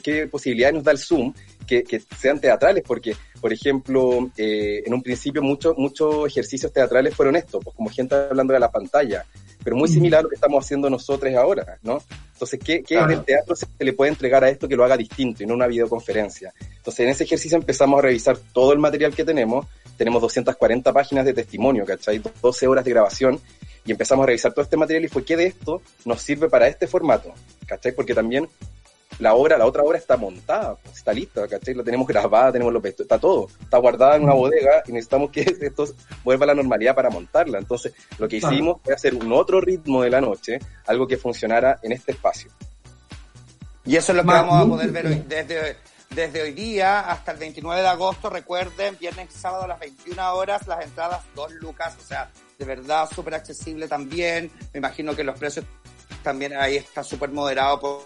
qué, 0.04 0.28
posibilidades 0.28 0.76
nos 0.76 0.84
da 0.84 0.92
el 0.92 0.98
Zoom 0.98 1.34
que, 1.66 1.84
que 1.84 2.02
sean 2.18 2.40
teatrales, 2.40 2.84
porque, 2.86 3.16
por 3.42 3.52
ejemplo, 3.52 4.30
eh, 4.38 4.84
en 4.86 4.94
un 4.94 5.02
principio 5.02 5.42
muchos 5.42 5.78
muchos 5.78 6.28
ejercicios 6.28 6.72
teatrales 6.72 7.14
fueron 7.16 7.36
estos, 7.36 7.64
pues 7.64 7.76
como 7.76 7.90
gente 7.90 8.16
hablando 8.16 8.54
de 8.54 8.60
la 8.60 8.72
pantalla, 8.72 9.26
pero 9.64 9.76
muy 9.76 9.90
similar 9.90 10.20
a 10.20 10.24
lo 10.24 10.30
que 10.30 10.36
estamos 10.36 10.64
haciendo 10.64 10.90
nosotros 10.90 11.34
ahora, 11.36 11.78
¿no? 11.82 12.02
Entonces, 12.34 12.60
¿qué, 12.64 12.84
qué 12.84 12.96
Claro. 12.96 13.08
del 13.08 13.26
teatro 13.26 13.56
se 13.56 13.66
le 13.80 13.94
puede 13.94 14.12
entregar 14.12 14.44
a 14.44 14.50
esto 14.50 14.68
que 14.68 14.76
lo 14.76 14.86
haga 14.86 14.96
distinto 14.96 15.44
y 15.44 15.48
no 15.48 15.56
una 15.56 15.68
videoconferencia? 15.68 16.54
Entonces, 16.78 17.00
en 17.02 17.10
ese 17.10 17.24
ejercicio 17.24 17.58
empezamos 17.58 18.00
a 18.00 18.04
revisar 18.04 18.38
todo 18.54 18.74
el 18.74 18.80
material 18.80 19.14
que 19.16 19.26
tenemos. 19.26 19.66
Tenemos 19.98 20.22
240 20.22 20.94
páginas 20.94 21.26
de 21.26 21.34
testimonio, 21.34 21.86
¿cachai? 21.86 22.22
12 22.42 22.68
horas 22.68 22.86
de 22.86 22.92
grabación. 22.92 23.40
Y 23.86 23.92
empezamos 23.92 24.24
a 24.24 24.28
revisar 24.28 24.54
todo 24.54 24.64
este 24.64 24.78
material 24.78 25.06
y 25.06 25.08
fue 25.08 25.24
qué 25.24 25.38
de 25.38 25.46
esto 25.46 25.82
nos 26.06 26.22
sirve 26.22 26.50
para 26.50 26.68
este 26.68 26.88
formato, 26.88 27.34
¿cachai? 27.66 27.94
Porque 27.94 28.14
también 28.14 28.48
la 29.20 29.34
obra, 29.34 29.58
la 29.58 29.66
otra 29.66 29.84
obra 29.84 29.98
está 29.98 30.16
montada, 30.16 30.76
pues, 30.76 30.98
está 30.98 31.14
lista, 31.14 31.48
¿cachai? 31.48 31.74
La 31.74 31.84
tenemos 31.84 32.08
grabada, 32.08 32.52
tenemos 32.52 32.74
los 32.74 32.84
está 32.86 33.18
todo, 33.18 33.48
está 33.60 33.78
guardada 33.78 34.16
en 34.16 34.24
una 34.24 34.34
bodega 34.34 34.84
y 34.86 34.92
necesitamos 34.92 35.32
que 35.32 35.42
esto 35.62 35.86
vuelva 36.24 36.44
a 36.44 36.48
la 36.48 36.54
normalidad 36.54 36.94
para 36.94 37.10
montarla. 37.10 37.58
Entonces, 37.58 37.94
lo 38.20 38.28
que 38.28 38.38
hicimos 38.38 38.82
fue 38.84 38.94
hacer 38.94 39.16
un 39.16 39.32
otro 39.32 39.60
ritmo 39.60 40.04
de 40.04 40.10
la 40.10 40.22
noche, 40.22 40.60
algo 40.86 41.08
que 41.08 41.18
funcionara 41.18 41.80
en 41.82 41.94
este 41.94 42.12
espacio. 42.12 42.52
Y 43.86 43.96
eso 43.96 44.12
es 44.12 44.18
lo 44.18 44.22
que 44.22 44.28
Más 44.28 44.46
vamos 44.46 44.66
a 44.66 44.70
poder 44.70 44.92
ver 44.92 45.08
hoy, 45.08 45.24
desde, 45.28 45.78
desde 46.10 46.41
hoy 46.41 46.52
día 46.54 47.00
hasta 47.02 47.32
el 47.32 47.38
29 47.38 47.82
de 47.82 47.88
agosto. 47.88 48.30
Recuerden, 48.30 48.98
viernes 49.00 49.30
y 49.36 49.38
sábado 49.38 49.63
a 49.63 49.67
las 49.67 49.80
21 49.80 50.34
horas, 50.34 50.67
las 50.67 50.84
entradas 50.84 51.22
2 51.36 51.54
lucas, 51.54 51.96
o 52.02 52.06
sea, 52.06 52.32
de 52.58 52.65
verdad 52.65 53.10
súper 53.13 53.36
accesible 53.36 53.88
también. 53.88 54.52
Me 54.74 54.80
imagino 54.80 55.15
que 55.15 55.24
los 55.24 55.38
precios 55.38 55.65
también 56.24 56.56
ahí 56.58 56.78
está 56.78 57.04
súper 57.04 57.30
moderado 57.32 57.80
por- 57.80 58.06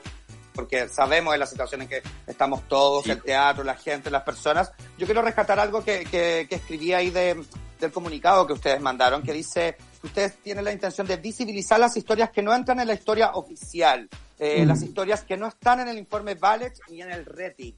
porque 0.54 0.90
sabemos 0.90 1.32
de 1.32 1.38
la 1.38 1.46
situación 1.46 1.84
en 1.84 1.88
que 1.88 2.04
estamos 2.28 2.68
todos, 2.68 3.06
Sí. 3.06 3.12
el 3.12 3.22
teatro, 3.22 3.64
la 3.64 3.76
gente, 3.78 4.12
las 4.12 4.24
personas. 4.24 4.72
Yo 4.98 5.06
quiero 5.06 5.22
rescatar 5.22 5.58
algo 5.60 5.82
que, 5.84 6.04
que, 6.04 6.46
que 6.50 6.56
escribí 6.56 6.92
ahí 6.92 7.10
de, 7.10 7.42
del 7.80 7.92
comunicado 7.94 8.46
que 8.46 8.52
ustedes 8.54 8.82
mandaron, 8.82 9.24
que 9.24 9.32
dice 9.32 9.78
que 10.02 10.08
ustedes 10.08 10.36
tienen 10.44 10.66
la 10.66 10.74
intención 10.74 11.08
de 11.08 11.16
visibilizar 11.16 11.80
las 11.80 11.96
historias 11.96 12.32
que 12.32 12.42
no 12.42 12.54
entran 12.54 12.82
en 12.82 12.88
la 12.88 12.94
historia 12.96 13.32
oficial, 13.36 14.10
eh, 14.40 14.66
Mm. 14.66 14.68
las 14.68 14.82
historias 14.82 15.24
que 15.24 15.38
no 15.38 15.48
están 15.48 15.80
en 15.80 15.88
el 15.88 15.98
informe 15.98 16.36
Ballet 16.36 16.74
ni 16.90 17.02
en 17.02 17.12
el 17.14 17.26
RETI. 17.26 17.74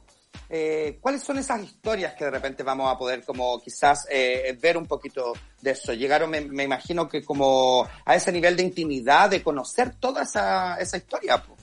Eh, 0.49 0.97
¿Cuáles 1.01 1.23
son 1.23 1.37
esas 1.39 1.63
historias 1.63 2.13
que 2.13 2.25
de 2.25 2.31
repente 2.31 2.63
vamos 2.63 2.91
a 2.93 2.97
poder 2.97 3.23
como 3.23 3.59
quizás 3.61 4.05
eh, 4.11 4.57
ver 4.61 4.77
un 4.77 4.85
poquito 4.85 5.33
de 5.61 5.71
eso? 5.71 5.93
Llegaron, 5.93 6.29
me, 6.29 6.63
imagino 6.63 7.07
que 7.09 7.23
como 7.23 7.87
a 8.05 8.15
ese 8.15 8.31
nivel 8.31 8.55
de 8.55 8.63
intimidad, 8.63 9.29
de 9.29 9.41
conocer 9.41 9.95
toda 9.99 10.23
esa, 10.23 10.75
esa 10.77 10.97
historia. 10.97 11.41
po. 11.41 11.55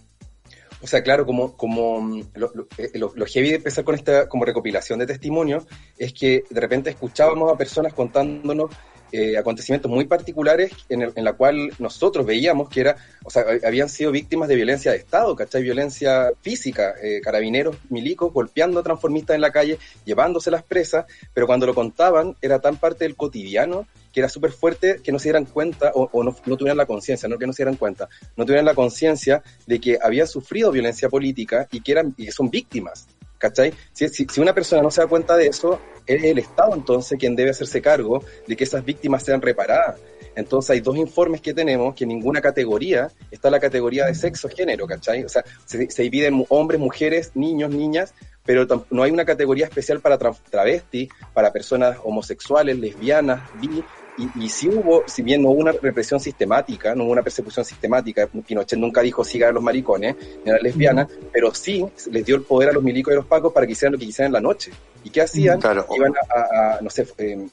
O 0.82 0.86
sea, 0.86 1.02
claro, 1.02 1.26
como, 1.26 1.56
como 1.56 2.00
mm, 2.00 2.22
lo- 2.34 2.52
eh, 2.78 2.90
lo- 2.94 3.12
lo 3.14 3.26
heavy 3.26 3.50
de 3.50 3.56
empezar 3.56 3.84
con 3.84 3.94
esta 3.94 4.28
como 4.28 4.44
recopilación 4.44 4.98
de 4.98 5.06
testimonios 5.06 5.66
es 5.98 6.12
que 6.12 6.44
de 6.48 6.60
repente 6.60 6.90
escuchábamos 6.90 7.52
a 7.52 7.56
personas 7.56 7.92
contándonos 7.92 8.70
eh, 9.12 9.36
acontecimientos 9.36 9.90
muy 9.90 10.04
particulares 10.06 10.72
en, 10.88 11.02
el- 11.02 11.12
en 11.16 11.24
la 11.24 11.32
cual 11.34 11.72
nosotros 11.78 12.24
veíamos 12.26 12.68
que 12.68 12.80
era, 12.80 12.96
o 13.24 13.30
sea, 13.30 13.44
hab- 13.44 13.64
habían 13.66 13.88
sido 13.88 14.10
víctimas 14.12 14.48
de 14.48 14.56
violencia 14.56 14.92
de 14.92 14.98
Estado, 14.98 15.34
¿cachai? 15.36 15.62
Violencia 15.62 16.30
física, 16.42 16.94
eh, 17.02 17.20
carabineros, 17.22 17.76
milicos, 17.88 18.32
golpeando 18.32 18.80
a 18.80 18.82
transformistas 18.82 19.34
en 19.34 19.40
la 19.40 19.50
calle, 19.52 19.78
llevándose 20.04 20.50
las 20.50 20.62
presas, 20.62 21.06
pero 21.34 21.46
cuando 21.46 21.66
lo 21.66 21.74
contaban 21.74 22.36
era 22.40 22.58
tan 22.60 22.76
parte 22.76 23.04
del 23.04 23.16
cotidiano 23.16 23.86
que 24.12 24.18
era 24.20 24.28
súper 24.28 24.50
fuerte 24.50 25.00
que 25.04 25.12
no 25.12 25.20
se 25.20 25.24
dieran 25.28 25.44
cuenta 25.44 25.92
o, 25.94 26.08
o 26.12 26.24
no, 26.24 26.34
no 26.44 26.56
tuvieran 26.56 26.76
la 26.76 26.86
conciencia, 26.86 27.28
no 27.28 27.38
que 27.38 27.46
no 27.46 27.52
se 27.52 27.62
dieran 27.62 27.76
cuenta, 27.76 28.08
no 28.36 28.44
tuvieran 28.44 28.64
la 28.64 28.74
conciencia 28.74 29.40
de 29.68 29.80
que 29.80 29.98
habían 30.02 30.26
sufrido 30.26 30.72
violencia 30.72 31.08
política 31.08 31.68
y 31.70 31.80
que 31.80 31.92
eran 31.92 32.12
y 32.16 32.26
que 32.26 32.32
son 32.32 32.50
víctimas. 32.50 33.06
¿Cachai? 33.40 33.72
Si, 33.92 34.06
una 34.38 34.54
persona 34.54 34.82
no 34.82 34.90
se 34.90 35.00
da 35.00 35.06
cuenta 35.06 35.34
de 35.34 35.46
eso, 35.46 35.80
es 36.06 36.22
el 36.22 36.38
Estado 36.38 36.74
entonces 36.74 37.18
quien 37.18 37.34
debe 37.34 37.50
hacerse 37.50 37.80
cargo 37.80 38.22
de 38.46 38.54
que 38.54 38.64
esas 38.64 38.84
víctimas 38.84 39.24
sean 39.24 39.40
reparadas. 39.40 39.98
Entonces 40.36 40.70
hay 40.70 40.80
dos 40.80 40.96
informes 40.98 41.40
que 41.40 41.54
tenemos 41.54 41.94
que 41.94 42.04
en 42.04 42.08
ninguna 42.08 42.42
categoría 42.42 43.10
está 43.30 43.50
la 43.50 43.58
categoría 43.58 44.04
de 44.06 44.14
sexo 44.14 44.48
género, 44.50 44.86
¿cachai? 44.86 45.24
O 45.24 45.28
sea, 45.30 45.42
se, 45.64 45.90
se 45.90 46.02
dividen 46.02 46.44
hombres, 46.50 46.78
mujeres, 46.78 47.32
niños, 47.34 47.70
niñas, 47.70 48.12
pero 48.44 48.66
no 48.90 49.02
hay 49.02 49.10
una 49.10 49.24
categoría 49.24 49.64
especial 49.64 50.00
para 50.00 50.18
tra- 50.18 50.36
travestis, 50.50 51.08
para 51.32 51.50
personas 51.50 51.96
homosexuales, 52.04 52.78
lesbianas, 52.78 53.40
bi, 53.60 53.82
y, 54.18 54.44
y 54.44 54.48
si 54.48 54.68
hubo, 54.68 55.04
si 55.06 55.22
bien 55.22 55.42
no 55.42 55.50
hubo 55.50 55.60
una 55.60 55.72
represión 55.72 56.20
sistemática, 56.20 56.94
no 56.94 57.04
hubo 57.04 57.12
una 57.12 57.22
persecución 57.22 57.64
sistemática, 57.64 58.26
Pinochet 58.26 58.78
nunca 58.78 59.00
dijo 59.00 59.24
sigan 59.24 59.50
a 59.50 59.52
los 59.52 59.62
maricones, 59.62 60.16
ni 60.44 60.50
a 60.50 60.54
las 60.54 60.62
lesbianas, 60.62 61.08
pero 61.32 61.54
sí 61.54 61.84
les 62.10 62.24
dio 62.24 62.36
el 62.36 62.42
poder 62.42 62.70
a 62.70 62.72
los 62.72 62.82
milicos 62.82 63.12
y 63.12 63.14
a 63.14 63.16
los 63.16 63.26
pacos 63.26 63.52
para 63.52 63.66
que 63.66 63.72
hicieran 63.72 63.92
lo 63.92 63.98
que 63.98 64.06
quisieran 64.06 64.28
en 64.30 64.34
la 64.34 64.40
noche. 64.40 64.72
¿Y 65.04 65.10
qué 65.10 65.22
hacían? 65.22 65.60
Claro. 65.60 65.86
Iban 65.96 66.12
a, 66.16 66.38
a- 66.38 66.76
a, 66.76 66.80
no 66.80 66.90
sé, 66.90 67.06
eh, 67.18 67.46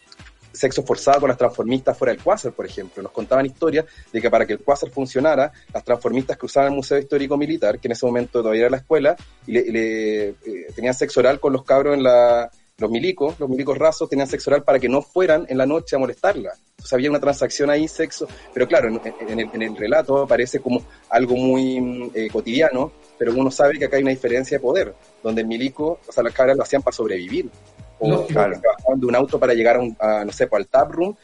sexo 0.52 0.82
forzado 0.84 1.20
con 1.22 1.30
las 1.30 1.38
transformistas 1.38 1.96
fuera 1.98 2.12
del 2.14 2.22
Quasar, 2.24 2.52
por 2.52 2.66
ejemplo. 2.66 3.04
Nos 3.04 3.12
contaban 3.12 3.46
historias 3.46 3.86
de 4.12 4.20
que 4.20 4.30
para 4.30 4.46
que 4.46 4.54
el 4.54 4.60
Quasar 4.60 4.90
funcionara, 4.90 5.52
las 5.72 5.84
transformistas 5.84 6.36
cruzaban 6.36 6.72
el 6.72 6.76
Museo 6.76 6.98
Histórico 6.98 7.38
Militar, 7.38 7.80
que 7.80 7.88
en 7.88 7.92
ese 7.92 8.06
momento 8.06 8.40
todavía 8.42 8.62
era 8.64 8.72
la 8.72 8.78
escuela, 8.78 9.16
y 9.46 9.52
le, 9.52 9.72
le, 9.72 10.28
eh, 10.30 10.36
tenían 10.76 10.94
sexo 10.96 11.20
oral 11.20 11.40
con 11.40 11.54
los 11.54 11.64
cabros 11.64 11.94
en 11.96 12.04
la... 12.04 12.50
Los 12.80 12.92
milicos, 12.92 13.40
los 13.40 13.50
milicos 13.50 13.76
rasos 13.76 14.08
tenían 14.08 14.28
sexo 14.28 14.52
oral 14.52 14.64
para 14.64 14.78
que 14.78 14.88
no 14.88 15.02
fueran 15.02 15.48
en 15.50 15.58
la 15.58 15.66
noche 15.66 15.96
a 15.96 16.00
molestarla. 16.00 16.52
Entonces 16.70 16.94
había 16.94 17.10
una 17.10 17.20
transacción 17.20 17.72
ahí, 17.72 17.88
sexo, 17.88 18.28
pero 18.54 18.68
claro, 18.68 18.88
en, 18.90 19.02
en 19.28 19.40
el, 19.40 19.50
en 19.52 19.62
el 19.64 19.76
relato 19.76 20.22
aparece 20.22 20.60
como 20.60 20.84
algo 21.10 21.36
muy 21.36 21.82
mm, 21.82 22.12
eh, 22.14 22.30
cotidiano, 22.32 22.92
pero 23.18 23.34
uno 23.34 23.50
sabe 23.50 23.80
que 23.80 23.86
acá 23.86 23.98
hay 23.98 24.04
una 24.04 24.12
diferencia 24.12 24.58
de 24.58 24.62
poder, 24.62 24.94
donde 25.24 25.42
el 25.42 25.48
milico, 25.48 26.00
o 26.08 26.12
sea, 26.12 26.22
las 26.24 26.34
cabras 26.34 26.56
lo 26.56 26.62
hacían 26.62 26.84
para 26.84 26.96
sobrevivir. 26.96 27.50
O 27.98 28.10
Lógico. 28.10 28.28
claro, 28.34 28.54
se 28.54 28.68
bajaban 28.68 29.00
de 29.00 29.06
un 29.08 29.16
auto 29.16 29.40
para 29.40 29.56
llegar 29.56 29.78
a, 29.78 29.80
un, 29.80 29.98
a, 30.00 30.24
no 30.24 30.32
sé, 30.32 30.46
pues, 30.46 30.60
al 30.60 30.68
tap 30.68 30.92
room 30.92 31.16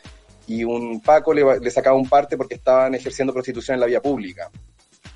y 0.48 0.64
un 0.64 1.02
Paco 1.02 1.36
le, 1.36 1.60
le 1.60 1.70
sacaba 1.70 1.96
un 1.96 2.10
parte 2.10 2.36
porque 2.36 2.56
estaban 2.56 2.96
ejerciendo 2.96 3.32
prostitución 3.32 3.76
en 3.76 3.82
la 3.82 3.86
vía 3.86 4.02
pública. 4.02 4.50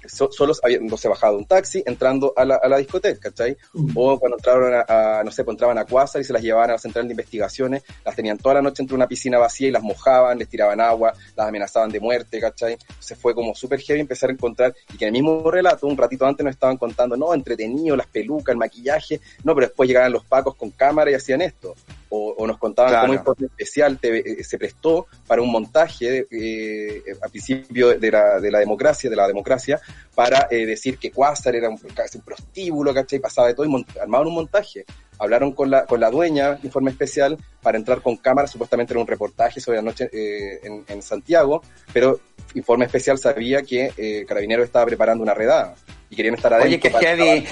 So- 0.08 0.32
solo 0.32 0.54
habían, 0.64 0.86
no 0.88 0.98
se 0.98 1.08
bajado 1.08 1.38
un 1.38 1.46
taxi 1.46 1.84
entrando 1.86 2.34
a 2.36 2.46
la, 2.46 2.56
a 2.56 2.68
la 2.68 2.78
discoteca, 2.78 3.30
¿cachai? 3.30 3.56
O 3.96 4.20
cuando 4.20 4.38
entraron 4.38 4.74
a, 4.74 5.20
a, 5.20 5.24
no 5.24 5.32
sé, 5.32 5.44
pues 5.44 5.54
entraban 5.56 5.78
a 5.78 5.86
Cuasa 5.86 6.20
y 6.20 6.24
se 6.24 6.34
las 6.34 6.42
llevaban 6.42 6.70
a 6.70 6.74
la 6.74 6.80
central 6.80 7.08
de 7.08 7.14
investigaciones, 7.14 7.84
las 8.06 8.16
tenían 8.16 8.38
toda 8.38 8.56
la 8.56 8.62
noche 8.62 8.82
entre 8.84 8.96
una 8.96 9.08
piscina 9.08 9.38
vacía 9.38 9.68
y 9.68 9.72
las 9.72 9.84
mojaban, 9.84 10.38
les 10.40 10.48
tiraban 10.50 10.80
agua, 10.82 11.14
las 11.36 11.48
amenazaban 11.48 11.90
de 11.92 12.00
muerte, 12.00 12.40
¿cachai? 12.40 12.78
Se 13.00 13.16
fue 13.16 13.34
como 13.36 13.54
súper 13.56 13.80
heavy 13.82 14.00
empezar 14.02 14.30
a 14.30 14.34
encontrar, 14.34 14.74
y 14.94 14.98
que 14.98 15.06
en 15.06 15.16
el 15.16 15.22
mismo 15.24 15.50
relato, 15.52 15.88
un 15.88 15.98
ratito 15.98 16.26
antes 16.26 16.44
nos 16.44 16.54
estaban 16.56 16.78
contando, 16.78 17.16
no, 17.18 17.34
entretenido, 17.34 17.96
las 17.96 18.08
pelucas, 18.08 18.54
el 18.54 18.58
maquillaje, 18.58 19.20
no, 19.44 19.54
pero 19.54 19.68
después 19.68 19.88
llegaban 19.88 20.12
los 20.12 20.24
pacos 20.26 20.56
con 20.56 20.72
cámara 20.72 21.12
y 21.12 21.14
hacían 21.16 21.42
esto. 21.42 21.76
O, 22.10 22.34
o 22.38 22.48
nos 22.48 22.58
contaban 22.58 22.92
Claro. 22.92 23.22
cómo 23.26 23.48
Especial 23.48 23.98
te- 24.00 24.40
eh, 24.40 24.44
se 24.44 24.58
prestó 24.58 25.08
para 25.28 25.42
un 25.42 25.52
montaje 25.52 26.26
eh, 26.32 27.04
a 27.22 27.28
principio 27.28 27.90
de 28.00 28.12
la, 28.12 28.40
de 28.40 28.50
la 28.50 28.60
democracia, 28.60 29.10
de 29.10 29.16
la 29.18 29.28
democracia, 29.28 29.82
para 30.16 30.48
eh, 30.50 30.66
decir 30.66 30.98
que 30.98 31.12
Quasar 31.12 31.56
era 31.56 31.70
un, 31.70 31.80
un 31.80 32.22
prostíbulo, 32.22 32.94
¿cachai? 32.94 33.20
Pasaba 33.20 33.48
de 33.48 33.54
todo 33.54 33.66
y 33.66 33.86
armaban 34.02 34.28
un 34.28 34.36
montaje. 34.36 34.86
Hablaron 35.20 35.52
con 35.52 35.70
la, 35.72 35.86
con 35.86 36.00
la 36.00 36.12
dueña 36.12 36.60
Informe 36.64 36.92
Especial 36.92 37.38
para 37.62 37.78
entrar 37.78 38.02
con 38.02 38.18
cámara, 38.18 38.48
supuestamente 38.48 38.94
era 38.94 39.00
un 39.00 39.08
reportaje 39.08 39.60
sobre 39.60 39.78
la 39.78 39.84
noche 39.84 40.10
eh, 40.14 40.60
en, 40.64 40.86
en 40.88 41.02
Santiago, 41.02 41.64
pero 41.92 42.20
Informe 42.54 42.86
Especial 42.86 43.18
sabía 43.18 43.62
que 43.64 43.92
eh, 43.98 44.26
Carabineros 44.28 44.66
estaba 44.66 44.86
preparando 44.86 45.24
una 45.24 45.34
redada 45.34 45.76
y 46.10 46.16
querían 46.16 46.36
estar 46.36 46.54
adentro. 46.54 46.90
Oye, 46.98 47.06
heavy. 47.06 47.48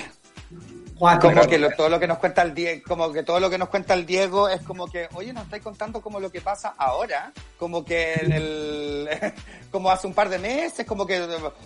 Cuatro. 0.98 1.30
Como 1.30 1.46
que 1.48 1.58
lo- 1.60 1.72
todo 1.72 1.90
lo 1.90 2.00
que 2.00 2.08
nos 2.08 2.18
cuenta 2.20 2.42
el 2.42 2.54
Diego, 2.54 2.82
como 2.88 3.12
que 3.12 3.24
todo 3.24 3.40
lo 3.40 3.50
que 3.50 3.58
nos 3.58 3.70
cuenta 3.70 3.94
el 3.94 4.06
Diego 4.06 4.48
es 4.48 4.62
como 4.62 4.88
que, 4.88 5.10
oye, 5.14 5.34
nos 5.34 5.44
estáis 5.44 5.62
contando 5.64 6.02
como 6.02 6.20
lo 6.20 6.32
que 6.32 6.40
pasa 6.42 6.74
ahora, 6.78 7.34
como 7.58 7.84
que 7.84 8.14
el, 8.16 8.32
el- 8.32 9.10
como 9.72 9.92
hace 9.92 10.08
un 10.08 10.14
par 10.14 10.30
de 10.30 10.40
meses, 10.40 10.86
como 10.86 11.06
que, 11.06 11.20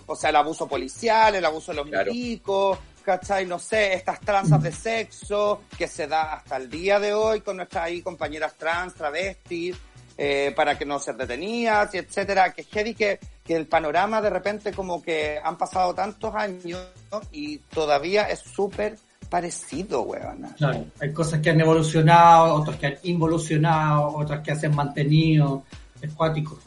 o 0.06 0.16
sea, 0.16 0.30
el 0.30 0.36
abuso 0.36 0.66
policial, 0.66 1.34
el 1.34 1.44
abuso 1.44 1.70
de 1.72 1.76
los 1.76 1.86
Claro. 1.88 2.10
milicos, 2.12 2.78
¿cachai? 3.04 3.46
No 3.46 3.58
sé, 3.58 3.94
estas 3.94 4.20
tranzas 4.20 4.60
de 4.62 4.72
sexo 4.72 5.62
que 5.78 5.86
se 5.86 6.06
da 6.08 6.34
hasta 6.34 6.56
el 6.56 6.68
día 6.68 6.98
de 6.98 7.14
hoy 7.14 7.40
con 7.40 7.56
nuestras 7.56 7.84
ahí 7.84 8.02
compañeras 8.02 8.54
trans, 8.56 8.94
travestis, 8.94 9.76
eh, 10.18 10.52
para 10.54 10.76
que 10.76 10.84
no 10.84 10.98
ser 10.98 11.16
detenidas 11.16 11.94
y 11.94 11.98
etcétera, 11.98 12.52
que 12.52 12.60
es 12.62 12.66
heavy 12.68 12.94
que, 12.94 13.18
que 13.44 13.54
el 13.56 13.66
panorama 13.66 14.20
de 14.20 14.28
repente 14.28 14.72
como 14.72 15.00
que 15.02 15.40
han 15.42 15.56
pasado 15.56 15.94
tantos 15.94 16.34
años 16.34 16.84
¿no? 17.10 17.20
y 17.32 17.56
todavía 17.58 18.24
es 18.24 18.40
súper 18.40 18.98
parecido, 19.30 20.02
weón. 20.02 20.46
Claro, 20.58 20.84
hay 21.00 21.12
cosas 21.12 21.40
que 21.40 21.50
han 21.50 21.60
evolucionado, 21.60 22.54
otras 22.54 22.76
que 22.76 22.86
han 22.86 22.96
involucionado, 23.04 24.16
otras 24.16 24.40
que 24.40 24.56
se 24.56 24.66
han 24.66 24.74
mantenido. 24.74 25.64
Es 26.02 26.12
cuático. 26.12 26.58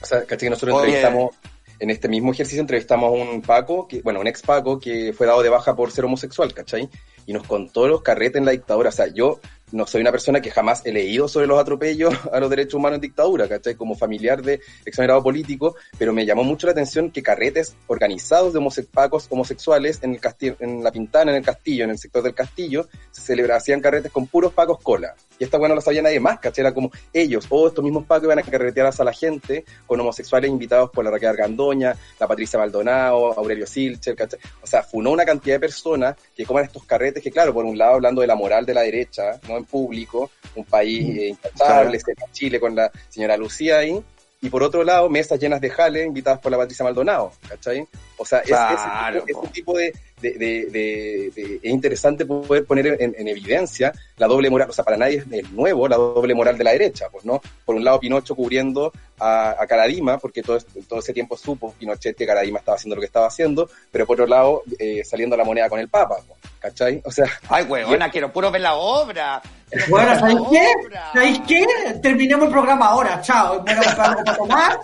O 0.00 0.04
sea, 0.04 0.20
¿cachai? 0.22 0.38
Que 0.38 0.50
nosotros 0.50 0.74
Oye. 0.76 0.96
entrevistamos, 0.96 1.34
en 1.78 1.90
este 1.90 2.08
mismo 2.08 2.32
ejercicio 2.32 2.60
entrevistamos 2.60 3.08
a 3.08 3.12
un 3.12 3.40
Paco, 3.40 3.86
que, 3.86 4.02
bueno, 4.02 4.20
un 4.20 4.26
ex 4.26 4.42
Paco 4.42 4.78
que 4.78 5.12
fue 5.12 5.26
dado 5.26 5.42
de 5.42 5.48
baja 5.48 5.74
por 5.76 5.90
ser 5.92 6.04
homosexual, 6.04 6.52
¿cachai? 6.52 6.90
Y 7.24 7.32
nos 7.32 7.46
contó 7.46 7.86
los 7.86 8.02
carretes 8.02 8.36
en 8.36 8.44
la 8.44 8.52
dictadura. 8.52 8.88
O 8.88 8.92
sea, 8.92 9.06
yo 9.06 9.40
no 9.72 9.86
soy 9.86 10.02
una 10.02 10.12
persona 10.12 10.40
que 10.40 10.50
jamás 10.50 10.82
he 10.84 10.92
leído 10.92 11.28
sobre 11.28 11.46
los 11.46 11.58
atropellos 11.58 12.14
a 12.32 12.40
los 12.40 12.50
derechos 12.50 12.74
humanos 12.74 12.96
en 12.96 13.02
dictadura, 13.02 13.48
¿cachai? 13.48 13.74
Como 13.74 13.94
familiar 13.96 14.42
de 14.42 14.60
exonerado 14.84 15.22
político, 15.22 15.76
pero 15.98 16.12
me 16.12 16.24
llamó 16.26 16.44
mucho 16.44 16.66
la 16.66 16.72
atención 16.72 17.10
que 17.10 17.22
carretes 17.22 17.74
organizados 17.86 18.52
de 18.52 18.60
homose- 18.60 18.86
pacos 18.86 19.26
homosexuales 19.30 20.00
en 20.02 20.14
el 20.14 20.20
en 20.60 20.82
la 20.84 20.92
Pintana, 20.92 21.30
en 21.32 21.38
el 21.38 21.44
castillo, 21.44 21.84
en 21.84 21.90
el 21.90 21.98
sector 21.98 22.22
del 22.22 22.34
castillo, 22.34 22.88
se 23.10 23.22
celebraban, 23.22 23.80
carretes 23.80 24.10
con 24.12 24.26
puros 24.26 24.52
pacos 24.52 24.78
cola. 24.82 25.14
Y 25.38 25.44
esta 25.44 25.58
bueno 25.58 25.74
no 25.74 25.80
sabía 25.80 26.02
nadie 26.02 26.20
más, 26.20 26.38
¿cachai? 26.38 26.62
Era 26.62 26.74
como 26.74 26.90
ellos, 27.12 27.46
o 27.48 27.68
estos 27.68 27.82
mismos 27.82 28.04
pacos 28.04 28.24
iban 28.24 28.38
a 28.38 28.42
carretear 28.42 28.92
a 28.96 29.04
la 29.04 29.12
gente 29.12 29.64
con 29.86 29.98
homosexuales 30.00 30.50
invitados 30.50 30.90
por 30.90 31.04
la 31.04 31.10
Raquel 31.10 31.30
Argandoña, 31.30 31.96
la 32.20 32.26
Patricia 32.28 32.58
Maldonado, 32.58 33.38
Aurelio 33.38 33.66
Silcher, 33.66 34.14
¿cachai? 34.14 34.38
O 34.62 34.66
sea, 34.66 34.82
funó 34.82 35.10
una 35.10 35.24
cantidad 35.24 35.56
de 35.56 35.60
personas 35.60 36.16
que 36.36 36.44
coman 36.44 36.64
estos 36.64 36.84
carretes 36.84 37.22
que, 37.22 37.30
claro, 37.30 37.52
por 37.52 37.64
un 37.64 37.76
lado 37.76 37.94
hablando 37.94 38.20
de 38.20 38.26
la 38.26 38.34
moral 38.34 38.64
de 38.66 38.74
la 38.74 38.82
derecha, 38.82 39.40
no 39.48 39.61
en 39.62 39.66
público, 39.66 40.30
un 40.54 40.64
país 40.64 41.18
eh, 41.18 41.28
intachable, 41.28 41.98
cerca 41.98 42.26
de 42.26 42.32
Chile 42.32 42.60
con 42.60 42.74
la 42.74 42.90
señora 43.08 43.36
Lucía 43.36 43.78
ahí, 43.78 44.02
y 44.40 44.50
por 44.50 44.62
otro 44.62 44.82
lado, 44.82 45.08
mesas 45.08 45.38
llenas 45.38 45.60
de 45.60 45.70
jales 45.70 46.06
invitadas 46.06 46.40
por 46.40 46.50
la 46.50 46.58
Patricia 46.58 46.84
Maldonado, 46.84 47.32
¿cachai? 47.48 47.86
O 48.22 48.24
sea, 48.24 48.38
es, 48.38 48.46
Claro, 48.46 49.18
ese 49.18 49.26
tipo, 49.26 49.40
po. 49.40 49.44
ese 49.46 49.52
tipo 49.52 49.76
de, 49.78 49.92
de, 50.20 50.30
de- 50.32 50.66
de- 50.70 51.32
de- 51.34 51.60
es 51.62 51.70
interesante 51.72 52.24
poder 52.24 52.64
poner 52.64 52.96
en, 53.00 53.14
en 53.18 53.28
evidencia 53.28 53.92
la 54.16 54.28
doble 54.28 54.48
moral, 54.48 54.70
o 54.70 54.72
sea, 54.72 54.84
para 54.84 54.96
nadie 54.96 55.18
es- 55.18 55.26
es 55.30 55.50
nuevo 55.50 55.88
la 55.88 55.96
doble 55.96 56.34
moral 56.34 56.56
de 56.56 56.64
la 56.64 56.70
derecha, 56.72 57.06
pues, 57.10 57.24
¿no? 57.24 57.40
Por 57.64 57.74
un 57.74 57.84
lado, 57.84 57.98
Pinocho 58.00 58.34
cubriendo 58.36 58.92
a, 59.18 59.56
a 59.60 59.66
Caradima, 59.66 60.18
porque 60.18 60.42
todo, 60.42 60.56
es- 60.56 60.66
todo 60.88 61.00
ese 61.00 61.12
tiempo 61.12 61.36
supo 61.36 61.72
Pinochet 61.78 62.16
que 62.16 62.26
Caradima 62.26 62.60
estaba 62.60 62.76
haciendo 62.76 62.94
lo 62.96 63.00
que 63.00 63.06
estaba 63.06 63.26
haciendo, 63.26 63.68
pero 63.90 64.06
por 64.06 64.14
otro 64.14 64.26
lado, 64.26 64.62
eh, 64.78 65.02
saliendo 65.04 65.34
a 65.34 65.38
la 65.38 65.44
moneda 65.44 65.68
con 65.68 65.80
el 65.80 65.88
Papa, 65.88 66.16
¿cachai? 66.60 67.02
O 67.04 67.10
sea, 67.10 67.26
Ay, 67.48 67.64
huevona, 67.64 68.08
quiero 68.10 68.32
puro 68.32 68.50
ver 68.52 68.60
la 68.62 68.74
obra. 68.74 69.42
Bueno, 69.88 70.18
¿sabéis 70.18 70.38
qué? 70.50 70.72
¿Sabéis 71.14 71.40
qué? 71.48 71.66
Terminemos 72.02 72.44
el 72.46 72.52
programa 72.52 72.86
ahora, 72.86 73.20
chao. 73.22 73.64
Algo 73.66 73.82
para 73.96 74.36
tomar. 74.36 74.78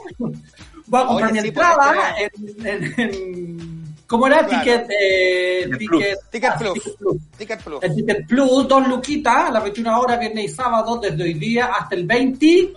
Voy 0.88 1.02
a 1.02 1.06
comprar 1.06 1.32
mi 1.32 1.40
sí, 1.40 1.48
entrada 1.48 2.10
este- 2.18 2.40
en, 2.60 2.66
en, 2.66 3.00
en- 3.00 3.78
¿Cómo 4.06 4.26
era? 4.26 4.38
Claro. 4.46 4.64
Ticket, 4.64 4.86
eh, 4.98 5.62
Ticket 5.64 5.78
ticket, 5.78 6.18
Ticket 6.30 6.50
ah, 6.50 6.56
Plus. 6.58 6.74
Ticket 6.82 6.96
Plus. 6.98 7.16
Ticket 7.36 7.62
Plus. 7.62 7.82
El 7.82 7.94
Ticket 7.94 8.26
Plus, 8.26 8.66
dos 8.68 8.88
luquitas, 8.88 9.48
a 9.48 9.50
las 9.50 9.62
21 9.62 10.00
horas, 10.00 10.18
viernes 10.18 10.44
y 10.46 10.48
sábado, 10.48 10.98
desde 10.98 11.22
hoy 11.22 11.34
día 11.34 11.66
hasta 11.66 11.94
el 11.94 12.06
20. 12.06 12.72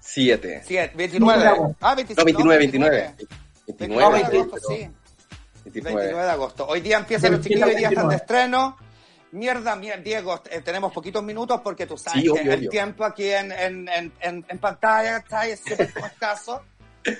siete. 0.00 0.62
Sí, 0.66 0.76
29. 0.94 1.44
No, 1.44 1.76
Ah, 1.82 1.94
25. 1.94 2.20
No, 2.20 2.24
29, 2.24 2.58
29. 2.58 2.96
29 2.96 3.14
29, 3.66 4.14
de 4.16 4.22
29, 4.22 4.38
agosto, 4.48 4.68
sí. 4.70 4.88
29. 5.64 5.96
29 6.00 6.24
de 6.24 6.30
agosto. 6.30 6.66
Hoy 6.66 6.80
día 6.80 6.96
empiezan 6.96 7.32
los 7.32 7.40
27, 7.42 7.60
chiquillos, 7.60 7.68
hoy 7.68 7.78
día 7.78 7.88
están 7.90 8.08
de 8.08 8.16
29. 8.16 8.16
estreno. 8.16 8.76
Mierda, 9.32 9.76
mierda, 9.76 10.02
Diego, 10.02 10.42
eh, 10.50 10.60
tenemos 10.64 10.92
poquitos 10.92 11.22
minutos 11.22 11.60
porque 11.62 11.86
tú 11.86 11.96
sabes 11.98 12.20
Sí, 12.20 12.24
que 12.24 12.30
obvio, 12.30 12.52
el 12.52 12.58
obvio. 12.58 12.70
tiempo 12.70 13.04
aquí 13.04 13.28
en, 13.28 13.52
en, 13.52 13.88
en, 13.88 14.12
en, 14.22 14.44
en 14.48 14.58
pantalla 14.58 15.18
está 15.18 15.46
es 15.46 15.60
súper 15.60 15.92
escaso. 16.04 16.62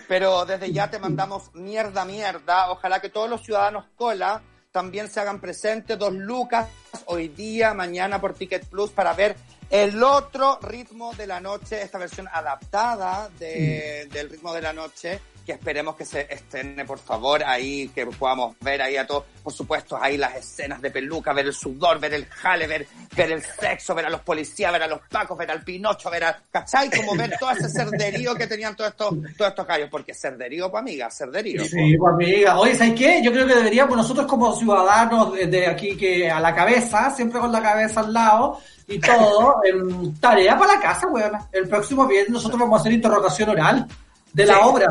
Pero 0.08 0.44
desde 0.44 0.72
ya 0.72 0.90
te 0.90 0.98
mandamos 0.98 1.54
mierda, 1.54 2.04
mierda. 2.04 2.70
Ojalá 2.70 3.00
que 3.00 3.08
todos 3.08 3.28
los 3.30 3.42
ciudadanos 3.42 3.84
cola 3.96 4.42
también 4.72 5.08
se 5.08 5.20
hagan 5.20 5.40
presentes. 5.40 5.98
Dos 5.98 6.12
lucas 6.12 6.68
hoy 7.06 7.28
día, 7.28 7.74
mañana 7.74 8.20
por 8.20 8.34
Ticket 8.34 8.66
Plus 8.66 8.90
para 8.90 9.12
ver 9.14 9.36
el 9.70 10.02
otro 10.02 10.58
ritmo 10.62 11.14
de 11.14 11.26
la 11.26 11.40
noche, 11.40 11.80
esta 11.82 11.98
versión 11.98 12.28
adaptada 12.32 13.28
de- 13.38 14.08
del 14.12 14.28
ritmo 14.30 14.52
de 14.52 14.60
la 14.62 14.72
noche, 14.72 15.20
que 15.50 15.54
esperemos 15.54 15.96
que 15.96 16.04
se 16.04 16.32
estrene, 16.32 16.84
por 16.84 17.00
favor, 17.00 17.42
ahí, 17.42 17.88
que 17.92 18.06
podamos 18.06 18.54
ver 18.60 18.80
ahí 18.82 18.96
a 18.96 19.04
todos, 19.04 19.24
por 19.42 19.52
supuesto, 19.52 19.98
ahí 20.00 20.16
las 20.16 20.36
escenas 20.36 20.80
de 20.80 20.92
peluca, 20.92 21.32
ver 21.32 21.46
el 21.46 21.52
sudor, 21.52 21.98
ver 21.98 22.14
el 22.14 22.26
jale, 22.26 22.68
ver, 22.68 22.86
ver 23.16 23.32
el 23.32 23.42
sexo, 23.42 23.92
ver 23.92 24.06
a 24.06 24.10
los 24.10 24.20
policías, 24.20 24.70
ver 24.72 24.84
a 24.84 24.86
los 24.86 25.00
pacos, 25.10 25.36
ver 25.36 25.50
al 25.50 25.64
pinocho, 25.64 26.08
ver 26.08 26.22
a, 26.22 26.40
¿cachai? 26.52 26.88
Como 26.88 27.16
ver 27.16 27.36
todo 27.36 27.50
ese 27.50 27.68
cerderío 27.68 28.36
que 28.36 28.46
tenían 28.46 28.76
todos 28.76 28.90
estos, 28.90 29.08
todos 29.36 29.50
estos 29.50 29.66
gallos, 29.66 29.88
porque 29.90 30.14
cerderío, 30.14 30.70
pues 30.70 30.82
amiga, 30.82 31.10
cerderío. 31.10 31.64
Sí, 31.64 31.96
pues 31.98 32.14
amiga. 32.14 32.56
Oye, 32.60 32.76
¿sabes 32.76 32.94
qué? 32.94 33.20
Yo 33.20 33.32
creo 33.32 33.48
que 33.48 33.56
deberíamos 33.56 33.96
nosotros 33.96 34.26
como 34.28 34.54
ciudadanos 34.54 35.32
de, 35.34 35.66
aquí 35.66 35.96
que 35.96 36.30
a 36.30 36.38
la 36.38 36.54
cabeza, 36.54 37.10
siempre 37.10 37.40
con 37.40 37.50
la 37.50 37.60
cabeza 37.60 38.00
al 38.00 38.12
lado 38.12 38.60
y 38.86 39.00
todo, 39.00 39.56
em, 39.64 40.14
tarea 40.20 40.56
para 40.56 40.74
la 40.74 40.80
casa, 40.80 41.08
weón. 41.08 41.32
El 41.50 41.68
próximo 41.68 42.06
viernes 42.06 42.30
nosotros 42.30 42.60
vamos 42.60 42.78
a 42.78 42.80
hacer 42.82 42.92
interrogación 42.92 43.48
oral 43.50 43.88
de 44.32 44.46
la 44.46 44.54
Sí. 44.54 44.60
obra. 44.62 44.86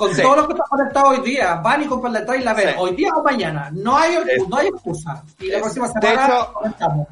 Con 0.00 0.14
Sí. 0.14 0.22
todos 0.22 0.36
los 0.38 0.46
que 0.46 0.52
están 0.54 0.66
conectados 0.70 1.08
hoy 1.18 1.30
día, 1.30 1.54
van 1.56 1.82
y 1.82 1.86
compran 1.86 2.12
la 2.14 2.18
entrada 2.20 2.40
y 2.40 2.42
la 2.42 2.54
ven, 2.54 2.68
Sí. 2.70 2.74
hoy 2.78 2.96
día 2.96 3.10
o 3.14 3.22
mañana. 3.22 3.70
No 3.70 3.98
hay, 3.98 4.14
Eso. 4.14 4.46
no 4.48 4.56
hay 4.56 4.68
excusa. 4.68 5.22
Y 5.38 5.48
la 5.48 5.56
Eso. 5.56 5.64
próxima 5.64 5.88
De 5.88 5.92
semana 6.08 6.26
hecho- 6.26 6.52
comentamos. 6.54 7.08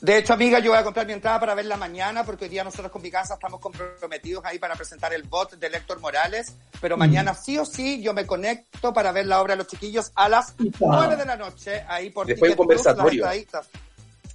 De 0.00 0.18
hecho, 0.18 0.32
amiga, 0.34 0.58
yo 0.58 0.72
voy 0.72 0.80
a 0.80 0.84
comprar 0.84 1.06
mi 1.06 1.12
entrada 1.12 1.38
para 1.38 1.54
verla 1.54 1.76
mañana, 1.76 2.24
porque 2.24 2.44
hoy 2.46 2.50
día 2.50 2.64
nosotros 2.64 2.90
con 2.90 3.00
mi 3.02 3.10
casa 3.10 3.34
estamos 3.34 3.60
comprometidos 3.60 4.44
ahí 4.44 4.58
para 4.58 4.74
presentar 4.74 5.14
el 5.14 5.22
bot 5.22 5.52
de 5.54 5.66
Héctor 5.68 6.00
Morales, 6.00 6.54
pero 6.80 6.96
mañana 6.96 7.34
sí 7.34 7.56
o 7.56 7.64
sí 7.64 8.02
yo 8.02 8.12
me 8.12 8.26
conecto 8.26 8.92
para 8.92 9.12
ver 9.12 9.26
la 9.26 9.40
obra 9.40 9.52
de 9.54 9.58
los 9.58 9.68
chiquillos 9.68 10.10
a 10.16 10.28
las 10.28 10.54
Wow. 10.80 10.92
9 10.92 11.16
de 11.16 11.24
la 11.24 11.36
noche, 11.36 11.84
ahí 11.88 12.10
por 12.10 12.26
Después 12.26 12.50
un 12.50 12.56
conversatorio. 12.58 13.22
entraditas. 13.22 13.68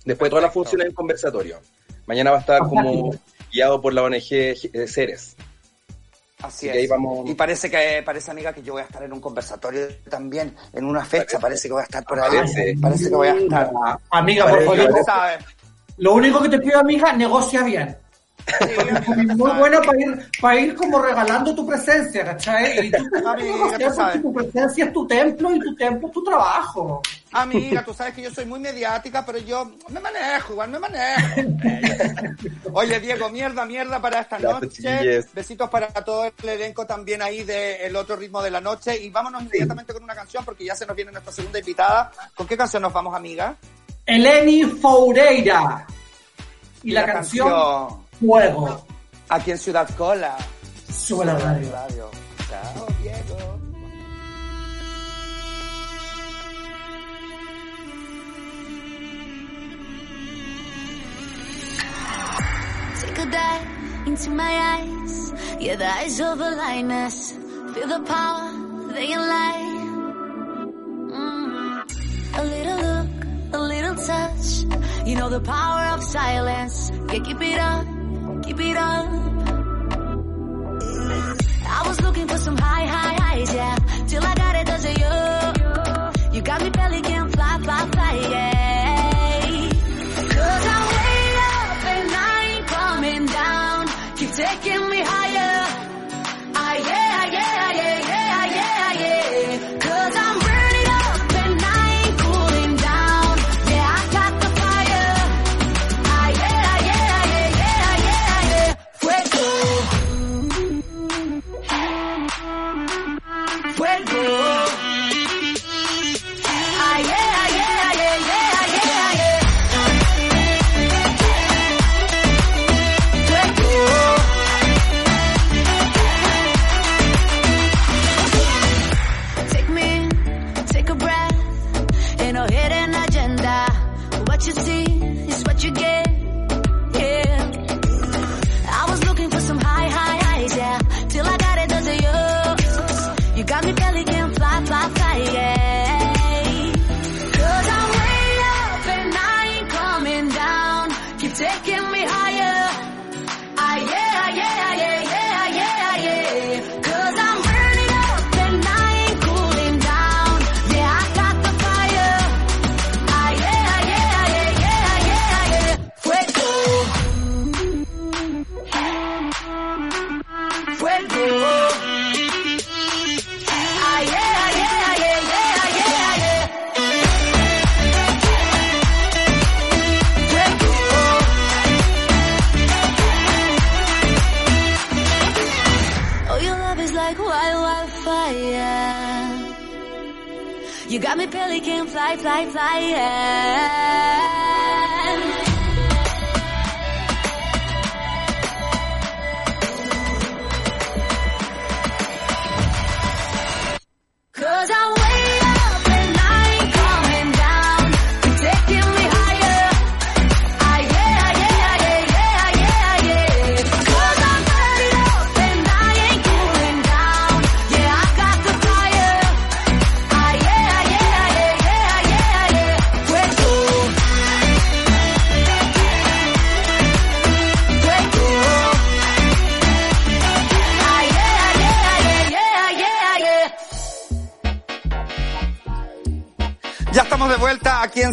Después 0.05 0.27
de 0.27 0.29
todas 0.29 0.43
las 0.43 0.53
funciones 0.53 0.87
en 0.87 0.93
conversatorio. 0.93 1.59
Mañana 2.07 2.31
va 2.31 2.37
a 2.37 2.39
estar 2.39 2.59
como 2.59 3.11
guiado 3.51 3.79
por 3.81 3.93
la 3.93 4.03
ONG 4.03 4.55
eh, 4.73 4.87
Ceres. 4.87 5.35
Así 6.41 6.67
Y 6.67 6.69
es. 6.69 6.89
vamos- 6.89 7.29
Y 7.29 7.33
parece 7.35 7.69
que, 7.69 8.01
parece 8.05 8.31
amiga 8.31 8.53
que 8.53 8.61
yo 8.63 8.73
voy 8.73 8.81
a 8.81 8.85
estar 8.85 9.03
en 9.03 9.11
un 9.11 9.19
conversatorio 9.19 9.87
también, 10.09 10.55
en 10.73 10.85
una 10.85 11.03
fecha, 11.03 11.37
Parece. 11.37 11.39
parece, 11.41 11.67
que 11.67 11.73
voy 11.73 11.81
a 11.81 11.83
estar 11.85 12.03
por 12.05 12.19
ahí. 12.19 12.37
Parece. 12.37 12.75
Parece 12.81 13.09
que 13.09 13.15
voy 13.15 13.27
a 13.27 13.35
estar. 13.35 13.69
Amiga, 14.11 14.47
por 14.47 14.63
favor, 14.63 15.03
sabes. 15.05 15.45
lo 15.97 16.13
único 16.13 16.41
que 16.41 16.49
te 16.49 16.59
pido, 16.59 16.79
amiga, 16.79 17.11
negocia 17.13 17.61
bien. 17.63 17.97
Sí, 18.47 19.35
Muy 19.35 19.51
bueno 19.51 19.79
para 19.85 19.99
ir, 20.01 20.27
para 20.41 20.59
ir 20.59 20.75
como 20.75 20.99
regalando 21.01 21.53
tu 21.53 21.67
presencia, 21.67 22.23
¿cachai? 22.25 22.87
Y 22.87 22.91
tú 22.91 23.03
Amiga, 23.27 23.77
tú 23.89 23.93
sabes. 23.93 24.21
tu 24.21 24.33
presencia 24.33 24.85
es 24.85 24.93
tu 24.93 25.05
templo 25.05 25.53
y 25.53 25.59
tu 25.59 25.75
templo 25.75 26.07
es 26.07 26.13
tu 26.13 26.23
trabajo. 26.23 27.01
Amiga, 27.31 27.85
tú 27.85 27.93
sabes 27.93 28.15
que 28.15 28.23
yo 28.23 28.31
soy 28.31 28.45
muy 28.45 28.59
mediática, 28.59 29.23
pero 29.23 29.37
yo 29.37 29.71
me 29.89 29.99
manejo, 29.99 30.53
igual 30.53 30.69
me 30.71 30.79
manejo. 30.79 31.41
Oye, 32.73 32.99
Diego, 32.99 33.29
mierda, 33.29 33.65
mierda 33.65 34.01
para 34.01 34.21
esta 34.21 34.39
noche. 34.39 35.23
Besitos 35.33 35.69
para 35.69 35.87
todo 36.03 36.25
el 36.25 36.49
elenco 36.49 36.87
también 36.87 37.21
ahí 37.21 37.43
de 37.43 37.85
El 37.85 37.95
Otro 37.95 38.15
Ritmo 38.15 38.41
de 38.41 38.49
la 38.49 38.61
Noche. 38.61 38.97
Y 38.97 39.09
vámonos 39.09 39.43
inmediatamente 39.43 39.93
con 39.93 40.03
una 40.03 40.15
canción 40.15 40.43
porque 40.43 40.65
ya 40.65 40.75
se 40.75 40.87
nos 40.87 40.95
viene 40.95 41.11
nuestra 41.11 41.31
segunda 41.31 41.59
invitada. 41.59 42.11
¿Con 42.33 42.47
qué 42.47 42.57
canción 42.57 42.81
nos 42.81 42.93
vamos, 42.93 43.13
amiga? 43.13 43.55
Eleni 44.05 44.63
Foureira. 44.63 45.85
Y 46.83 46.91
la, 46.91 47.05
canción, 47.05 48.05
Fuego. 48.19 48.87
Aquí 49.27 49.51
en 49.51 49.57
Ciudad 49.57 49.87
Cola. 49.95 50.35
Sube 50.91 51.25
la 51.25 51.37
radio. 51.37 51.71
Radio. 51.71 52.09
Chao, 52.49 52.87
Take 62.99 63.17
a 63.17 63.25
dive 63.25 63.67
into 64.07 64.29
my 64.31 64.53
eyes. 64.75 65.33
Yeah, 65.59 65.75
the 65.75 65.87
eyes 65.87 66.19
of 66.19 66.39
a 66.41 66.49
lioness. 66.51 67.31
Feel 67.73 67.87
the 67.87 68.01
power, 68.05 68.51
they 68.93 69.07
can 69.07 69.21
lie. 69.35 69.61
Mm. 71.17 72.39
A 72.39 72.43
little 72.43 72.79
look, 72.87 73.09
a 73.53 73.59
little 73.59 73.95
touch. 73.95 75.07
You 75.07 75.15
know 75.15 75.29
the 75.29 75.39
power 75.39 75.95
of 75.95 76.03
silence. 76.03 76.91
Yeah, 77.11 77.19
keep 77.19 77.41
it 77.41 77.59
up, 77.59 77.85
keep 78.43 78.59
it 78.59 78.77
up. 78.77 79.07
I 81.77 81.87
was 81.87 82.01
looking 82.01 82.27
for 82.27 82.37
some 82.37 82.57
high, 82.57 82.85
high 82.85 83.17
highs, 83.23 83.53
yeah. 83.53 83.75
Till 84.07 84.23
I 84.23 84.35
got 84.35 84.55
it 84.55 84.67
cause 84.67 84.85
you. 84.85 86.35
You 86.35 86.41
got 86.41 86.61
me 86.61 86.69
belly 86.69 87.01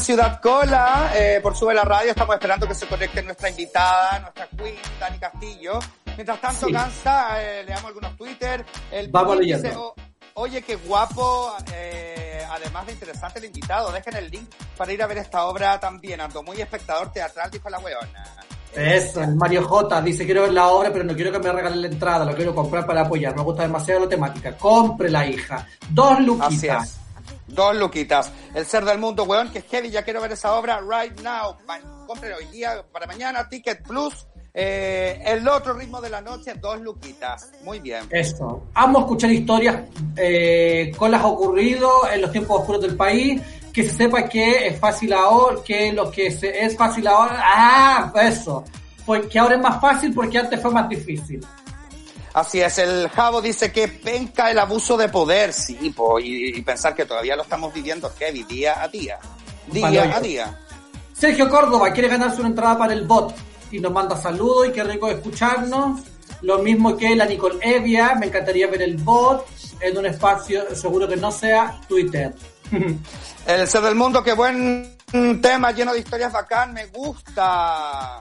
Ciudad 0.06 0.40
Cola, 0.40 1.10
eh, 1.16 1.40
por 1.42 1.56
Sube 1.56 1.74
la 1.74 1.82
Radio. 1.82 2.10
Estamos 2.10 2.34
esperando 2.36 2.68
que 2.68 2.76
se 2.76 2.86
conecte 2.86 3.24
nuestra 3.24 3.50
invitada, 3.50 4.20
nuestra 4.20 4.46
queen, 4.56 4.76
Dani 5.00 5.18
Castillo. 5.18 5.80
Mientras 6.14 6.40
tanto, 6.40 6.66
Sí. 6.68 6.72
Gansa, 6.72 7.42
eh, 7.42 7.64
leamos 7.64 7.86
algunos 7.86 8.16
Twitter. 8.16 8.64
El 8.92 9.08
Vamos 9.08 9.40
dice, 9.40 9.74
"O- 9.74 9.94
Oye, 10.34 10.62
qué 10.62 10.76
guapo, 10.76 11.52
eh, 11.74 12.40
además 12.48 12.86
de 12.86 12.92
interesante 12.92 13.40
el 13.40 13.46
invitado. 13.46 13.90
Dejen 13.90 14.14
el 14.14 14.30
link 14.30 14.48
para 14.76 14.92
ir 14.92 15.02
a 15.02 15.06
ver 15.08 15.18
esta 15.18 15.44
obra 15.46 15.80
también. 15.80 16.20
Ando 16.20 16.40
muy 16.44 16.60
espectador 16.60 17.10
teatral, 17.10 17.50
dijo 17.50 17.68
la 17.68 17.78
weona. 17.80 18.24
Eso, 18.74 19.22
el 19.22 19.34
Mario 19.34 19.66
J 19.66 20.02
dice 20.02 20.24
quiero 20.24 20.42
ver 20.42 20.52
la 20.52 20.68
obra, 20.68 20.92
pero 20.92 21.02
no 21.04 21.14
quiero 21.16 21.32
que 21.32 21.38
me 21.40 21.50
regalen 21.50 21.80
la 21.82 21.88
entrada, 21.88 22.24
lo 22.24 22.34
quiero 22.36 22.54
comprar 22.54 22.86
para 22.86 23.00
apoyar. 23.00 23.34
Me 23.34 23.42
gusta 23.42 23.62
demasiado 23.62 24.02
la 24.02 24.08
temática. 24.08 24.52
Compre 24.56 25.10
la 25.10 25.26
hija. 25.26 25.66
Dos 25.88 26.20
luquitas. 26.20 27.00
Dos 27.46 27.76
luquitas. 27.76 28.32
El 28.54 28.66
ser 28.66 28.84
del 28.84 28.98
mundo, 28.98 29.24
weón, 29.24 29.50
que 29.50 29.60
es 29.60 29.64
heavy. 29.66 29.90
Ya 29.90 30.02
quiero 30.02 30.20
ver 30.20 30.32
esa 30.32 30.54
obra 30.54 30.80
right 30.80 31.18
now. 31.20 31.56
Compren 32.06 32.32
hoy 32.32 32.46
día, 32.46 32.84
para 32.92 33.06
mañana, 33.06 33.48
Ticket 33.48 33.82
Plus. 33.86 34.26
Eh, 34.58 35.22
el 35.26 35.46
otro 35.46 35.74
ritmo 35.74 36.00
de 36.00 36.08
la 36.08 36.22
noche, 36.22 36.54
dos 36.54 36.80
luquitas. 36.80 37.52
Muy 37.62 37.78
bien. 37.78 38.04
Eso. 38.10 38.64
Amo 38.72 39.00
escuchar 39.00 39.30
historias 39.30 39.82
eh, 40.16 40.92
con 40.96 41.10
las 41.10 41.22
ocurrido 41.22 41.90
en 42.10 42.22
los 42.22 42.32
tiempos 42.32 42.60
oscuros 42.60 42.80
del 42.80 42.96
país. 42.96 43.40
Que 43.72 43.82
se 43.82 43.90
sepa 43.90 44.26
que 44.26 44.68
es 44.68 44.80
fácil 44.80 45.12
ahora, 45.12 45.58
que 45.62 45.92
lo 45.92 46.10
que 46.10 46.30
se, 46.30 46.64
es 46.64 46.74
fácil 46.74 47.06
ahora. 47.06 47.38
¡Ah! 47.44 48.12
Eso. 48.22 48.64
Pues 49.04 49.26
que 49.26 49.38
ahora 49.38 49.56
es 49.56 49.60
más 49.60 49.78
fácil 49.78 50.14
porque 50.14 50.38
antes 50.38 50.60
fue 50.60 50.70
más 50.70 50.88
difícil. 50.88 51.46
Así 52.36 52.60
es, 52.60 52.76
el 52.76 53.08
Javo 53.08 53.40
dice 53.40 53.72
que 53.72 53.88
penca 53.88 54.50
el 54.50 54.58
abuso 54.58 54.98
de 54.98 55.08
poder, 55.08 55.54
sí, 55.54 55.88
po, 55.96 56.20
y, 56.20 56.50
y 56.54 56.60
pensar 56.60 56.94
que 56.94 57.06
todavía 57.06 57.34
lo 57.34 57.44
estamos 57.44 57.72
viviendo 57.72 58.12
heavy 58.18 58.42
día 58.42 58.82
a 58.82 58.88
día. 58.88 59.18
Día 59.68 60.14
a 60.14 60.20
día. 60.20 60.60
Sergio 61.14 61.48
Córdoba 61.48 61.90
quiere 61.94 62.08
ganarse 62.08 62.40
una 62.40 62.50
entrada 62.50 62.76
para 62.76 62.92
el 62.92 63.06
bot 63.06 63.34
y 63.70 63.80
nos 63.80 63.90
manda 63.90 64.18
saludos 64.18 64.68
y 64.68 64.72
qué 64.72 64.84
rico 64.84 65.08
escucharnos. 65.08 66.02
Lo 66.42 66.58
mismo 66.58 66.94
que 66.94 67.16
la 67.16 67.24
Nicole 67.24 67.58
Evia, 67.62 68.14
me 68.16 68.26
encantaría 68.26 68.66
ver 68.66 68.82
el 68.82 68.98
bot 68.98 69.46
en 69.80 69.96
un 69.96 70.04
espacio 70.04 70.76
seguro 70.76 71.08
que 71.08 71.16
no 71.16 71.32
sea 71.32 71.80
Twitter. 71.88 72.34
El 73.46 73.66
ser 73.66 73.80
del 73.80 73.94
mundo, 73.94 74.22
qué 74.22 74.34
buen 74.34 74.98
tema 75.40 75.72
lleno 75.72 75.94
de 75.94 76.00
historias 76.00 76.34
bacán, 76.34 76.74
me 76.74 76.84
gusta. 76.88 78.20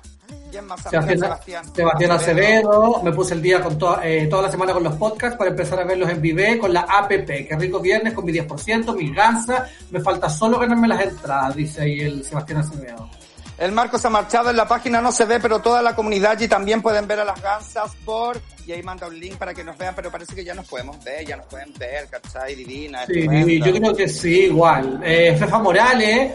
¿Quién 0.55 0.67
más? 0.67 0.81
Sebastián, 0.81 1.19
Sebastián. 1.19 1.75
Sebastián 1.75 2.11
Acevedo, 2.11 3.01
me 3.03 3.11
puse 3.11 3.33
el 3.33 3.41
día 3.41 3.61
con 3.61 3.77
to- 3.77 3.99
eh, 4.01 4.27
toda 4.29 4.43
la 4.43 4.51
semana 4.51 4.71
con 4.71 4.83
los 4.83 4.95
podcasts 4.95 5.37
para 5.37 5.49
empezar 5.49 5.79
a 5.81 5.83
verlos 5.83 6.09
en 6.09 6.21
vive 6.21 6.57
con 6.57 6.71
la 6.71 6.81
APP. 6.81 7.45
Qué 7.47 7.55
rico 7.59 7.79
viernes 7.81 8.13
con 8.13 8.23
mi 8.23 8.31
10%, 8.31 8.93
mi 8.95 9.13
gansa. 9.13 9.67
Me 9.91 9.99
falta 9.99 10.29
solo 10.29 10.57
ganarme 10.59 10.87
las 10.87 11.01
entradas, 11.01 11.55
dice 11.55 11.81
ahí 11.81 11.99
el 11.99 12.23
Sebastián 12.23 12.59
Acevedo. 12.59 13.09
El 13.57 13.71
Marco 13.73 13.97
se 13.97 14.07
ha 14.07 14.09
marchado 14.09 14.49
en 14.49 14.57
la 14.57 14.67
página, 14.67 15.01
no 15.01 15.11
se 15.11 15.25
ve, 15.25 15.39
pero 15.39 15.59
toda 15.59 15.81
la 15.81 15.95
comunidad 15.95 16.31
allí 16.31 16.47
también 16.47 16.81
pueden 16.81 17.07
ver 17.07 17.19
a 17.19 17.25
las 17.25 17.41
gansas 17.41 17.91
por... 18.05 18.39
Y 18.67 18.71
ahí 18.71 18.81
manda 18.81 19.07
un 19.07 19.19
link 19.19 19.35
para 19.37 19.53
que 19.53 19.63
nos 19.63 19.77
vean, 19.77 19.93
pero 19.95 20.09
parece 20.11 20.33
que 20.35 20.43
ya 20.43 20.53
nos 20.53 20.67
podemos 20.67 21.01
ver, 21.03 21.25
ya 21.25 21.37
nos 21.37 21.45
pueden 21.45 21.71
ver, 21.77 22.07
¿cachai? 22.09 22.55
Divina, 22.55 23.05
Sí, 23.05 23.59
yo 23.61 23.73
creo 23.73 23.95
que 23.95 24.09
sí, 24.09 24.45
igual. 24.45 25.01
Eh, 25.05 25.35
Fefa 25.37 25.59
Morales, 25.59 26.31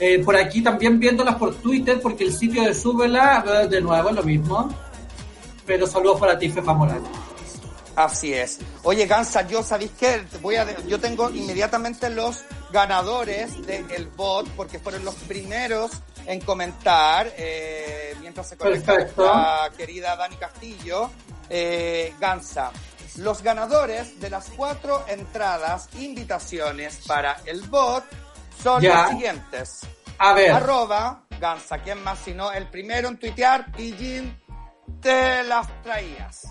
eh, 0.00 0.22
por 0.24 0.36
aquí 0.36 0.62
también 0.62 0.98
viéndolas 0.98 1.36
por 1.36 1.54
Twitter, 1.56 2.00
porque 2.00 2.24
el 2.24 2.32
sitio 2.32 2.62
de 2.62 2.74
Súbela, 2.74 3.44
eh, 3.46 3.68
de 3.68 3.80
nuevo, 3.80 4.08
es 4.10 4.14
lo 4.16 4.22
mismo. 4.22 4.68
Pero 5.66 5.86
saludos 5.86 6.20
para 6.20 6.38
ti, 6.38 6.50
Fefa 6.50 6.74
Morales. 6.74 7.08
Así 7.96 8.34
es. 8.34 8.58
Oye, 8.82 9.06
Gansa, 9.06 9.46
yo 9.46 9.62
sabéis 9.62 9.92
que 9.92 10.24
voy 10.42 10.56
a, 10.56 10.84
yo 10.86 10.98
tengo 10.98 11.30
inmediatamente 11.30 12.10
los 12.10 12.44
ganadores 12.72 13.64
del 13.66 14.08
bot 14.08 14.48
porque 14.50 14.80
fueron 14.80 15.04
los 15.04 15.14
primeros 15.14 15.92
en 16.26 16.40
comentar 16.40 17.32
eh, 17.36 18.14
mientras 18.20 18.48
se 18.48 18.56
conecta 18.56 18.94
nuestra 18.94 19.70
querida 19.76 20.16
Dani 20.16 20.36
Castillo. 20.36 21.10
Eh, 21.48 22.14
Gansa, 22.18 22.72
los 23.18 23.42
ganadores 23.42 24.18
de 24.20 24.30
las 24.30 24.50
cuatro 24.56 25.04
entradas, 25.06 25.88
invitaciones 25.98 27.00
para 27.06 27.36
el 27.44 27.62
bot 27.62 28.04
son 28.62 28.82
Ya. 28.82 29.02
los 29.02 29.10
siguientes. 29.10 29.80
A 30.18 30.32
ver, 30.32 30.52
Arroba 30.52 31.24
Gansa, 31.40 31.78
¿quién 31.78 32.02
más 32.04 32.18
sino 32.20 32.52
el 32.52 32.68
primero 32.68 33.08
en 33.08 33.18
tuitear? 33.18 33.70
Pillín, 33.72 34.38
te 35.00 35.42
las 35.44 35.66
traías. 35.82 36.46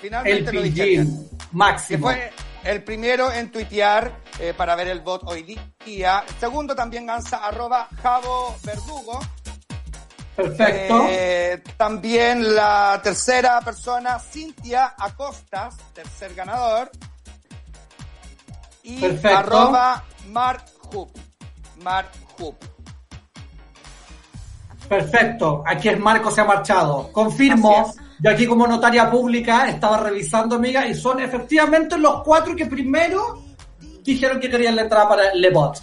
Finalmente 0.00 0.50
el 0.50 0.56
lo 0.56 0.62
dije 0.62 0.84
bien. 0.84 1.06
Pillín, 1.06 1.28
Que 1.38 1.46
máximo. 1.52 2.06
fue 2.08 2.32
el 2.64 2.84
primero 2.84 3.32
en 3.32 3.50
tuitear 3.50 4.12
eh, 4.38 4.54
para 4.56 4.76
ver 4.76 4.88
el 4.88 5.00
bot 5.00 5.22
hoy 5.24 5.58
día. 5.84 6.24
Segundo 6.38 6.74
también 6.76 7.06
Gansa, 7.06 7.38
arroba 7.38 7.88
Javo 8.02 8.54
Verdugo. 8.62 9.18
Perfecto. 10.36 11.06
Eh, 11.08 11.62
también 11.76 12.54
la 12.54 13.00
tercera 13.02 13.60
persona, 13.62 14.20
Cintia 14.20 14.94
Acostas, 14.96 15.76
tercer 15.92 16.32
ganador. 16.34 16.90
Y 18.84 19.00
Perfecto. 19.00 19.36
arroba 19.36 20.04
Mark 20.28 20.64
Hoop. 20.92 21.10
Mark 21.82 22.10
Hoop. 22.38 22.56
Perfecto, 24.88 25.62
aquí 25.66 25.90
es 25.90 25.98
Marco 25.98 26.30
se 26.30 26.40
ha 26.40 26.44
marchado. 26.44 27.12
Confirmo, 27.12 27.94
yo 28.20 28.30
aquí 28.30 28.46
como 28.46 28.66
notaria 28.66 29.10
pública 29.10 29.68
estaba 29.68 29.98
revisando, 29.98 30.56
amiga, 30.56 30.86
y 30.86 30.94
son 30.94 31.20
efectivamente 31.20 31.98
los 31.98 32.22
cuatro 32.22 32.56
que 32.56 32.66
primero 32.66 33.42
dijeron 34.02 34.40
que 34.40 34.48
querían 34.48 34.76
la 34.76 34.82
entrada 34.82 35.08
para 35.08 35.28
el 35.30 35.52
bot. 35.52 35.78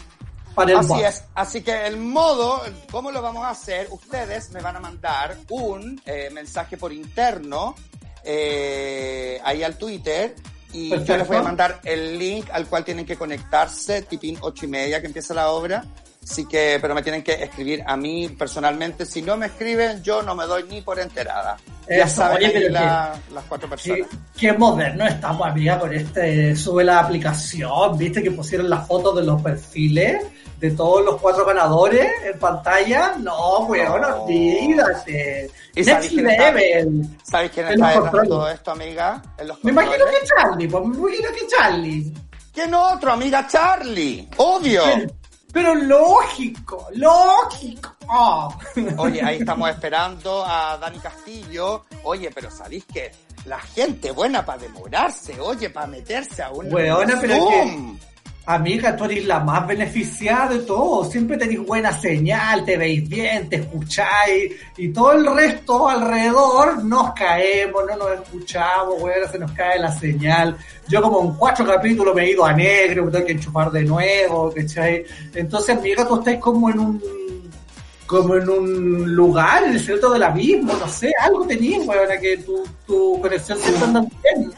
Para 0.56 0.72
el 0.72 0.78
Así 0.78 0.88
bot. 0.88 1.02
es, 1.04 1.24
así 1.36 1.62
que 1.62 1.86
el 1.86 1.98
modo, 1.98 2.62
¿cómo 2.90 3.12
lo 3.12 3.22
vamos 3.22 3.44
a 3.46 3.50
hacer? 3.50 3.88
Ustedes 3.92 4.52
me 4.52 4.62
van 4.62 4.78
a 4.78 4.80
mandar 4.80 5.38
un 5.50 6.02
eh, 6.06 6.30
mensaje 6.32 6.76
por 6.78 6.92
interno 6.92 7.76
eh, 8.24 9.40
ahí 9.44 9.62
al 9.62 9.78
Twitter 9.78 10.34
y 10.76 10.90
yo 10.90 10.96
les 10.98 11.06
voy 11.06 11.14
a 11.16 11.18
Perfecto. 11.18 11.44
mandar 11.44 11.80
el 11.84 12.20
link 12.20 12.48
al 12.52 12.66
cual 12.68 12.84
tienen 12.84 13.06
que 13.06 13.16
conectarse, 13.16 14.02
tipín 14.04 14.38
ocho 14.42 14.66
y 14.66 14.68
media 14.70 15.00
que 15.02 15.08
empieza 15.08 15.34
la 15.34 15.50
obra. 15.50 15.84
Así 16.24 16.48
que, 16.48 16.80
pero 16.82 16.96
me 16.96 17.04
tienen 17.04 17.22
que 17.22 17.34
escribir 17.34 17.84
a 17.86 17.96
mí 17.96 18.30
personalmente. 18.30 19.06
Si 19.06 19.22
no 19.22 19.38
me 19.38 19.46
escriben, 19.46 20.02
yo 20.02 20.24
no 20.24 20.34
me 20.34 20.46
doy 20.46 20.64
ni 20.68 20.82
por 20.82 21.00
enterada. 21.00 21.56
Ya 21.88 21.98
Eso, 22.06 22.16
saben 22.16 22.50
oye, 22.50 22.70
la- 22.72 23.16
las 23.32 23.44
cuatro 23.46 23.70
Qué, 23.70 23.76
personas. 23.76 24.08
qué 24.36 24.52
moderno 24.54 25.06
estamos, 25.06 25.48
amiga, 25.48 25.80
con 25.80 25.94
este 25.94 26.56
sube 26.56 26.84
la 26.84 27.00
aplicación, 27.02 27.96
viste 27.96 28.24
que 28.24 28.32
pusieron 28.32 28.68
las 28.72 28.88
fotos 28.88 29.16
de 29.18 29.24
los 29.24 29.40
perfiles 29.40 30.24
de 30.60 30.72
todos 30.72 31.04
los 31.06 31.20
cuatro 31.22 31.46
ganadores 31.46 32.10
en 32.24 32.40
pantalla. 32.40 33.16
No, 33.20 33.60
weón, 33.66 34.02
No. 34.02 34.24
olvídate. 34.24 35.50
¿Y 35.76 35.84
Next 35.84 36.10
quién 36.10 36.30
está- 36.30 36.52
level. 36.52 37.02
¿Sabes 37.24 37.52
quién 37.52 37.68
está 37.68 37.90
detrás 37.90 38.12
de 38.14 38.28
todo 38.28 38.50
esto, 38.50 38.72
amiga? 38.72 39.22
En 39.38 39.48
los 39.48 39.64
Me 39.64 39.72
imagino 39.72 40.06
que 40.06 40.26
Charlie, 40.28 40.68
pues 40.68 40.86
me 40.86 40.96
imagino 40.98 41.30
que 41.32 41.48
Charlie. 41.48 42.14
¿Quién 42.54 42.74
otro, 42.74 43.12
amiga? 43.12 43.46
Charlie. 43.48 44.30
Obvio. 44.38 44.82
Pero, 44.86 45.12
pero 45.52 45.76
lógico, 45.76 46.88
lógico. 46.94 47.94
Oh. 48.08 48.54
Oye, 48.98 49.22
ahí 49.22 49.38
estamos 49.40 49.70
esperando 49.70 50.46
a 50.46 50.78
Dani 50.78 51.00
Castillo. 51.00 51.84
Oye, 52.04 52.32
pero 52.34 52.50
¿sabéis 52.50 52.86
que 52.86 53.12
la 53.46 53.60
gente 53.60 54.12
buena 54.12 54.46
para 54.46 54.60
demorarse? 54.62 55.40
Oye, 55.42 55.70
para 55.70 55.88
meterse 55.88 56.42
a 56.44 56.52
un 56.52 56.74
Weona, 56.74 57.18
pero 57.20 57.36
Zoom. 57.36 58.00
Amiga, 58.48 58.96
tú 58.96 59.06
eres 59.06 59.26
la 59.26 59.40
más 59.40 59.66
beneficiada 59.66 60.50
de 60.50 60.60
todo. 60.60 61.04
Siempre 61.06 61.36
tenéis 61.36 61.66
buena 61.66 61.92
señal, 61.92 62.64
te 62.64 62.78
veis 62.78 63.08
bien, 63.10 63.50
te 63.50 63.56
escucháis. 63.56 64.52
Y 64.78 64.90
todo 64.90 65.14
el 65.14 65.26
resto 65.26 65.90
alrededor 65.90 66.84
nos 66.84 67.14
caemos, 67.14 67.84
no 67.90 67.98
nos 67.98 68.22
escuchamos, 68.22 69.02
weón, 69.02 69.32
se 69.32 69.40
nos 69.40 69.52
cae 69.54 69.80
la 69.80 69.92
señal. 69.92 70.56
Yo 70.88 71.02
como 71.02 71.22
en 71.22 71.34
cuatro 71.36 71.66
capítulos 71.66 72.14
me 72.14 72.26
he 72.26 72.32
ido 72.32 72.46
a 72.46 72.54
negro, 72.54 73.06
me 73.06 73.12
tengo 73.12 73.26
que 73.26 73.32
enchufar 73.32 73.72
de 73.72 73.84
nuevo, 73.84 74.54
¿cachai? 74.56 75.04
Entonces, 75.34 75.76
amiga, 75.76 76.08
tú 76.08 76.20
estás 76.20 76.38
como 76.38 76.70
en 76.70 76.80
un 76.80 77.16
como 78.06 78.36
en 78.36 78.48
un 78.48 79.16
lugar, 79.16 79.64
en 79.64 79.72
el 79.72 79.80
centro 79.80 80.12
del 80.12 80.22
abismo, 80.22 80.74
no 80.74 80.88
sé, 80.88 81.12
algo 81.20 81.48
tenías, 81.48 81.88
weón, 81.88 82.08
que 82.22 82.38
tu, 82.38 82.64
tu 82.86 83.20
conexión 83.20 83.58
siempre 83.58 83.86
anda 83.86 84.02
bien. 84.02 84.52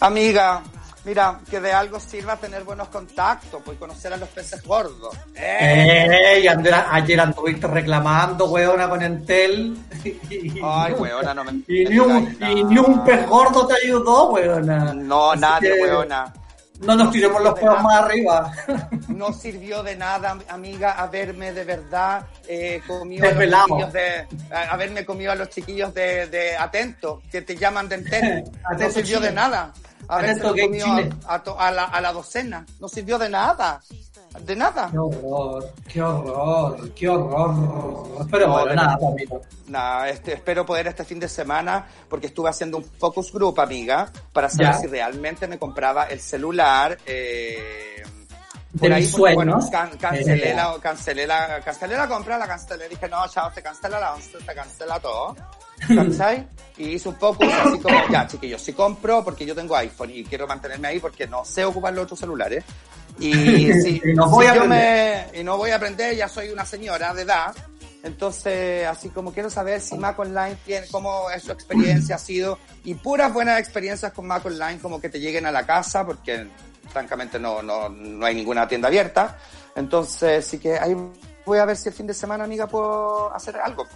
Amiga, 0.00 0.62
mira, 1.04 1.40
que 1.50 1.60
de 1.60 1.72
algo 1.72 1.98
sirva 2.00 2.36
tener 2.36 2.64
buenos 2.64 2.88
contactos, 2.88 3.62
pues 3.64 3.78
conocer 3.78 4.12
a 4.12 4.16
los 4.16 4.28
peces 4.28 4.62
gordos. 4.62 5.16
¿eh? 5.34 6.40
Eh, 6.42 6.48
ayer 6.90 7.20
anduviste 7.20 7.66
reclamando, 7.66 8.46
weona, 8.46 8.88
con 8.88 9.02
Entel. 9.02 9.76
Ay, 10.62 10.92
weona, 10.94 11.34
no 11.34 11.44
me 11.44 11.52
Y 11.68 11.84
ni, 11.84 11.98
un, 11.98 12.36
y 12.40 12.64
ni 12.64 12.78
un 12.78 13.04
pez 13.04 13.26
gordo 13.28 13.66
te 13.66 13.74
ayudó, 13.84 14.30
weona. 14.30 14.94
No, 14.94 15.32
Así 15.32 15.40
nadie, 15.40 15.74
que 15.74 15.82
weona. 15.82 16.32
No 16.82 16.96
nos 16.96 17.12
tiremos 17.12 17.40
los 17.42 17.62
nada. 17.62 17.80
más 17.80 18.02
arriba. 18.02 18.52
No 19.08 19.32
sirvió 19.32 19.82
de 19.82 19.94
nada, 19.96 20.36
amiga, 20.48 20.92
haberme 20.92 21.52
de 21.52 21.64
verdad 21.64 22.26
eh, 22.48 22.82
comido 22.86 23.24
a 23.28 23.32
los 23.32 23.64
chiquillos 23.66 23.92
de, 23.92 24.26
haberme 24.70 25.04
comido 25.04 25.32
a 25.32 25.34
los 25.36 25.48
chiquillos 25.48 25.94
de, 25.94 26.26
de 26.26 26.56
Atento, 26.56 27.22
que 27.30 27.42
te 27.42 27.56
llaman 27.56 27.88
de 27.88 27.94
Entel. 27.96 28.44
No 28.78 28.90
sirvió 28.90 29.20
de 29.20 29.30
nada. 29.30 29.72
Comido 30.06 30.86
a, 31.26 31.34
a 31.34 31.68
a 31.68 31.70
la, 31.70 31.84
a 31.84 32.00
la 32.00 32.12
docena. 32.12 32.64
No 32.80 32.88
sirvió 32.88 33.18
de 33.18 33.28
nada. 33.28 33.80
De 34.40 34.56
nada. 34.56 34.88
Qué 34.90 34.98
horror, 34.98 35.72
qué 35.92 36.00
horror, 36.02 36.90
qué 36.94 37.08
horror. 37.08 38.26
Pero 38.30 38.46
No, 38.46 38.52
bueno, 38.54 38.74
nada, 38.74 38.96
amigo. 39.06 39.42
Nada, 39.68 40.08
este, 40.08 40.32
espero 40.34 40.64
poder 40.64 40.86
este 40.86 41.04
fin 41.04 41.20
de 41.20 41.28
semana, 41.28 41.86
porque 42.08 42.28
estuve 42.28 42.48
haciendo 42.48 42.78
un 42.78 42.84
focus 42.84 43.30
group, 43.32 43.60
amiga, 43.60 44.10
para 44.32 44.48
saber 44.48 44.72
Ya. 44.72 44.78
si 44.78 44.86
realmente 44.86 45.46
me 45.46 45.58
compraba 45.58 46.04
el 46.04 46.18
celular. 46.20 46.96
Eh, 47.04 48.02
De 48.72 48.88
mis 48.88 49.14
porque, 49.14 49.34
bueno, 49.34 49.58
can- 49.70 49.98
cancelé, 49.98 50.52
Eh. 50.52 50.54
la, 50.56 50.78
cancelé, 50.80 51.26
la, 51.26 51.60
cancelé 51.60 51.94
la 51.94 52.08
compra, 52.08 52.38
la 52.38 52.46
cancelé, 52.46 52.88
dije, 52.88 53.06
no, 53.10 53.28
chao, 53.28 53.50
te 53.52 53.62
cancela 53.62 54.00
la 54.00 54.14
once, 54.14 54.38
te 54.38 54.54
cancela 54.54 54.98
todo. 54.98 55.36
¿Cachai? 55.88 56.46
Y 56.76 56.90
hice 56.90 57.08
un 57.08 57.16
focus 57.16 57.46
así 57.52 57.78
como, 57.78 57.96
ya, 58.10 58.26
chiquillos, 58.26 58.62
si 58.62 58.72
compro, 58.72 59.22
porque 59.22 59.44
yo 59.44 59.54
tengo 59.54 59.76
iPhone 59.76 60.10
y 60.10 60.24
quiero 60.24 60.46
mantenerme 60.46 60.88
ahí 60.88 61.00
porque 61.00 61.26
no 61.26 61.44
sé 61.44 61.64
ocupar 61.64 61.92
los 61.92 62.04
otros 62.04 62.18
celulares. 62.18 62.64
Y 63.18 63.72
si, 63.82 64.00
Y 64.04 64.14
no 64.14 64.28
voy 64.28 64.46
si 64.46 64.50
a 64.52 64.54
yo 64.54 64.64
me, 64.64 65.26
y 65.34 65.44
no 65.44 65.56
voy 65.56 65.70
a 65.70 65.76
aprender, 65.76 66.16
ya 66.16 66.28
soy 66.28 66.48
una 66.48 66.64
señora 66.64 67.12
de 67.14 67.22
edad. 67.22 67.54
Entonces, 68.02 68.86
así 68.86 69.10
como 69.10 69.32
quiero 69.32 69.48
saber 69.48 69.80
si 69.80 69.96
Mac 69.96 70.18
Online 70.18 70.56
tiene, 70.64 70.86
cómo 70.90 71.30
es 71.30 71.44
su 71.44 71.52
experiencia 71.52 72.16
ha 72.16 72.18
sido, 72.18 72.58
y 72.84 72.94
puras 72.94 73.32
buenas 73.32 73.60
experiencias 73.60 74.12
con 74.12 74.26
Mac 74.26 74.44
Online, 74.44 74.78
como 74.80 75.00
que 75.00 75.08
te 75.08 75.20
lleguen 75.20 75.46
a 75.46 75.52
la 75.52 75.64
casa, 75.64 76.04
porque 76.04 76.48
francamente 76.92 77.38
no, 77.38 77.62
no, 77.62 77.88
no 77.88 78.26
hay 78.26 78.34
ninguna 78.34 78.66
tienda 78.66 78.88
abierta. 78.88 79.38
Entonces, 79.76 80.44
sí 80.44 80.58
que 80.58 80.78
ahí 80.78 80.96
voy 81.44 81.58
a 81.58 81.64
ver 81.64 81.76
si 81.76 81.88
el 81.88 81.94
fin 81.94 82.06
de 82.06 82.14
semana, 82.14 82.44
amiga, 82.44 82.66
puedo 82.66 83.32
hacer 83.32 83.56
algo. 83.56 83.86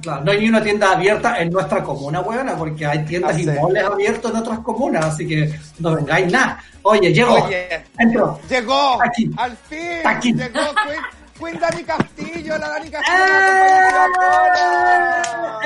Claro, 0.00 0.24
no 0.24 0.32
hay 0.32 0.40
ni 0.40 0.48
una 0.48 0.62
tienda 0.62 0.92
abierta 0.92 1.38
en 1.40 1.50
nuestra 1.50 1.82
comuna, 1.82 2.20
weona, 2.20 2.56
porque 2.56 2.86
hay 2.86 3.04
tiendas 3.04 3.38
y 3.38 3.46
moles 3.46 3.84
abiertos 3.84 4.30
en 4.30 4.36
otras 4.38 4.58
comunas, 4.60 5.04
así 5.06 5.26
que 5.28 5.52
no 5.80 5.94
vengáis 5.94 6.32
nada. 6.32 6.58
Oye, 6.82 7.12
llego. 7.12 7.34
Oye, 7.44 7.84
Entro. 7.98 8.38
llegó, 8.48 9.02
Aquí. 9.02 9.30
al 9.36 9.56
fin, 9.56 10.00
Aquí. 10.04 10.32
llegó 10.32 10.60
Queen, 10.84 11.00
Queen 11.38 11.60
Dani 11.60 11.84
Castillo, 11.84 12.58
la 12.58 12.68
Dani 12.70 12.90
Castillo, 12.90 13.24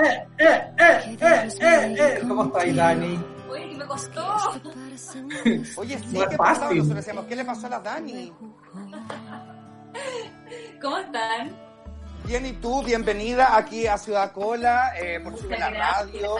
¡Eh! 0.02 0.26
¡Eh! 0.38 0.60
¡Eh! 0.78 1.16
¡Eh! 1.20 1.48
¡Eh! 1.60 1.96
¡Eh! 1.98 2.18
¿Cómo 2.28 2.44
estáis, 2.44 2.76
Dani? 2.76 3.24
Oye, 3.50 3.68
que 3.70 3.76
me 3.76 3.84
costó. 3.86 4.36
Oye, 5.76 5.98
sí, 5.98 6.18
No 6.18 6.28
¿qué 6.28 6.36
pasó? 6.36 6.64
Nosotros 6.64 6.96
decíamos, 6.96 7.24
¿qué 7.26 7.36
le 7.36 7.44
pasó 7.44 7.66
a 7.66 7.70
la 7.70 7.80
Dani? 7.80 8.32
¿Cómo 10.82 10.98
están? 10.98 11.56
Bien, 12.24 12.44
y 12.44 12.52
tú, 12.54 12.82
bienvenida 12.82 13.56
aquí 13.56 13.86
a 13.86 13.96
Ciudad 13.98 14.32
Cola, 14.32 14.92
eh, 15.00 15.20
por 15.22 15.38
Sube 15.38 15.58
la. 15.58 15.70
Radio. 15.70 16.36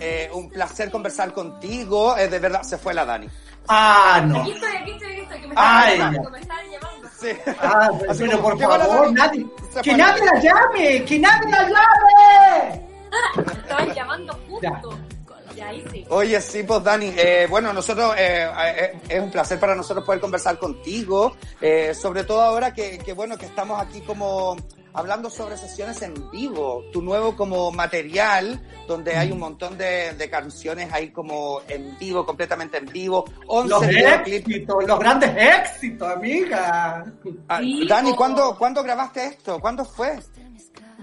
Eh, 0.00 0.30
un 0.32 0.48
placer 0.48 0.90
conversar 0.90 1.32
contigo. 1.32 2.16
Eh, 2.16 2.28
de 2.28 2.38
verdad, 2.38 2.62
se 2.62 2.78
fue 2.78 2.94
la 2.94 3.04
Dani. 3.04 3.28
Ah, 3.68 4.22
no. 4.26 4.40
Aquí 4.42 4.52
estoy, 4.52 4.76
aquí 4.76 4.90
estoy, 4.92 5.10
aquí 5.12 5.20
estoy. 5.22 5.40
Que 5.40 5.46
me 5.48 5.54
Ay, 5.56 5.92
están 5.92 6.12
llamando, 6.12 6.30
me 6.30 6.40
están 6.40 6.58
llamando. 6.70 7.08
Sí. 7.20 7.28
Ah, 7.60 7.90
Así 8.08 8.24
pero 8.24 8.42
por 8.42 8.58
favor, 8.60 8.88
Dani, 8.88 9.12
nadie. 9.14 9.46
¡Que 9.82 9.94
nadie 9.94 10.24
la 10.24 10.40
llame! 10.40 11.04
¡Que 11.04 11.18
nadie 11.18 11.50
la 11.50 11.62
llame! 11.68 12.82
Me 13.36 13.52
estaban 13.52 13.94
llamando 13.94 14.38
justo. 14.48 14.60
Ya. 14.60 15.72
Sí. 15.90 16.06
Oye, 16.10 16.40
sí, 16.40 16.62
pues 16.62 16.84
Dani, 16.84 17.12
eh, 17.16 17.48
bueno, 17.50 17.72
nosotros, 17.72 18.14
eh, 18.16 18.48
eh, 18.76 19.00
es 19.08 19.20
un 19.20 19.28
placer 19.28 19.58
para 19.58 19.74
nosotros 19.74 20.06
poder 20.06 20.20
conversar 20.20 20.56
contigo, 20.56 21.36
eh, 21.60 21.92
sobre 21.94 22.22
todo 22.22 22.42
ahora 22.42 22.72
que, 22.72 22.98
que, 22.98 23.12
bueno, 23.12 23.36
que 23.36 23.46
estamos 23.46 23.80
aquí 23.82 24.00
como 24.02 24.56
hablando 24.92 25.30
sobre 25.30 25.56
sesiones 25.56 26.00
en 26.02 26.14
vivo, 26.30 26.84
tu 26.92 27.02
nuevo 27.02 27.36
como 27.36 27.70
material, 27.70 28.60
donde 28.86 29.16
hay 29.16 29.30
un 29.30 29.38
montón 29.38 29.76
de, 29.78 30.14
de 30.14 30.30
canciones 30.30 30.92
ahí 30.92 31.10
como 31.10 31.60
en 31.68 31.96
vivo, 31.98 32.24
completamente 32.26 32.78
en 32.78 32.86
vivo, 32.86 33.24
11 33.46 33.68
Los 33.68 33.82
éxitos, 33.84 34.84
los 34.86 34.98
grandes 34.98 35.30
éxitos, 35.36 36.08
amiga. 36.10 37.04
Ah, 37.48 37.58
Sí, 37.60 37.86
Dani. 37.88 38.14
¿cuándo, 38.14 38.56
¿cuándo 38.58 38.82
grabaste 38.82 39.24
esto? 39.26 39.58
¿Cuándo 39.60 39.84
fue? 39.84 40.18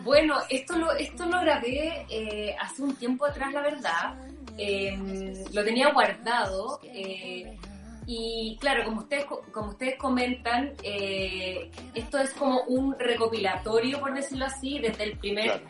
Bueno, 0.04 0.36
esto 0.50 0.78
lo, 0.78 0.92
esto 0.94 1.26
lo 1.26 1.40
grabé 1.42 2.06
eh, 2.10 2.56
hace 2.62 2.84
un 2.84 2.96
tiempo 2.96 3.26
atrás, 3.26 3.52
la 3.54 3.62
verdad. 3.62 4.16
Eh, 4.58 5.44
lo 5.52 5.64
tenía 5.64 5.92
guardado. 5.92 6.80
eh, 6.84 7.58
y 8.08 8.58
claro, 8.60 8.84
como 8.86 9.02
ustedes, 9.02 9.26
co- 9.26 9.42
como 9.52 9.70
ustedes 9.72 9.98
comentan, 9.98 10.74
eh, 10.84 11.72
esto 11.94 12.18
es 12.20 12.32
como 12.34 12.62
un 12.68 12.96
recopilatorio, 13.00 14.00
por 14.00 14.14
decirlo 14.14 14.46
así, 14.46 14.80
desde 14.80 15.04
el 15.06 15.18
primer 15.18 15.46
Claro. 15.46 15.64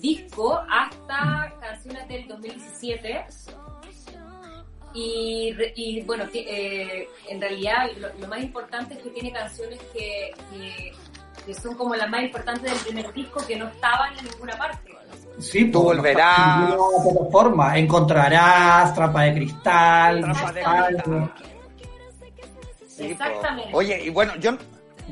disco 0.00 0.60
hasta 0.70 1.52
canciones 1.60 2.08
del 2.08 2.26
2017. 2.28 3.24
Y, 4.94 5.52
re- 5.52 5.72
y 5.76 6.00
bueno, 6.02 6.24
eh, 6.32 7.06
en 7.28 7.40
realidad 7.40 7.86
lo, 7.98 8.08
lo 8.18 8.28
más 8.28 8.40
importante 8.40 8.94
es 8.94 9.00
que 9.02 9.10
tiene 9.10 9.30
canciones 9.30 9.78
que, 9.92 10.32
que, 10.50 10.92
que 11.44 11.54
son 11.54 11.74
como 11.76 11.94
las 11.94 12.08
más 12.08 12.22
importantes 12.22 12.62
del 12.72 12.80
primer 12.80 13.12
disco 13.12 13.44
que 13.46 13.56
no 13.56 13.68
estaban 13.68 14.16
en 14.18 14.24
ninguna 14.24 14.56
parte. 14.56 14.92
Sí, 15.38 15.70
Tú 15.70 15.84
pues, 15.84 15.98
volverás. 15.98 16.38
en 16.62 16.70
ninguna 16.70 17.02
plataforma. 17.12 17.76
Encontrarás, 17.78 18.94
trampa 18.94 19.22
de 19.24 19.34
cristal, 19.34 20.20
Trampa 20.22 20.52
de 20.52 20.62
algo. 20.64 21.30
Sí, 22.96 23.14
po. 23.14 23.24
Exactamente. 23.24 23.70
Oye, 23.74 24.04
y 24.04 24.10
bueno, 24.10 24.36
yo, 24.36 24.56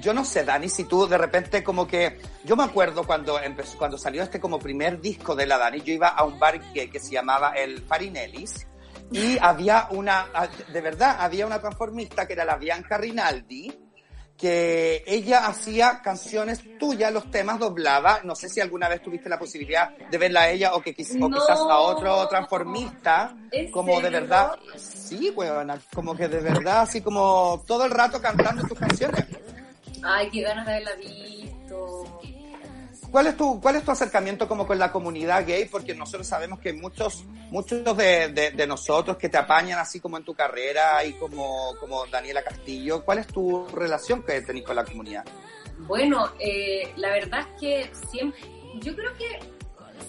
yo 0.00 0.14
no 0.14 0.24
sé, 0.24 0.44
Dani, 0.44 0.68
si 0.68 0.84
tú 0.84 1.06
de 1.06 1.18
repente 1.18 1.62
como 1.62 1.86
que... 1.86 2.20
Yo 2.44 2.56
me 2.56 2.64
acuerdo 2.64 3.04
cuando 3.04 3.40
empezó, 3.40 3.78
cuando 3.78 3.98
salió 3.98 4.22
este 4.22 4.40
como 4.40 4.58
primer 4.58 5.00
disco 5.00 5.34
de 5.34 5.46
la 5.46 5.58
Dani, 5.58 5.80
yo 5.80 5.92
iba 5.92 6.08
a 6.08 6.24
un 6.24 6.38
bar 6.38 6.60
que, 6.72 6.90
que 6.90 7.00
se 7.00 7.12
llamaba 7.12 7.50
el 7.52 7.82
Farinellis 7.82 8.66
y 9.10 9.38
había 9.40 9.88
una, 9.90 10.26
de 10.72 10.80
verdad, 10.80 11.16
había 11.20 11.46
una 11.46 11.60
transformista 11.60 12.26
que 12.26 12.32
era 12.32 12.44
la 12.44 12.56
Bianca 12.56 12.98
Rinaldi, 12.98 13.72
que 14.38 15.04
ella 15.06 15.46
hacía 15.46 16.00
canciones 16.02 16.60
tuyas, 16.78 17.12
los 17.12 17.30
temas 17.30 17.58
doblaba. 17.58 18.20
No 18.24 18.34
sé 18.34 18.48
si 18.48 18.60
alguna 18.60 18.88
vez 18.88 19.00
tuviste 19.02 19.28
la 19.28 19.38
posibilidad 19.38 19.90
de 19.96 20.18
verla 20.18 20.42
a 20.42 20.50
ella 20.50 20.74
o 20.74 20.82
que 20.82 20.94
quiz- 20.94 21.14
o 21.22 21.28
No. 21.28 21.36
quizás 21.36 21.58
a 21.60 21.78
otro 21.78 22.26
transformista, 22.28 23.34
¿En 23.52 23.70
como 23.70 23.96
de 24.00 24.04
serio? 24.10 24.20
verdad. 24.20 24.52
Sí, 24.76 25.30
weona, 25.30 25.78
como 25.94 26.16
que 26.16 26.28
de 26.28 26.40
verdad, 26.40 26.80
así 26.82 27.00
como 27.00 27.62
todo 27.66 27.84
el 27.84 27.90
rato 27.92 28.20
cantando 28.20 28.66
tus 28.66 28.78
canciones. 28.78 29.24
Ay, 30.02 30.28
qué 30.30 30.42
ganas 30.42 30.66
de 30.66 30.72
haberla 30.72 30.94
visto. 30.96 32.20
Cuál 33.14 33.28
es 33.28 33.36
tu, 33.36 33.60
cuál 33.60 33.76
es 33.76 33.84
tu 33.84 33.92
acercamiento 33.92 34.48
como 34.48 34.66
con 34.66 34.76
la 34.76 34.90
comunidad 34.90 35.46
gay? 35.46 35.66
Porque 35.66 35.94
nosotros 35.94 36.26
sabemos 36.26 36.58
que 36.58 36.72
muchos, 36.72 37.24
muchos 37.52 37.96
de, 37.96 38.50
de- 38.56 38.66
nosotros 38.66 39.16
que 39.18 39.28
te 39.28 39.38
apañan 39.38 39.78
así 39.78 40.00
como 40.00 40.16
en 40.16 40.24
tu 40.24 40.34
carrera 40.34 41.04
y 41.04 41.12
como, 41.12 41.76
como 41.78 42.06
Daniela 42.06 42.42
Castillo, 42.42 43.04
¿cuál 43.04 43.18
es 43.18 43.28
tu 43.28 43.68
relación 43.68 44.24
que 44.24 44.40
tenés 44.42 44.64
con 44.64 44.74
la 44.74 44.84
comunidad? 44.84 45.24
Bueno, 45.86 46.32
eh, 46.40 46.92
la 46.96 47.10
verdad 47.10 47.42
es 47.42 47.60
que 47.60 47.90
siempre, 48.10 48.40
yo 48.80 48.96
creo 48.96 49.14
que 49.14 49.38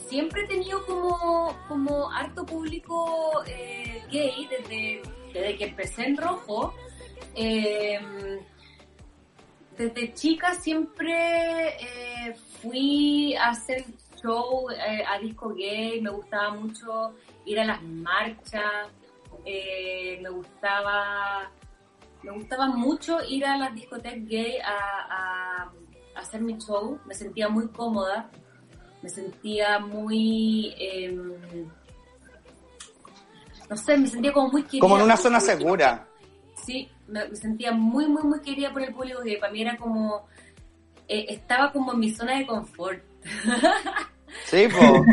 siempre 0.10 0.42
he 0.42 0.48
tenido 0.48 0.84
como, 0.88 1.56
como 1.68 2.12
harto 2.12 2.44
público 2.44 3.44
eh, 3.46 4.02
gay 4.12 4.48
desde, 4.50 5.04
desde 5.32 5.58
que 5.58 5.66
empecé 5.66 6.06
en 6.06 6.18
rojo. 6.18 6.74
Eh, 7.36 8.00
desde 9.78 10.14
chica 10.14 10.56
siempre 10.56 11.68
eh, 11.68 12.34
fui 12.66 13.36
a 13.36 13.50
hacer 13.50 13.86
show 14.22 14.70
eh, 14.72 15.04
a 15.08 15.20
disco 15.20 15.54
gay, 15.54 16.02
me 16.02 16.10
gustaba 16.10 16.52
mucho 16.56 17.14
ir 17.46 17.60
a 17.60 17.66
las 17.66 17.82
marchas, 17.84 18.88
eh, 19.46 20.20
me 20.22 20.30
gustaba 20.30 21.50
me 22.24 22.32
gustaba 22.32 22.66
mucho 22.68 23.20
ir 23.24 23.46
a 23.46 23.56
las 23.56 23.76
discotecas 23.76 24.26
gay 24.28 24.58
a, 24.58 24.74
a- 25.10 25.72
a 26.16 26.20
hacer 26.20 26.42
mi 26.42 26.58
show, 26.58 26.98
me 27.06 27.14
sentía 27.14 27.48
muy 27.50 27.68
cómoda, 27.68 28.30
me 29.04 29.10
sentía 29.10 29.78
muy, 29.80 30.74
em, 30.80 31.34
no 33.70 33.78
sé, 33.78 33.98
me 33.98 34.08
sentía 34.08 34.32
como 34.34 34.50
muy 34.50 34.64
querida. 34.64 34.80
Como 34.82 34.98
en 34.98 35.04
una 35.04 35.18
zona 35.18 35.40
segura. 35.40 36.08
Sí, 36.66 36.90
me, 37.08 37.28
me 37.28 37.36
sentía 37.36 37.72
muy, 37.74 38.08
muy, 38.08 38.24
muy 38.24 38.40
querida 38.42 38.72
por 38.72 38.82
el 38.82 38.94
público 38.94 39.22
gay, 39.22 39.38
para 39.38 39.52
mí 39.52 39.62
era 39.62 39.78
como, 39.78 40.26
eh, 41.08 41.26
estaba 41.30 41.72
como 41.72 41.94
en 41.94 42.00
mi 42.00 42.12
zona 42.12 42.38
de 42.38 42.46
confort. 42.46 43.02
Sí, 44.44 44.68
po. 44.68 45.06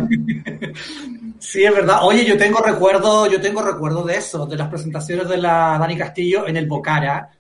Sí, 1.39 1.65
es 1.65 1.73
verdad. 1.73 2.01
Oye, 2.03 2.25
yo 2.25 2.37
tengo 2.37 2.61
recuerdo, 2.61 3.31
yo 3.31 3.41
tengo 3.41 3.63
recuerdo 3.63 4.03
de 4.03 4.17
eso, 4.17 4.47
de 4.47 4.57
las 4.57 4.69
presentaciones 4.69 5.29
de 5.29 5.39
la 5.39 5.77
Dani 5.79 5.97
Castillo 5.97 6.47
en 6.47 6.57
el 6.57 6.67
Bocara. 6.67 7.31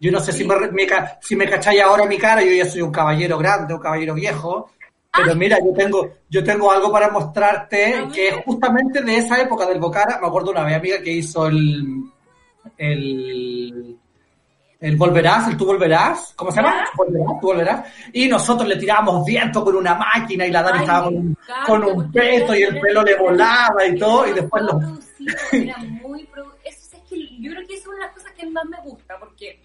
Yo 0.00 0.10
no 0.10 0.20
sé 0.20 0.32
si 0.32 0.44
me, 0.44 0.54
me 0.70 0.86
si 1.20 1.36
me 1.36 1.48
cacháis 1.48 1.80
ahora 1.80 2.06
mi 2.06 2.18
cara, 2.18 2.42
yo 2.42 2.52
ya 2.52 2.64
soy 2.64 2.82
un 2.82 2.90
caballero 2.90 3.38
grande, 3.38 3.74
un 3.74 3.80
caballero 3.80 4.14
viejo. 4.14 4.70
Pero 5.14 5.34
mira, 5.36 5.58
yo 5.58 5.74
tengo, 5.74 6.10
yo 6.30 6.42
tengo 6.42 6.72
algo 6.72 6.90
para 6.90 7.10
mostrarte 7.10 8.08
que 8.12 8.28
es 8.28 8.36
justamente 8.44 9.02
de 9.02 9.16
esa 9.18 9.40
época 9.40 9.66
del 9.66 9.78
Bocara. 9.78 10.18
Me 10.20 10.26
acuerdo 10.26 10.52
una 10.52 10.64
vez, 10.64 10.76
amiga, 10.76 11.02
que 11.02 11.12
hizo 11.12 11.46
el, 11.46 12.04
el, 12.78 13.98
el 14.82 14.96
Volverás, 14.96 15.48
el 15.48 15.56
Tú 15.56 15.64
Volverás, 15.66 16.32
¿cómo 16.36 16.50
se 16.50 16.56
llama? 16.60 16.84
Ya. 16.84 16.90
Volverás, 16.96 17.40
Tú 17.40 17.46
Volverás. 17.46 17.86
Y 18.12 18.28
nosotros 18.28 18.68
le 18.68 18.76
tirábamos 18.76 19.24
viento 19.24 19.64
con 19.64 19.76
una 19.76 19.94
máquina 19.94 20.44
y 20.46 20.50
la 20.50 20.62
Dani 20.62 20.78
Ay, 20.78 20.84
estaba 20.84 21.04
con, 21.04 21.14
un- 21.16 21.28
encanta, 21.40 21.64
con 21.66 21.84
un 21.84 22.12
peto 22.12 22.54
y 22.54 22.62
el 22.62 22.80
pelo 22.80 23.02
le 23.02 23.16
volaba 23.16 23.86
y 23.86 23.96
todo, 23.98 24.26
y 24.28 24.32
después 24.32 24.62
lo... 24.64 24.80
Era 25.52 25.78
muy 26.02 26.24
produ- 26.26 26.52
eso 26.64 26.96
es 26.96 27.02
que 27.08 27.16
yo 27.40 27.52
creo 27.52 27.66
que 27.66 27.74
es 27.74 27.86
una 27.86 27.96
de 27.98 28.02
las 28.06 28.12
cosas 28.14 28.32
que 28.32 28.46
más 28.50 28.64
me 28.66 28.80
gusta, 28.82 29.18
porque 29.18 29.60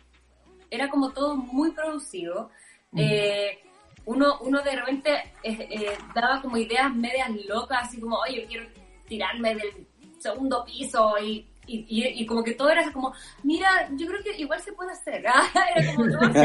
era 0.70 0.88
como 0.90 1.10
todo 1.12 1.36
muy 1.36 1.72
producido. 1.72 2.50
Mm. 2.92 3.00
Eh, 3.02 3.60
uno, 4.06 4.38
uno 4.42 4.62
de 4.62 4.76
repente 4.76 5.12
eh, 5.44 5.68
eh, 5.70 5.98
daba 6.16 6.42
como 6.42 6.58
ideas 6.58 6.94
medias 6.96 7.30
locas, 7.50 7.88
así 7.88 8.00
como, 8.00 8.18
oye, 8.20 8.42
yo 8.44 8.48
quiero 8.48 8.66
tirarme 9.08 9.56
del 9.56 9.88
segundo 10.20 10.64
piso 10.64 11.14
y, 11.22 11.46
y, 11.68 11.86
y- 11.90 12.22
y 12.22 12.26
como 12.26 12.44
que 12.44 12.54
todo 12.54 12.70
era 12.70 12.92
como, 12.92 13.14
mira, 13.44 13.90
yo 13.96 14.08
creo 14.08 14.24
que 14.24 14.38
igual 14.42 14.62
se 14.62 14.72
puede 14.74 14.92
hacer. 14.92 15.26
¿ah? 15.28 15.44
Era 15.76 15.94
como 15.96 16.10
todo 16.10 16.42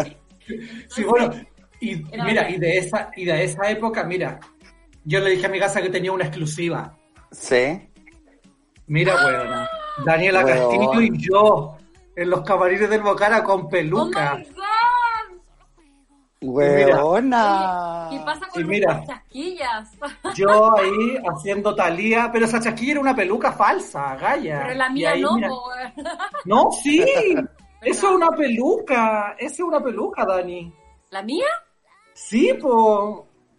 así. 0.00 0.16
Sí, 0.88 1.02
bueno, 1.02 1.32
y 1.80 2.04
Era 2.14 2.24
mira, 2.24 2.48
y 2.50 2.56
de 2.58 2.78
esa, 2.78 3.10
y 3.16 3.24
de 3.24 3.42
esa 3.42 3.68
época, 3.68 4.04
mira, 4.04 4.38
yo 5.04 5.18
le 5.18 5.30
dije 5.30 5.46
a 5.46 5.48
mi 5.48 5.58
casa 5.58 5.82
que 5.82 5.88
tenía 5.88 6.12
una 6.12 6.24
exclusiva. 6.26 6.96
Sí. 7.32 7.88
Mira, 8.86 9.16
weona, 9.16 9.68
Daniela. 10.04 10.44
Castillo 10.44 11.00
y 11.00 11.10
yo 11.18 11.76
en 12.14 12.30
los 12.30 12.42
camarines 12.42 12.88
del 12.88 13.00
Bocara 13.02 13.42
con 13.42 13.62
¡Oh, 13.62 13.68
peluca. 13.68 14.36
my 14.36 14.44
Weona. 16.42 18.08
¿Qué 18.10 18.18
pasa 18.20 18.46
con 18.48 18.66
mira. 18.66 18.94
nuestras 18.94 19.18
chasquillas? 19.18 19.90
Yo 20.36 20.76
ahí 20.76 21.18
haciendo 21.28 21.74
talía, 21.74 22.30
pero 22.32 22.44
esa 22.44 22.60
chasquilla 22.60 22.92
era 22.92 23.00
una 23.00 23.16
peluca 23.16 23.52
falsa, 23.52 24.16
Gaya. 24.16 24.62
Pero 24.64 24.74
la 24.74 24.90
mía 24.90 25.10
ahí, 25.12 25.22
no, 25.22 25.34
mira-. 25.36 25.50
No, 26.44 26.70
sí, 26.72 27.02
eso 27.82 28.08
es 28.08 28.14
una 28.14 28.30
peluca, 28.30 29.34
eso 29.38 29.54
es 29.54 29.60
una 29.60 29.82
peluca, 29.82 30.24
Dani. 30.24 30.72
¿La 31.10 31.22
mía? 31.22 31.46
Sí, 32.12 32.52
pues 32.60 32.74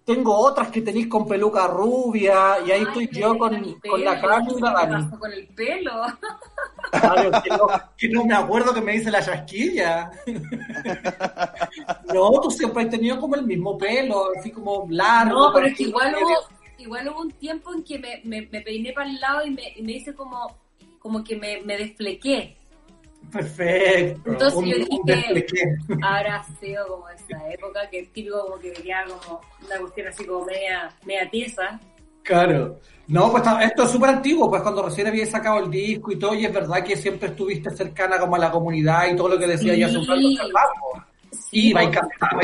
tengo 0.06 0.36
otras 0.38 0.70
que 0.70 0.82
tenéis 0.82 1.08
con 1.08 1.28
peluca 1.28 1.68
rubia 1.68 2.60
y 2.66 2.72
ahí 2.72 2.80
Ay, 2.80 2.84
estoy 2.84 3.10
yo 3.12 3.38
con, 3.38 3.50
con 3.90 4.04
la 4.04 4.20
pelo, 4.22 4.28
Cami 4.30 4.54
y 4.54 4.62
la 4.62 4.70
¿qué 4.70 4.88
Dani. 4.88 5.04
pasó 5.06 5.20
con 5.20 5.34
el 5.34 5.48
pelo? 5.50 5.92
Claro, 6.92 7.32
que, 7.44 7.50
no, 7.50 7.68
que 7.98 8.10
no 8.10 8.26
me 8.26 8.34
acuerdo 8.34 8.74
que 8.74 8.82
me 8.82 8.94
dice 8.94 9.12
la 9.12 9.24
chasquilla. 9.24 10.12
No, 12.14 12.32
tú 12.42 12.50
siempre 12.50 12.84
has 12.84 12.90
tenido 12.90 13.20
como 13.20 13.36
el 13.36 13.46
mismo 13.46 13.78
pelo, 13.78 14.30
así 14.38 14.52
como 14.52 14.88
largo. 14.90 15.38
No, 15.38 15.54
pero 15.54 15.68
es 15.68 15.76
que 15.76 15.84
igual 15.84 16.16
hubo, 16.22 16.48
igual 16.78 17.08
hubo 17.10 17.22
un 17.22 17.32
tiempo 17.32 17.74
en 17.74 17.84
que 17.84 18.00
me, 18.00 18.22
me, 18.24 18.48
me 18.52 18.62
peiné 18.62 18.94
para 18.94 19.10
el 19.10 19.20
lado 19.20 19.46
y 19.46 19.52
me, 19.52 19.74
y 19.76 19.82
me 19.82 19.94
hice 19.94 20.16
como, 20.16 20.58
como 21.00 21.24
que 21.24 21.36
me, 21.36 21.62
me 21.62 21.78
desflequé. 21.78 22.58
Perfecto. 23.32 24.32
Entonces 24.32 24.58
un, 24.58 24.66
yo 24.66 24.78
dije. 24.78 25.76
Habrá 26.02 26.44
sido 26.60 26.88
como 26.88 27.10
esa 27.10 27.52
época 27.52 27.90
que 27.90 28.00
es 28.00 28.14
típico 28.14 28.42
como 28.46 28.60
que 28.60 28.72
venía 28.72 29.04
como 29.06 29.42
una 29.66 29.80
cuestión 29.80 30.08
así 30.08 30.26
como 30.26 30.46
media, 30.46 30.90
media 31.06 31.30
tiesa. 31.30 31.80
Claro. 32.28 32.80
No, 33.08 33.32
pues 33.32 33.44
esto 33.62 33.84
es 33.84 33.92
súper 33.92 34.10
antiguo, 34.10 34.50
pues 34.50 34.62
cuando 34.62 34.84
recién 34.84 35.08
había 35.08 35.26
sacado 35.26 35.60
el 35.60 35.72
disco 35.72 36.12
y 36.12 36.20
todo, 36.20 36.36
y 36.36 36.46
es 36.46 36.54
verdad 36.54 36.84
que 36.84 36.98
siempre 36.98 37.30
estuviste 37.30 37.70
cercana 37.72 38.20
como 38.20 38.36
a 38.36 38.40
la 38.40 38.52
comunidad 38.52 39.08
y 39.08 39.16
todo 39.16 39.30
lo 39.30 39.40
que 39.40 39.48
decía 39.48 39.76
yo 39.76 39.88
hace 39.88 39.98
un 39.98 40.08
rato, 40.08 40.20
Sí. 41.32 41.40
Sí, 41.50 41.70
y 41.70 41.74
cantaba 41.74 42.42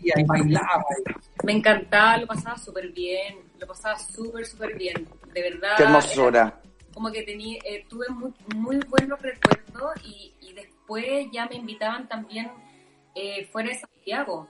y 0.00 0.24
bailaba. 0.24 0.84
me 1.44 1.52
encantaba, 1.52 2.16
lo 2.16 2.26
pasaba 2.26 2.56
súper 2.58 2.88
bien, 2.90 3.36
lo 3.60 3.66
pasaba 3.68 3.96
súper, 3.98 4.44
súper 4.44 4.76
bien. 4.76 5.06
De 5.32 5.42
verdad. 5.42 5.76
Qué 5.76 5.84
hermosura. 5.84 6.60
como 6.92 7.10
que 7.12 7.22
tenía, 7.22 7.58
eh, 7.64 7.84
tuve 7.88 8.06
muy, 8.10 8.32
muy 8.56 8.80
buenos 8.88 9.20
recuerdos 9.22 9.92
y, 10.04 10.32
y 10.40 10.52
después 10.52 11.26
ya 11.32 11.46
me 11.46 11.56
invitaban 11.56 12.08
también 12.08 12.50
eh, 13.14 13.46
fuera 13.52 13.68
de 13.70 13.76
Santiago, 13.78 14.48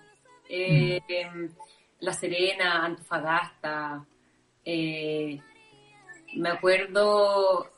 Eh, 0.49 1.01
em, 1.09 1.51
La 2.01 2.12
Serena, 2.12 2.85
Antofagasta, 2.85 4.05
eh, 4.65 5.41
me 6.35 6.49
acuerdo 6.51 7.69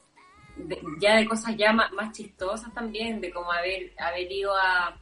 de- 0.57 0.81
ya 1.01 1.17
de 1.17 1.27
cosas 1.27 1.57
ya 1.57 1.73
más, 1.73 1.93
más 1.93 2.13
chistosas 2.13 2.73
también, 2.75 3.21
de 3.21 3.31
como 3.31 3.51
haber, 3.53 3.93
haber 3.99 4.31
ido 4.31 4.53
a, 4.57 4.97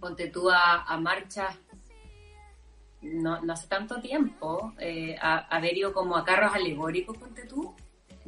ponte 0.00 0.28
tú 0.28 0.50
a, 0.50 0.82
a 0.82 0.96
marchas 0.98 1.56
no, 3.02 3.40
no 3.42 3.52
hace 3.52 3.66
tanto 3.68 4.00
tiempo, 4.00 4.72
eh, 4.78 5.16
a, 5.20 5.38
haber 5.54 5.76
ido 5.76 5.92
como 5.92 6.16
a 6.16 6.24
carros 6.24 6.54
alegóricos, 6.54 7.16
ponte 7.18 7.44
tú, 7.46 7.74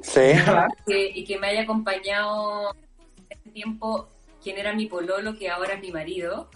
Sí. 0.03 0.21
que- 0.87 1.11
y 1.15 1.25
que 1.25 1.39
me 1.39 1.47
haya 1.49 1.63
acompañado 1.63 2.75
en 2.75 3.39
ese 3.39 3.51
tiempo 3.51 4.09
quien 4.43 4.59
era 4.59 4.75
mi 4.75 4.87
pololo, 4.87 5.37
que 5.39 5.49
ahora 5.51 5.75
es 5.75 5.81
mi 5.81 5.91
marido. 5.91 6.51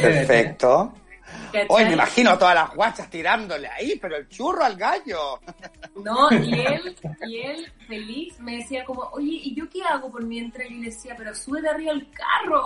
Perfecto. 0.00 0.92
Hoy 1.68 1.84
me 1.84 1.92
imagino 1.94 2.38
todas 2.38 2.54
las 2.54 2.74
guachas 2.74 3.10
tirándole 3.10 3.68
ahí, 3.68 3.98
pero 4.00 4.16
el 4.16 4.28
churro 4.28 4.64
al 4.64 4.76
gallo. 4.76 5.40
No, 5.96 6.30
y 6.32 6.60
él, 6.60 6.96
y 7.26 7.40
él 7.40 7.72
feliz 7.86 8.38
me 8.40 8.56
decía 8.58 8.84
como, 8.84 9.02
oye, 9.12 9.40
¿y 9.44 9.54
yo 9.54 9.68
qué 9.68 9.82
hago 9.82 10.10
por 10.10 10.24
mientras? 10.24 10.68
Y 10.70 10.74
le 10.74 10.86
decía, 10.86 11.14
pero 11.16 11.34
sube 11.34 11.60
de 11.62 11.68
arriba 11.70 11.92
el 11.92 12.08
carro. 12.10 12.62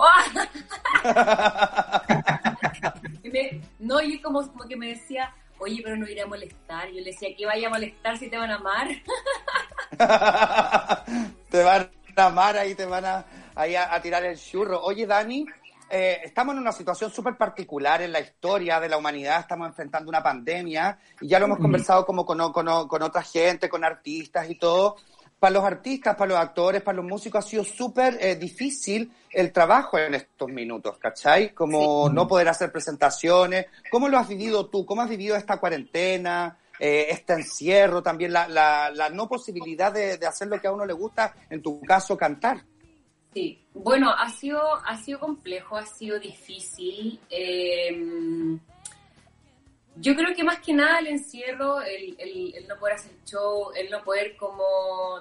Y 3.23 3.29
me- 3.29 3.61
no, 3.79 4.01
y 4.01 4.13
él 4.13 4.21
como, 4.21 4.45
como 4.51 4.67
que 4.67 4.75
me 4.75 4.87
decía, 4.89 5.33
oye, 5.59 5.81
pero 5.83 5.95
no 5.95 6.07
iré 6.07 6.21
a 6.21 6.27
molestar. 6.27 6.87
Yo 6.89 6.95
le 6.99 7.05
decía, 7.11 7.29
¿qué 7.37 7.45
vaya 7.45 7.67
a 7.67 7.71
molestar 7.71 8.17
si 8.17 8.29
te 8.29 8.37
van 8.37 8.51
a 8.51 8.55
amar? 8.55 8.87
te 11.49 11.63
van 11.63 11.89
a 12.15 12.25
amar 12.25 12.57
ahí, 12.57 12.75
te 12.75 12.85
van 12.85 13.05
a, 13.05 13.25
ahí 13.55 13.75
a, 13.75 13.93
a 13.93 14.01
tirar 14.01 14.23
el 14.25 14.37
churro. 14.39 14.81
Oye, 14.81 15.05
Dani, 15.05 15.45
eh, 15.91 16.21
estamos 16.23 16.55
en 16.55 16.61
una 16.61 16.71
situación 16.71 17.11
súper 17.11 17.37
particular 17.37 18.01
en 18.01 18.11
la 18.11 18.19
historia 18.19 18.79
de 18.79 18.89
la 18.89 18.97
humanidad, 18.97 19.41
estamos 19.41 19.67
enfrentando 19.67 20.09
una 20.09 20.23
pandemia 20.23 20.97
y 21.19 21.27
ya 21.27 21.39
lo 21.39 21.45
hemos 21.45 21.59
conversado 21.59 22.05
como 22.05 22.25
con, 22.25 22.51
con, 22.51 22.87
con 22.87 23.01
otra 23.03 23.21
gente, 23.21 23.69
con 23.69 23.83
artistas 23.83 24.49
y 24.49 24.55
todo. 24.55 24.95
Para 25.39 25.53
los 25.53 25.63
artistas, 25.63 26.15
para 26.15 26.29
los 26.29 26.39
actores, 26.39 26.83
para 26.83 26.97
los 26.97 27.05
músicos 27.05 27.43
ha 27.43 27.47
sido 27.49 27.63
súper 27.63 28.17
eh, 28.21 28.35
difícil 28.35 29.11
el 29.31 29.51
trabajo 29.51 29.97
en 29.97 30.13
estos 30.13 30.49
minutos, 30.49 30.97
¿cachai? 30.99 31.53
Como 31.53 32.09
no 32.09 32.27
poder 32.27 32.47
hacer 32.47 32.71
presentaciones. 32.71 33.65
¿Cómo 33.89 34.07
lo 34.07 34.19
has 34.19 34.27
vivido 34.27 34.67
tú? 34.69 34.85
¿Cómo 34.85 35.01
has 35.01 35.09
vivido 35.09 35.35
esta 35.35 35.57
cuarentena? 35.57 36.57
eh, 36.81 37.11
este 37.11 37.33
encierro, 37.33 38.01
también 38.01 38.33
la, 38.33 38.47
la, 38.47 38.89
la 38.89 39.09
no 39.09 39.29
posibilidad 39.29 39.93
de, 39.93 40.17
de 40.17 40.25
hacer 40.25 40.47
lo 40.47 40.59
que 40.59 40.67
a 40.67 40.71
uno 40.71 40.83
le 40.83 40.93
gusta, 40.93 41.35
en 41.51 41.61
tu 41.61 41.79
caso, 41.81 42.17
cantar. 42.17 42.65
Sí, 43.33 43.63
bueno, 43.73 44.11
ha 44.11 44.29
sido, 44.29 44.61
ha 44.85 44.97
sido 44.97 45.19
complejo, 45.19 45.77
ha 45.77 45.85
sido 45.85 46.19
difícil. 46.19 47.19
eh, 47.29 48.57
Yo 49.97 50.15
creo 50.15 50.33
que 50.35 50.43
más 50.43 50.59
que 50.59 50.73
nada 50.73 50.99
el 50.99 51.07
encierro, 51.07 51.81
el, 51.81 52.15
el- 52.17 52.55
el 52.55 52.67
no 52.67 52.77
poder 52.77 52.95
hacer 52.95 53.11
show, 53.25 53.71
el 53.75 53.89
no 53.89 54.01
poder 54.03 54.35
como 54.37 54.63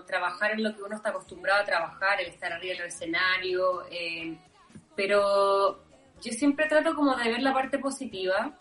trabajar 0.06 0.52
en 0.52 0.62
lo 0.62 0.74
que 0.74 0.82
uno 0.82 0.96
está 0.96 1.10
acostumbrado 1.10 1.62
a 1.62 1.64
trabajar, 1.64 2.20
el 2.20 2.28
estar 2.28 2.52
arriba 2.52 2.74
del 2.76 2.86
escenario, 2.86 3.84
eh, 3.90 4.36
pero 4.96 5.82
yo 6.22 6.32
siempre 6.32 6.66
trato 6.68 6.94
como 6.94 7.16
de 7.16 7.30
ver 7.30 7.42
la 7.42 7.52
parte 7.52 7.78
positiva. 7.78 8.56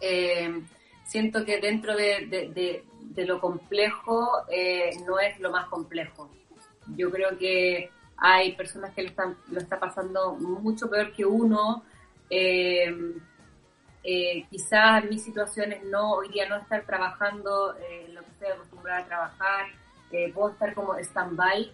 Eh, 0.00 0.62
siento 1.04 1.44
que 1.44 1.60
dentro 1.60 1.96
de, 1.96 2.26
de- 3.14 3.24
lo 3.26 3.40
complejo 3.40 4.28
no 5.06 5.18
es 5.20 5.40
lo 5.40 5.50
más 5.50 5.66
complejo. 5.68 6.30
Yo 6.96 7.10
creo 7.10 7.36
que 7.38 7.90
hay 8.18 8.52
personas 8.56 8.94
que 8.94 9.02
lo 9.02 9.08
están 9.08 9.36
lo 9.50 9.58
está 9.60 9.78
pasando 9.78 10.34
mucho 10.36 10.88
peor 10.88 11.12
que 11.12 11.24
uno. 11.24 11.82
Eh, 12.30 12.94
eh, 14.04 14.46
quizás 14.50 15.04
mis 15.06 15.22
situaciones 15.24 15.82
no, 15.84 16.12
hoy 16.12 16.28
día 16.28 16.48
no 16.48 16.56
estar 16.56 16.84
trabajando 16.86 17.74
eh, 17.76 18.04
en 18.06 18.14
lo 18.14 18.20
que 18.22 18.30
estoy 18.30 18.48
acostumbrada 18.48 19.00
a 19.00 19.06
trabajar, 19.06 19.66
eh, 20.12 20.32
puedo 20.32 20.50
estar 20.50 20.74
como 20.74 20.94
stand-by, 20.96 21.72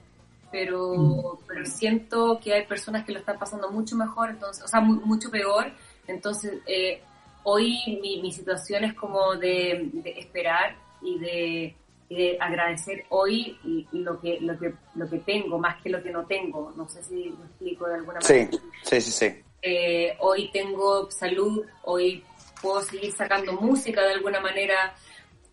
pero, 0.51 1.39
pero 1.47 1.67
siento 1.67 2.41
que 2.43 2.55
hay 2.55 2.67
personas 2.67 3.05
que 3.05 3.13
lo 3.13 3.19
están 3.19 3.39
pasando 3.39 3.71
mucho 3.71 3.97
mejor, 3.97 4.31
entonces, 4.31 4.65
o 4.65 4.69
sea, 4.69 4.81
mu- 4.81 5.01
mucho 5.05 5.31
peor, 5.31 5.73
entonces 6.07 6.61
eh, 6.67 7.03
hoy 7.45 7.99
mi, 8.03 8.23
mi 8.23 8.33
situación 8.33 8.85
es 8.85 8.95
como 8.95 9.37
de, 9.37 9.91
de 9.93 10.11
esperar 10.19 10.77
y 11.03 11.19
de, 11.19 11.77
y 12.13 12.15
de 12.15 12.37
agradecer 12.39 13.07
hoy 13.09 13.59
lo 13.93 14.21
que, 14.21 14.39
lo, 14.41 14.59
que, 14.59 14.75
lo 14.95 15.09
que 15.09 15.19
tengo 15.21 15.59
más 15.59 15.81
que 15.83 15.89
lo 15.89 16.03
que 16.03 16.11
no 16.11 16.27
tengo, 16.27 16.71
no 16.77 16.87
sé 16.87 17.03
si 17.03 17.15
me 17.31 17.47
explico 17.47 17.89
de 17.89 17.95
alguna 17.95 18.21
Sí, 18.21 18.35
manera. 18.35 18.59
sí, 18.83 19.01
sí, 19.01 19.11
sí. 19.11 19.43
Eh, 19.63 20.15
hoy 20.21 20.51
tengo 20.53 21.11
salud, 21.11 21.65
hoy 21.85 22.23
puedo 22.61 22.83
seguir 22.83 23.13
sacando 23.13 23.55
música 23.55 24.03
de 24.03 24.13
alguna 24.13 24.41
manera, 24.41 24.95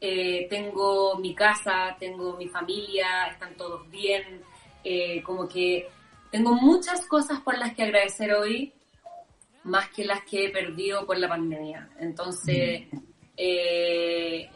eh, 0.01 0.47
tengo 0.49 1.15
mi 1.17 1.33
casa, 1.33 1.95
tengo 1.97 2.35
mi 2.35 2.47
familia, 2.49 3.27
están 3.31 3.55
todos 3.55 3.89
bien, 3.89 4.41
eh, 4.83 5.21
como 5.23 5.47
que 5.47 5.87
tengo 6.29 6.53
muchas 6.55 7.05
cosas 7.05 7.39
por 7.39 7.57
las 7.57 7.73
que 7.73 7.83
agradecer 7.83 8.33
hoy, 8.33 8.73
más 9.63 9.89
que 9.91 10.03
las 10.03 10.25
que 10.25 10.45
he 10.45 10.49
perdido 10.49 11.05
por 11.05 11.17
la 11.17 11.29
pandemia. 11.29 11.87
Entonces, 11.99 12.83
eh, 13.37 14.49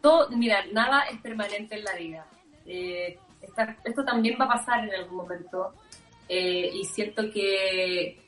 todo, 0.00 0.28
mira, 0.30 0.64
nada 0.72 1.02
es 1.10 1.20
permanente 1.20 1.76
en 1.76 1.84
la 1.84 1.94
vida. 1.94 2.26
Eh, 2.66 3.18
esta- 3.40 3.76
esto 3.84 4.04
también 4.04 4.36
va 4.40 4.44
a 4.46 4.48
pasar 4.48 4.84
en 4.84 4.94
algún 4.94 5.16
momento 5.18 5.74
eh, 6.28 6.70
y 6.74 6.84
siento 6.84 7.30
que, 7.30 8.18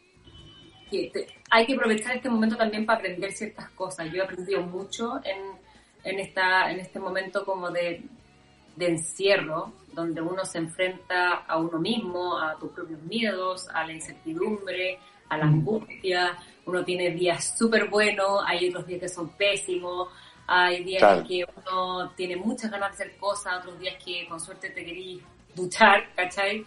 que 0.90 1.10
te- 1.12 1.26
hay 1.50 1.66
que 1.66 1.74
aprovechar 1.74 2.16
este 2.16 2.28
momento 2.30 2.56
también 2.56 2.86
para 2.86 2.98
aprender 2.98 3.32
ciertas 3.32 3.68
cosas. 3.70 4.10
Yo 4.12 4.22
he 4.22 4.24
aprendido 4.24 4.62
mucho 4.62 5.20
en, 5.24 5.42
en, 6.04 6.20
esta, 6.20 6.70
en 6.70 6.80
este 6.80 6.98
momento 6.98 7.44
como 7.44 7.70
de, 7.70 8.02
de 8.76 8.86
encierro, 8.88 9.72
donde 9.92 10.20
uno 10.20 10.44
se 10.44 10.58
enfrenta 10.58 11.44
a 11.46 11.58
uno 11.58 11.78
mismo, 11.78 12.38
a 12.38 12.56
tus 12.58 12.70
propios 12.72 13.02
miedos, 13.02 13.68
a 13.68 13.84
la 13.86 13.92
incertidumbre, 13.92 14.98
a 15.28 15.36
la 15.36 15.44
angustia. 15.44 16.36
Uno 16.66 16.84
tiene 16.84 17.10
días 17.10 17.56
súper 17.58 17.88
buenos, 17.90 18.40
hay 18.46 18.68
otros 18.68 18.86
días 18.86 19.00
que 19.00 19.08
son 19.08 19.28
pésimos, 19.30 20.08
hay 20.52 20.82
días 20.82 20.98
Claro. 21.00 21.20
en 21.20 21.26
que 21.28 21.44
uno 21.70 22.10
tiene 22.16 22.34
muchas 22.34 22.70
ganas 22.72 22.90
de 22.90 22.94
hacer 23.04 23.16
cosas, 23.18 23.58
otros 23.60 23.78
días 23.78 23.94
que 24.04 24.26
con 24.28 24.40
suerte 24.40 24.70
te 24.70 24.84
querís 24.84 25.22
duchar, 25.54 26.12
¿cachai? 26.16 26.64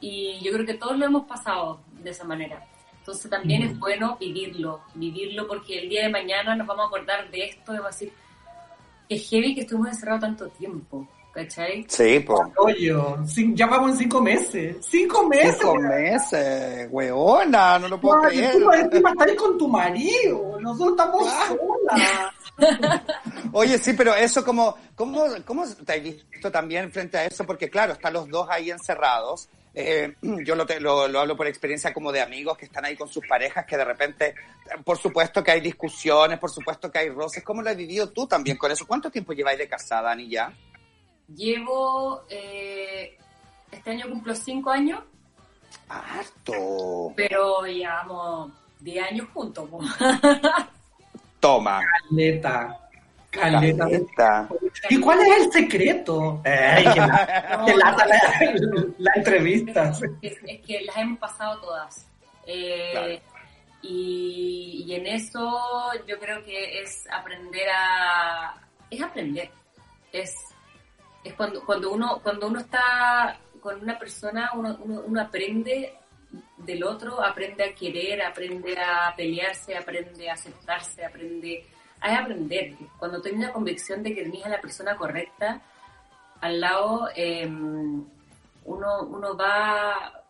Y 0.00 0.40
yo 0.42 0.50
creo 0.52 0.66
que 0.66 0.74
todos 0.74 0.96
lo 0.98 1.06
hemos 1.06 1.26
pasado 1.26 1.80
de 2.02 2.10
esa 2.10 2.24
manera. 2.24 2.66
Entonces 2.98 3.30
también 3.30 3.62
es 3.62 3.78
bueno 3.78 4.16
vivirlo, 4.18 4.82
vivirlo 4.94 5.46
porque 5.46 5.78
el 5.78 5.88
día 5.88 6.02
de 6.02 6.08
mañana 6.08 6.56
nos 6.56 6.66
vamos 6.66 6.84
a 6.84 6.86
acordar 6.88 7.30
de 7.30 7.44
esto 7.46 7.72
a 7.72 7.86
decir, 7.86 8.12
es 9.08 9.28
heavy 9.30 9.54
que 9.54 9.60
estuvimos 9.62 9.88
encerrados 9.90 10.20
tanto 10.22 10.48
tiempo, 10.48 11.06
¿cachai? 11.32 11.84
Sí, 11.88 12.20
pues. 12.20 12.40
Ya 13.54 13.66
vamos 13.66 13.92
en 13.92 13.96
cinco 13.96 14.20
meses. 14.20 14.76
¡Cinco 14.86 15.26
meses! 15.28 15.56
Cinco 15.60 15.74
meses, 15.76 16.88
weona, 16.90 17.78
no 17.78 17.88
lo 17.88 18.00
puedo 18.00 18.22
Ay, 18.24 18.36
creer. 18.38 18.52
tú 18.58 18.70
encima 18.72 19.10
estás 19.10 19.28
ahí 19.28 19.36
con 19.36 19.56
tu 19.58 19.68
marido. 19.68 20.58
Nosotros 20.60 20.90
estamos 20.90 21.22
solas. 21.30 22.34
Oye, 23.52 23.78
sí, 23.78 23.92
pero 23.94 24.14
eso 24.14 24.44
como, 24.44 24.76
¿cómo, 24.94 25.24
cómo 25.44 25.64
te 25.68 25.92
has 25.92 26.02
visto 26.02 26.50
también 26.50 26.90
frente 26.92 27.18
a 27.18 27.26
eso? 27.26 27.44
Porque 27.44 27.68
claro, 27.70 27.92
están 27.94 28.12
los 28.12 28.28
dos 28.28 28.48
ahí 28.50 28.70
encerrados. 28.70 29.48
Eh, 29.74 30.14
yo 30.44 30.54
lo, 30.56 30.66
te- 30.66 30.80
lo, 30.80 31.08
lo 31.08 31.20
hablo 31.20 31.36
por 31.36 31.46
experiencia 31.46 31.92
como 31.92 32.12
de 32.12 32.20
amigos 32.20 32.56
que 32.58 32.64
están 32.66 32.84
ahí 32.84 32.96
con 32.96 33.08
sus 33.08 33.26
parejas, 33.26 33.64
que 33.66 33.76
de 33.76 33.84
repente, 33.84 34.34
por 34.84 34.98
supuesto 34.98 35.42
que 35.44 35.50
hay 35.52 35.60
discusiones, 35.60 36.38
por 36.38 36.50
supuesto 36.50 36.90
que 36.90 36.98
hay 37.00 37.08
roces. 37.10 37.42
¿Cómo 37.44 37.62
lo 37.62 37.70
has 37.70 37.76
vivido 37.76 38.08
tú 38.10 38.26
también 38.26 38.56
con 38.56 38.70
eso? 38.70 38.86
¿Cuánto 38.86 39.10
tiempo 39.10 39.32
lleváis 39.32 39.58
de 39.58 39.68
casada, 39.68 40.10
Ani, 40.12 40.28
ya? 40.28 40.52
Llevo, 41.34 42.24
eh, 42.28 43.16
este 43.70 43.90
año 43.90 44.08
cumplo 44.10 44.34
cinco 44.34 44.70
años, 44.70 45.00
Harto. 45.88 47.12
pero 47.16 47.64
llevamos 47.64 48.50
10 48.80 49.04
años 49.12 49.28
juntos. 49.32 49.68
Toma. 51.40 51.80
Caleta. 52.10 52.76
Caleta. 53.30 53.84
Caleta. 53.84 54.48
¿Y 54.88 55.00
cuál 55.00 55.20
es 55.20 55.46
el 55.46 55.52
secreto? 55.52 56.40
Que 56.44 56.50
la, 56.84 57.56
No, 57.58 57.64
que 57.66 57.76
lata 57.76 58.04
no, 58.04 58.10
la, 58.10 58.86
la 58.98 59.12
entrevista. 59.16 59.92
es, 60.22 60.36
es 60.46 60.60
que 60.66 60.82
las 60.82 60.96
hemos 60.96 61.18
pasado 61.18 61.60
todas. 61.60 62.06
Eh, 62.46 62.90
Claro. 62.92 63.14
y, 63.82 64.84
y 64.86 64.94
en 64.94 65.06
eso 65.06 65.58
yo 66.06 66.18
creo 66.18 66.42
que 66.44 66.80
es 66.82 67.04
aprender 67.12 67.68
a... 67.74 68.54
Es 68.90 69.00
aprender. 69.00 69.50
Es, 70.12 70.34
es 71.22 71.32
cuando, 71.34 71.64
cuando, 71.64 71.92
uno, 71.92 72.18
cuando 72.22 72.48
uno 72.48 72.58
está 72.60 73.38
con 73.60 73.80
una 73.80 73.96
persona, 73.98 74.50
uno, 74.54 74.76
uno, 74.82 75.02
uno 75.06 75.20
aprende 75.20 75.94
del 76.64 76.84
otro, 76.84 77.22
aprende 77.22 77.64
a 77.64 77.74
querer, 77.74 78.22
aprende 78.22 78.78
a 78.78 79.14
pelearse, 79.16 79.76
aprende 79.76 80.30
a 80.30 80.34
aceptarse, 80.34 81.04
aprende 81.04 81.64
a 82.00 82.18
aprender. 82.18 82.74
Cuando 82.98 83.20
tenés 83.20 83.40
la 83.40 83.52
convicción 83.52 84.02
de 84.02 84.14
que 84.14 84.22
tenés 84.22 84.44
a 84.44 84.50
la 84.50 84.60
persona 84.60 84.96
correcta 84.96 85.60
al 86.40 86.60
lado, 86.60 87.08
eh, 87.14 87.46
uno, 87.46 89.02
uno 89.02 89.36
va 89.36 90.20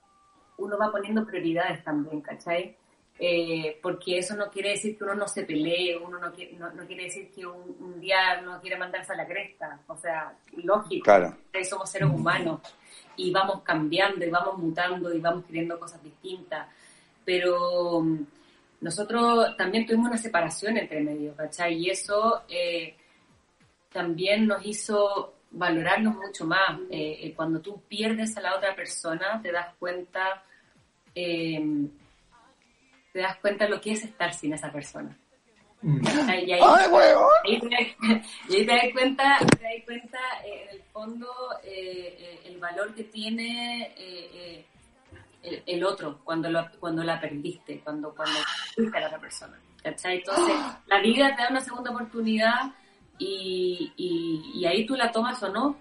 uno 0.61 0.77
va 0.79 0.91
poniendo 0.91 1.27
prioridades 1.27 1.83
también, 1.83 2.21
¿cachai? 2.21 2.77
Eh, 3.23 3.79
porque 3.83 4.17
eso 4.17 4.35
no 4.35 4.49
quiere 4.51 4.71
decir 4.71 4.97
que 4.97 5.05
uno 5.05 5.15
no 5.15 5.29
se 5.29 5.43
pelee, 5.45 5.95
uno 5.95 6.19
no 6.19 6.33
quiere, 6.33 6.55
no, 6.55 6.73
no 6.73 6.87
quiere 6.87 7.05
decir 7.05 7.31
que 7.31 7.45
un, 7.45 7.77
un 7.79 8.01
día 8.01 8.41
no 8.41 8.59
quiere 8.63 8.79
mandarse 8.79 9.13
a 9.13 9.17
la 9.17 9.27
cresta, 9.27 9.79
o 9.89 9.97
sea, 9.99 10.33
lógico, 10.57 11.05
Claro. 11.05 11.37
somos 11.69 11.91
seres 11.91 12.09
humanos 12.09 12.61
y 13.17 13.31
vamos 13.31 13.61
cambiando 13.63 14.25
y 14.25 14.31
vamos 14.31 14.57
mutando 14.57 15.13
y 15.13 15.21
vamos 15.21 15.45
queriendo 15.45 15.79
cosas 15.79 16.03
distintas, 16.03 16.67
pero 17.23 18.01
mm, 18.01 18.25
nosotros 18.81 19.55
también 19.55 19.85
tuvimos 19.85 20.09
una 20.09 20.17
separación 20.17 20.79
entre 20.79 21.03
medio, 21.03 21.37
¿cachai? 21.37 21.75
Y 21.75 21.91
eso 21.91 22.45
eh, 22.49 22.95
también 23.93 24.47
nos 24.47 24.65
hizo 24.65 25.35
valorarnos 25.51 26.17
mucho 26.17 26.47
más. 26.47 26.81
Eh, 26.91 27.19
eh, 27.23 27.33
cuando 27.37 27.61
tú 27.61 27.83
pierdes 27.87 28.35
a 28.39 28.41
la 28.41 28.57
otra 28.57 28.75
persona, 28.75 29.41
te 29.43 29.53
das 29.53 29.75
cuenta, 29.79 30.43
eh, 31.15 31.63
te 33.13 33.21
das 33.21 33.37
cuenta 33.39 33.69
lo 33.69 33.81
que 33.81 33.93
es 33.93 34.05
estar 34.05 34.33
sin 34.35 34.53
esa 34.55 34.71
persona. 34.71 35.17
¿Cachai? 36.05 36.45
Y 36.45 36.53
ahí, 36.53 36.61
¡Ay, 36.63 36.87
ahí 37.45 37.59
te, 37.61 37.69
das- 37.71 38.27
y 38.51 38.55
ahí 38.57 38.67
te 38.67 38.73
das 38.73 38.85
cuenta, 38.93 39.39
te 39.39 39.65
das 39.65 39.85
cuenta 39.87 40.19
eh, 40.45 40.67
en 40.69 40.77
el 40.77 40.83
fondo 40.93 41.27
eh, 41.65 42.17
eh, 42.19 42.41
el 42.45 42.59
valor 42.59 42.95
que 42.95 43.05
tiene 43.05 43.95
eh, 43.97 44.67
el, 45.43 45.63
el 45.65 45.85
otro 45.85 46.21
cuando, 46.23 46.51
lo, 46.51 46.69
cuando 46.79 47.03
la 47.03 47.19
perdiste, 47.19 47.81
cuando, 47.81 48.15
cuando 48.15 48.39
perdiste 48.77 48.99
a 48.99 49.01
la 49.01 49.07
otra 49.07 49.19
persona. 49.21 49.59
¿cachai? 49.83 50.19
Entonces, 50.19 50.55
la 50.87 51.01
vida 51.01 51.35
te 51.35 51.43
da 51.43 51.49
una 51.49 51.61
segunda 51.63 51.91
oportunidad 51.93 52.73
y, 53.19 53.91
y, 53.97 54.53
y 54.61 54.67
ahí 54.67 54.85
tú 54.85 54.97
la 54.97 55.11
tomas 55.11 55.43
o 55.43 55.49
no. 55.49 55.77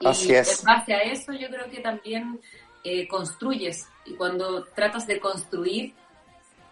Y 0.00 0.06
Así 0.08 0.34
es. 0.34 0.58
en 0.60 0.66
base 0.66 0.92
a 0.94 0.98
eso 1.02 1.32
yo 1.32 1.48
creo 1.48 1.70
que 1.70 1.78
también 1.80 2.40
construyes 3.08 3.86
y 4.06 4.14
cuando 4.14 4.64
tratas 4.64 5.06
de 5.06 5.20
construir, 5.20 5.94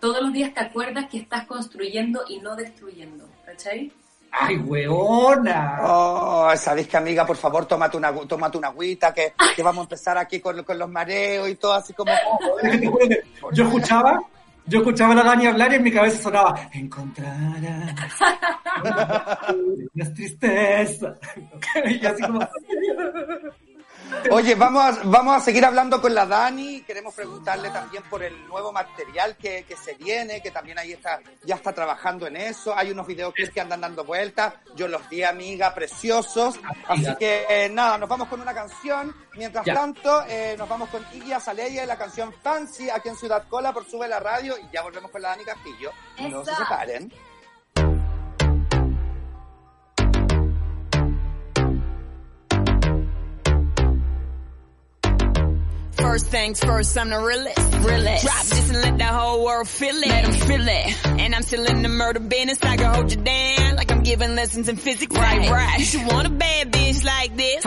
todos 0.06 0.22
los 0.22 0.32
días 0.32 0.54
te 0.54 0.60
acuerdas 0.60 1.06
que 1.06 1.18
estás 1.18 1.46
construyendo 1.46 2.22
y 2.28 2.38
no 2.38 2.54
destruyendo, 2.54 3.28
¿cachai? 3.44 3.90
¡Ay, 4.30 4.56
weona! 4.58 5.80
Oh, 5.82 6.56
sabéis 6.56 6.86
que 6.86 6.96
amiga, 6.96 7.26
por 7.26 7.36
favor, 7.36 7.66
tómate 7.66 7.96
una, 7.96 8.12
tómate 8.12 8.56
una 8.56 8.68
agüita, 8.68 9.12
que, 9.12 9.32
que 9.56 9.64
vamos 9.64 9.80
a 9.80 9.86
empezar 9.86 10.16
aquí 10.16 10.38
con, 10.38 10.62
con 10.62 10.78
los 10.78 10.88
mareos 10.88 11.48
y 11.48 11.56
todo 11.56 11.72
así 11.72 11.92
como... 11.92 12.12
Que 12.62 12.88
yo 13.52 13.64
escuchaba, 13.64 14.20
yo 14.66 14.78
escuchaba 14.78 15.12
a 15.12 15.16
la 15.16 15.24
Dani 15.24 15.48
hablar 15.48 15.72
y 15.72 15.74
en 15.74 15.82
mi 15.82 15.90
cabeza 15.90 16.22
sonaba 16.22 16.70
encontrarás 16.72 17.42
una 19.92 20.14
tristeza. 20.14 21.16
y 22.00 22.06
así 22.06 22.22
como 22.22 22.48
Oye, 24.30 24.54
vamos 24.54 24.82
a, 24.82 25.00
vamos 25.04 25.36
a 25.36 25.40
seguir 25.40 25.64
hablando 25.64 26.00
con 26.00 26.14
la 26.14 26.26
Dani. 26.26 26.82
Queremos 26.82 27.14
preguntarle 27.14 27.70
también 27.70 28.02
por 28.04 28.22
el 28.22 28.46
nuevo 28.46 28.72
material 28.72 29.36
que, 29.36 29.64
que 29.64 29.76
se 29.76 29.94
viene, 29.94 30.42
que 30.42 30.50
también 30.50 30.78
ahí 30.78 30.92
está, 30.92 31.20
ya 31.44 31.54
está 31.56 31.72
trabajando 31.72 32.26
en 32.26 32.36
eso. 32.36 32.76
Hay 32.76 32.90
unos 32.90 33.06
videoclips 33.06 33.50
que 33.52 33.60
andan 33.60 33.80
dando 33.80 34.04
vueltas. 34.04 34.54
Yo 34.74 34.88
los 34.88 35.08
vi, 35.08 35.22
amiga, 35.22 35.74
preciosos. 35.74 36.58
Así 36.88 37.14
que 37.18 37.46
eh, 37.48 37.68
nada, 37.68 37.98
nos 37.98 38.08
vamos 38.08 38.28
con 38.28 38.40
una 38.40 38.54
canción. 38.54 39.14
Mientras 39.34 39.64
Ya. 39.64 39.74
tanto, 39.74 40.24
eh, 40.28 40.54
nos 40.58 40.68
vamos 40.68 40.88
con 40.88 41.04
Iggy 41.12 41.32
Azalea 41.32 41.84
y 41.84 41.86
la 41.86 41.98
canción 41.98 42.32
Fancy 42.42 42.88
aquí 42.90 43.08
en 43.08 43.16
Ciudad 43.16 43.44
Cola 43.48 43.72
por 43.72 43.88
Sube 43.88 44.08
la 44.08 44.18
Radio. 44.20 44.56
Y 44.58 44.68
ya 44.72 44.82
volvemos 44.82 45.10
con 45.10 45.22
la 45.22 45.30
Dani 45.30 45.44
Castillo. 45.44 45.90
No 46.20 46.44
se 46.44 46.54
separen. 46.54 47.12
First 56.06 56.26
things 56.28 56.60
first, 56.62 56.96
I'm 56.96 57.10
the 57.10 57.18
realest. 57.18 57.58
realest. 57.84 58.24
Drop 58.24 58.44
this 58.46 58.70
and 58.70 58.80
let 58.80 58.96
the 58.96 59.04
whole 59.04 59.44
world 59.44 59.68
feel 59.68 59.96
it. 59.96 60.06
Let 60.06 60.24
'em 60.24 60.32
feel 60.32 60.66
it. 60.68 61.06
And 61.20 61.34
I'm 61.34 61.42
still 61.42 61.64
in 61.64 61.82
the 61.82 61.88
murder 61.88 62.20
business. 62.20 62.58
I 62.62 62.76
can 62.76 62.94
hold 62.94 63.10
you 63.10 63.18
down 63.18 63.74
like 63.74 63.90
I'm 63.90 64.02
giving 64.04 64.36
lessons 64.36 64.68
in 64.68 64.76
physics. 64.76 65.14
Right, 65.16 65.50
right. 65.50 65.78
You 65.80 65.84
should 65.84 66.06
want 66.06 66.28
a 66.28 66.30
bad 66.30 66.72
bitch 66.72 67.04
like 67.04 67.36
this. 67.36 67.65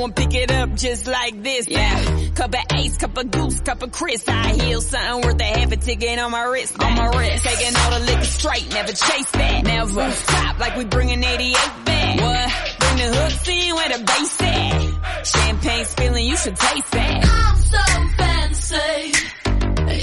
Huh? 0.00 0.06
Drop 0.06 0.06
it 0.06 0.06
low 0.06 0.06
and 0.06 0.16
pick 0.16 0.34
it 0.34 0.50
up 0.50 0.74
just 0.74 1.06
like 1.06 1.42
this. 1.42 1.68
Yeah. 1.68 2.30
Cup 2.34 2.54
of 2.54 2.60
ace, 2.72 2.96
cup 2.96 3.16
of 3.16 3.30
goose, 3.30 3.60
cup 3.60 3.82
of 3.82 3.92
Chris. 3.92 4.24
I 4.28 4.52
heal 4.52 4.80
something 4.80 5.26
worth 5.26 5.40
a 5.40 5.44
half 5.44 5.72
a 5.72 5.76
ticket 5.76 6.18
on 6.18 6.30
my 6.30 6.44
wrist. 6.44 6.82
On 6.82 6.94
my 6.94 7.06
wrist. 7.08 7.44
Taking 7.44 7.76
all 7.76 7.90
the 7.90 8.00
liquor 8.00 8.24
straight, 8.24 8.68
never 8.70 8.92
chase 8.92 9.30
that. 9.32 9.64
Never. 9.64 10.10
Stop 10.10 10.58
like 10.58 10.76
we 10.76 10.84
bringing 10.84 11.22
88 11.22 11.54
back. 11.84 12.20
What? 12.20 12.78
Bring 12.80 12.96
the 12.96 13.16
hooks 13.16 13.48
in 13.48 13.74
where 13.74 13.88
the 13.88 14.04
bass 14.04 14.42
at. 14.42 15.26
Champagne 15.26 15.84
spilling, 15.84 16.26
you 16.26 16.36
should 16.36 16.56
taste 16.56 16.90
that. 16.92 17.24
I'm 17.24 17.56
so 17.56 17.78
fancy. 18.16 19.12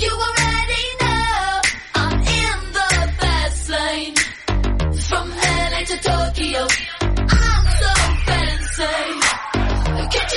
You 0.06 0.12
already 0.12 0.86
know 1.02 1.62
I'm 1.96 2.20
in 2.20 2.74
the 2.74 3.14
fast 3.20 3.70
lane. 3.70 4.16
From 5.08 5.30
LA 5.30 5.84
to 5.86 5.98
Tokyo. 5.98 6.87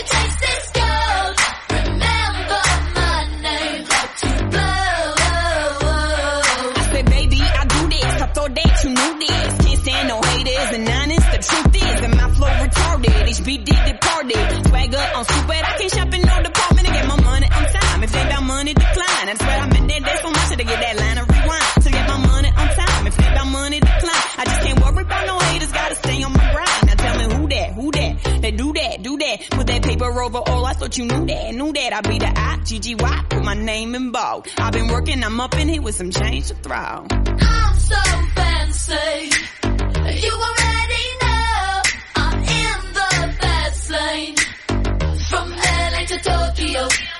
taste 0.06 0.40
this? 0.40 0.69
Over 30.22 30.38
all. 30.38 30.64
I 30.64 30.72
thought 30.72 30.96
you 30.98 31.04
knew 31.04 31.26
that, 31.26 31.54
knew 31.54 31.72
that. 31.72 31.92
I 31.92 32.00
be 32.00 32.18
the 32.18 32.32
I, 32.34 32.58
G-G-Y. 32.64 33.24
Put 33.28 33.44
my 33.44 33.54
name 33.54 33.94
in 33.94 34.12
bold. 34.12 34.46
I've 34.58 34.72
been 34.72 34.88
working, 34.88 35.22
I'm 35.22 35.40
up 35.40 35.54
in 35.56 35.68
here 35.68 35.82
with 35.82 35.94
some 35.94 36.10
change 36.10 36.48
to 36.48 36.54
throw. 36.54 36.74
I'm 36.76 37.74
so 37.76 38.00
fancy. 38.34 39.30
You 40.22 40.32
already 40.32 41.06
know 41.22 41.82
I'm 42.16 42.38
in 42.42 42.78
the 42.92 43.36
fast 43.40 43.90
lane. 43.90 44.36
From 45.28 45.50
LA 45.50 46.04
to 46.06 46.18
Tokyo. 46.18 47.19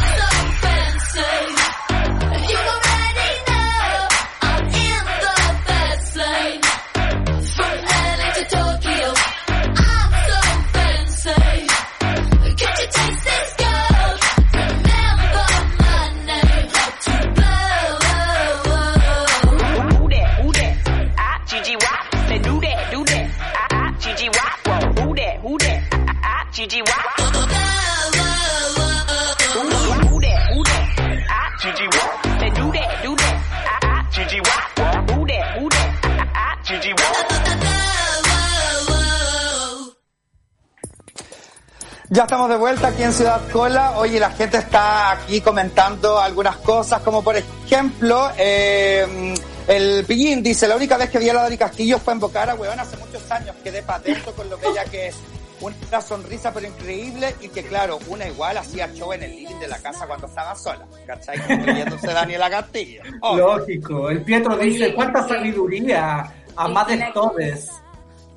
Ya 42.21 42.25
estamos 42.25 42.49
de 42.49 42.57
vuelta 42.57 42.89
aquí 42.89 43.01
en 43.01 43.13
Ciudad 43.13 43.41
Cola. 43.51 43.97
Oye, 43.97 44.19
la 44.19 44.29
gente 44.29 44.57
está 44.57 45.13
aquí 45.13 45.41
comentando 45.41 46.19
algunas 46.19 46.57
cosas, 46.57 47.01
como 47.01 47.23
por 47.23 47.35
ejemplo, 47.35 48.29
eh, 48.37 49.33
el 49.67 50.05
Pillín 50.05 50.43
dice, 50.43 50.67
la 50.67 50.75
única 50.75 50.97
vez 50.97 51.09
que 51.09 51.17
vi 51.17 51.29
a 51.29 51.33
la 51.33 51.41
Dani 51.41 51.57
Castillo 51.57 51.97
fue 51.97 52.13
en 52.13 52.19
Bocara, 52.19 52.53
weón, 52.53 52.79
hace 52.79 52.95
muchos 52.97 53.31
años. 53.31 53.55
Quedé 53.63 53.81
patento 53.81 54.33
con 54.33 54.47
lo 54.51 54.59
bella 54.59 54.85
que 54.85 55.07
es. 55.07 55.15
Una 55.61 55.99
sonrisa 55.99 56.53
pero 56.53 56.67
increíble 56.67 57.33
y 57.41 57.49
que 57.49 57.63
claro, 57.63 57.97
una 58.07 58.27
igual 58.27 58.55
hacía 58.55 58.87
show 58.93 59.11
en 59.13 59.23
el 59.23 59.31
living 59.31 59.57
de 59.59 59.67
la 59.67 59.79
casa 59.79 60.05
cuando 60.05 60.27
estaba 60.27 60.53
sola. 60.53 60.85
¿Cachai? 61.07 61.39
Incluyéndose 61.49 62.05
Daniela 62.05 62.51
Castillo. 62.51 63.01
Obvio. 63.21 63.57
Lógico. 63.57 64.11
El 64.11 64.21
Pietro 64.21 64.55
dice, 64.57 64.93
¿cuánta 64.93 65.27
sabiduría? 65.27 66.31
A 66.55 66.67
más 66.67 66.87
de 66.87 67.03
todes. 67.15 67.67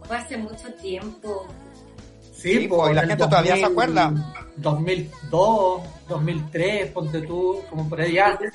Fue 0.09 0.17
hace 0.17 0.39
mucho 0.39 0.73
tiempo. 0.81 1.47
Sí, 2.45 2.59
Sí, 2.61 2.69
pues, 2.69 2.91
y 2.91 2.95
la 2.95 3.01
gente 3.07 3.17
todavía 3.25 3.57
se 3.57 3.65
acuerda. 3.65 4.13
2002, 4.57 5.83
2003, 6.09 6.91
ponte 6.93 7.23
tú, 7.23 7.63
como 7.71 7.89
por 7.89 8.01
ahí 8.03 8.19
antes. 8.19 8.53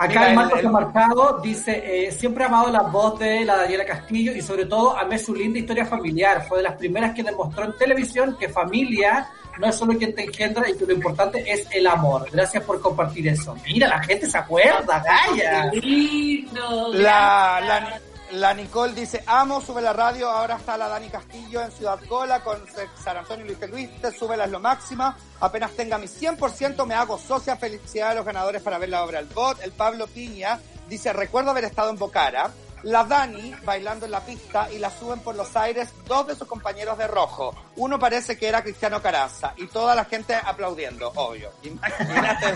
Acá 0.00 0.08
Mira, 0.20 0.28
el 0.30 0.34
Marcos 0.36 0.58
el- 0.60 0.66
el- 0.66 0.72
Marcado 0.72 1.40
dice, 1.42 2.06
eh, 2.06 2.10
siempre 2.12 2.42
he 2.44 2.46
amado 2.46 2.70
la 2.72 2.82
voz 2.82 3.18
de 3.20 3.44
la 3.44 3.56
Daniela 3.56 3.84
Castillo 3.84 4.32
y 4.32 4.42
sobre 4.42 4.66
todo 4.66 4.96
amé 4.96 5.18
su 5.18 5.34
linda 5.34 5.58
historia 5.60 5.86
familiar. 5.86 6.44
Fue 6.48 6.58
de 6.58 6.64
las 6.64 6.74
primeras 6.74 7.14
que 7.14 7.22
demostró 7.22 7.64
en 7.64 7.76
televisión 7.76 8.36
que 8.38 8.48
familia 8.48 9.28
no 9.58 9.66
es 9.68 9.74
solo 9.76 9.96
quien 9.98 10.14
te 10.14 10.24
engendra 10.24 10.68
y 10.70 10.76
que 10.76 10.86
lo 10.86 10.92
importante 10.92 11.44
es 11.52 11.66
el 11.72 11.86
amor. 11.88 12.28
Gracias 12.32 12.62
por 12.62 12.80
compartir 12.80 13.26
eso. 13.28 13.56
Mira, 13.66 13.88
la 13.88 14.00
gente 14.02 14.28
se 14.30 14.38
acuerda, 14.38 15.02
calla. 15.02 15.70
Qué 15.72 15.80
lindo. 15.80 16.92
La, 16.94 17.60
la, 17.66 18.00
la 18.32 18.52
Nicole 18.54 18.92
dice, 18.92 19.22
amo, 19.26 19.60
sube 19.60 19.80
la 19.80 19.92
radio, 19.92 20.28
ahora 20.28 20.56
está 20.56 20.76
la 20.76 20.88
Dani 20.88 21.08
Castillo 21.08 21.62
en 21.62 21.72
Ciudad 21.72 21.98
Cola 22.08 22.42
con 22.42 22.58
San 23.02 23.16
Antonio 23.16 23.44
y 23.44 23.48
Luis 23.48 23.70
Luis, 23.70 24.00
te 24.00 24.12
sube 24.12 24.42
es 24.42 24.50
lo 24.50 24.60
máxima, 24.60 25.16
apenas 25.40 25.72
tenga 25.72 25.98
mi 25.98 26.06
100% 26.06 26.86
me 26.86 26.94
hago 26.94 27.18
socia, 27.18 27.56
felicidades 27.56 28.12
a 28.12 28.16
los 28.16 28.26
ganadores 28.26 28.62
para 28.62 28.78
ver 28.78 28.90
la 28.90 29.04
obra 29.04 29.18
El 29.18 29.26
Bot, 29.26 29.60
el 29.62 29.72
Pablo 29.72 30.06
Piña 30.06 30.58
dice, 30.88 31.12
recuerdo 31.12 31.50
haber 31.50 31.64
estado 31.64 31.90
en 31.90 31.96
Bocara, 31.96 32.50
la 32.82 33.04
Dani 33.04 33.54
bailando 33.64 34.06
en 34.06 34.12
la 34.12 34.20
pista 34.20 34.70
y 34.70 34.78
la 34.78 34.90
suben 34.90 35.20
por 35.20 35.34
los 35.34 35.56
aires 35.56 35.88
dos 36.06 36.26
de 36.26 36.36
sus 36.36 36.46
compañeros 36.46 36.96
de 36.96 37.08
rojo. 37.08 37.54
Uno 37.76 37.98
parece 37.98 38.38
que 38.38 38.48
era 38.48 38.62
Cristiano 38.62 39.02
Caraza 39.02 39.52
y 39.56 39.66
toda 39.66 39.94
la 39.94 40.04
gente 40.04 40.34
aplaudiendo, 40.34 41.12
obvio. 41.16 41.50
Imagínate. 41.62 42.54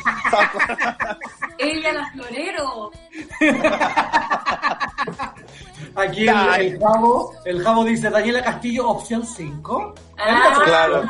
Ella, 1.58 1.92
la 1.92 2.10
florero. 2.12 2.92
Aquí 5.94 6.26
el, 6.28 6.36
el 6.60 6.78
Javo, 6.78 7.34
el 7.44 7.62
Javo 7.62 7.84
dice 7.84 8.10
Daniela 8.10 8.42
Castillo, 8.42 8.88
opción 8.88 9.26
5. 9.26 9.94
Ah, 10.18 10.60
Claro. 10.64 11.02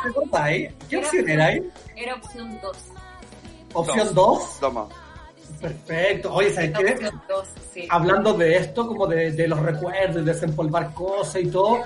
¿Qué 0.89 0.97
opción 0.97 1.29
era 1.29 1.45
ahí? 1.45 1.69
Era 1.95 2.15
opción 2.15 2.59
2. 2.61 2.77
Opción 3.73 4.13
2. 4.13 4.59
Toma. 4.59 4.87
Perfecto. 5.61 6.33
Oye, 6.33 6.53
¿sabes 6.53 6.71
qué? 6.77 6.93
Opción 6.93 7.21
2, 7.29 7.47
sí. 7.73 7.87
Hablando 7.89 8.33
de 8.33 8.57
esto, 8.57 8.87
como 8.87 9.07
de, 9.07 9.31
de 9.31 9.47
los 9.47 9.59
recuerdos, 9.59 10.15
de 10.15 10.33
desempolvar 10.33 10.93
cosas 10.93 11.41
y 11.41 11.47
todo, 11.47 11.81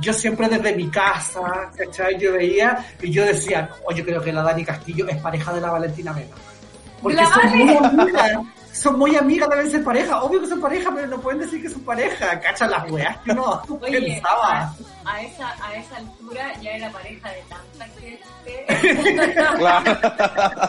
yo 0.00 0.12
siempre 0.12 0.48
desde 0.48 0.74
mi 0.74 0.88
casa, 0.88 1.70
¿cachai? 1.76 2.18
Yo 2.18 2.32
veía 2.32 2.84
y 3.00 3.10
yo 3.12 3.24
decía, 3.24 3.70
oye, 3.84 4.04
creo 4.04 4.20
que 4.22 4.32
la 4.32 4.42
Dani 4.42 4.64
Castillo 4.64 5.06
es 5.08 5.16
pareja 5.18 5.52
de 5.52 5.60
la 5.60 5.70
Valentina 5.70 6.12
Vega. 6.12 6.34
Porque 7.02 7.16
¡La 7.16 7.26
son 7.26 7.42
Vale! 7.44 7.64
muy 7.64 7.76
amigas, 7.76 8.30
son 8.72 8.98
muy 8.98 9.16
amigas, 9.16 9.48
deben 9.48 9.70
ser 9.70 9.84
pareja. 9.84 10.22
Obvio 10.22 10.40
que 10.40 10.46
son 10.48 10.60
pareja, 10.60 10.90
pero 10.94 11.06
no 11.06 11.20
pueden 11.20 11.40
decir 11.40 11.60
que 11.62 11.68
son 11.68 11.82
pareja. 11.82 12.40
Cacha 12.40 12.66
las 12.66 12.90
weas 12.90 13.16
que 13.18 13.32
uno 13.32 13.62
Oye, 13.82 14.00
pensaba. 14.00 14.72
a, 15.04 15.12
a 15.14 15.22
esa, 15.22 15.66
a 15.66 15.74
esa 15.74 15.96
altura 15.96 16.52
ya 16.60 16.70
era 16.72 16.90
pareja 16.90 17.30
de 17.30 17.42
tanta 17.48 17.86
gente. 18.00 18.20
Claro. 19.58 20.68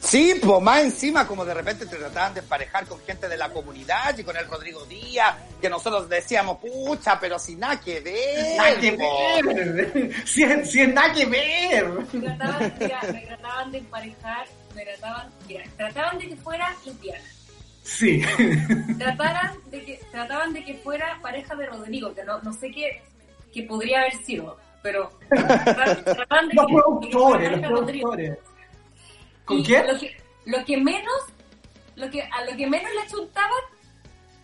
Sí, 0.00 0.34
pues 0.42 0.62
más 0.62 0.80
encima 0.82 1.26
como 1.26 1.44
de 1.44 1.52
repente 1.54 1.86
te 1.86 1.96
trataban 1.96 2.32
de 2.34 2.40
emparejar 2.40 2.86
con 2.86 2.98
gente 3.00 3.28
de 3.28 3.36
la 3.36 3.50
comunidad 3.50 4.16
y 4.16 4.24
con 4.24 4.36
el 4.36 4.46
Rodrigo 4.48 4.84
Díaz, 4.86 5.34
que 5.60 5.68
nosotros 5.68 6.08
decíamos, 6.08 6.58
pucha, 6.58 7.18
pero 7.20 7.38
sin 7.38 7.60
nada 7.60 7.78
que 7.80 8.00
ver. 8.00 8.56
Nada 8.56 8.80
que 8.80 8.92
po". 8.92 9.54
ver. 9.54 10.10
Si 10.26 10.44
si 10.64 10.80
es 10.80 10.88
nada 10.94 11.12
que 11.12 11.26
ver. 11.26 11.88
Me 12.12 12.20
trataban, 12.20 12.74
mira, 12.78 13.00
me 13.12 13.20
trataban 13.26 13.72
de 13.72 13.78
emparejar, 13.78 14.46
me 14.74 14.84
trataban, 14.84 15.28
mira, 15.46 15.64
trataban 15.76 16.18
de 16.18 16.28
que 16.28 16.36
fuera 16.36 16.74
lesbiana. 16.84 17.24
Sí. 17.82 18.22
Trataran 18.98 19.58
de 19.70 19.84
que, 19.84 20.00
trataban 20.10 20.52
de 20.52 20.64
que 20.64 20.74
fuera 20.74 21.18
pareja 21.22 21.54
de 21.54 21.66
Rodrigo, 21.66 22.14
que 22.14 22.24
no, 22.24 22.40
no 22.42 22.52
sé 22.52 22.70
qué, 22.70 23.02
qué 23.52 23.62
podría 23.64 24.00
haber 24.00 24.14
sido, 24.16 24.58
pero 24.82 25.10
trataban, 25.28 26.48
de 26.48 26.54
Los 26.54 26.66
que, 26.66 26.72
de 26.72 27.06
que 27.06 27.12
fuera 27.12 27.50
productores, 27.50 27.52
los 27.52 27.60
productores. 27.60 28.38
¿Con 29.44 29.58
Y 29.58 29.64
quién? 29.64 29.86
Lo 29.86 29.98
que, 29.98 30.16
lo 30.46 30.64
que 30.64 30.76
menos, 30.76 31.22
lo 31.96 32.10
que, 32.10 32.22
a 32.22 32.44
lo 32.44 32.56
que 32.56 32.66
menos 32.66 32.90
le 32.92 33.10
chuntaban 33.10 33.62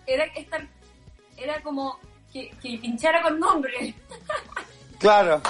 era 0.07 0.25
estar, 0.25 0.67
era 1.37 1.61
como 1.63 1.99
que, 2.33 2.51
que 2.63 2.79
pinchara 2.79 3.23
con 3.23 3.39
nombre. 3.39 3.95
Claro. 4.99 5.43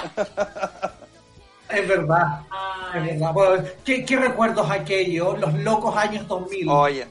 Es 1.69 1.87
verdad. 1.87 2.41
Es 2.41 2.47
Ay, 2.51 3.07
verdad. 3.07 3.33
Bueno, 3.33 3.65
¿qué, 3.85 4.05
¿Qué 4.05 4.17
recuerdos 4.17 4.69
aquellos? 4.69 5.39
Los 5.39 5.55
locos 5.55 5.97
años 5.97 6.27
2000. 6.27 6.69
Oye. 6.69 7.07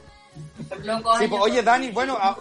Locos 0.84 1.18
Sí, 1.18 1.28
pues, 1.28 1.42
oye, 1.42 1.62
2000. 1.62 1.64
Dani, 1.64 1.90
bueno, 1.90 2.16
a- 2.20 2.36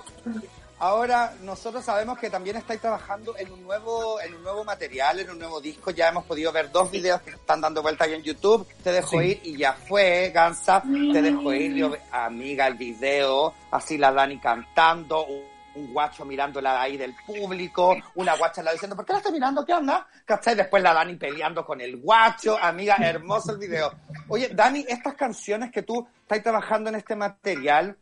ahora 0.79 1.33
nosotros 1.41 1.83
sabemos 1.83 2.17
que 2.19 2.29
también 2.29 2.57
estáis 2.57 2.81
trabajando 2.81 3.35
en 3.37 3.51
un 3.51 3.63
nuevo, 3.63 4.19
en 4.21 4.33
un 4.35 4.43
nuevo 4.43 4.63
material, 4.63 5.19
en 5.19 5.29
un 5.29 5.39
nuevo 5.39 5.61
disco. 5.61 5.91
Ya 5.91 6.09
hemos 6.09 6.25
podido 6.25 6.51
ver 6.51 6.71
dos 6.71 6.91
videos 6.91 7.21
que 7.21 7.31
están 7.31 7.61
dando 7.61 7.81
vuelta 7.81 8.03
ahí 8.05 8.13
en 8.13 8.23
YouTube. 8.23 8.67
Te 8.83 8.91
dejo 8.91 9.19
Sí. 9.21 9.25
ir 9.27 9.39
y 9.43 9.57
ya 9.57 9.73
fue, 9.73 10.31
Gansa. 10.33 10.81
Te 10.81 11.21
dejo 11.21 11.53
ir, 11.53 11.73
yo, 11.75 11.93
amiga, 12.11 12.67
el 12.67 12.75
video. 12.75 13.53
Así 13.71 13.97
la 13.97 14.11
Dani 14.11 14.37
cantando, 14.39 15.25
un, 15.25 15.55
guacho 15.91 16.23
mirándola 16.23 16.81
ahí 16.81 16.95
del 16.95 17.13
público, 17.27 17.97
una 18.15 18.37
guacha 18.37 18.63
la 18.63 18.71
diciendo, 18.71 18.95
¿por 18.95 19.03
qué 19.05 19.11
la 19.11 19.17
estás 19.19 19.33
mirando? 19.33 19.65
¿Qué 19.65 19.73
onda? 19.73 20.07
¿Cachai? 20.23 20.55
Después 20.55 20.81
la 20.81 20.93
Dani 20.93 21.15
peleando 21.17 21.65
con 21.65 21.81
el 21.81 21.97
guacho. 21.97 22.57
Amiga, 22.61 22.95
hermoso 23.01 23.51
el 23.51 23.57
video. 23.57 23.91
Oye, 24.29 24.47
Dani, 24.53 24.85
estas 24.87 25.15
canciones 25.15 25.73
que 25.73 25.81
tú 25.83 26.07
estás 26.21 26.41
trabajando 26.41 26.89
en 26.89 26.95
este 26.95 27.17
material, 27.17 27.97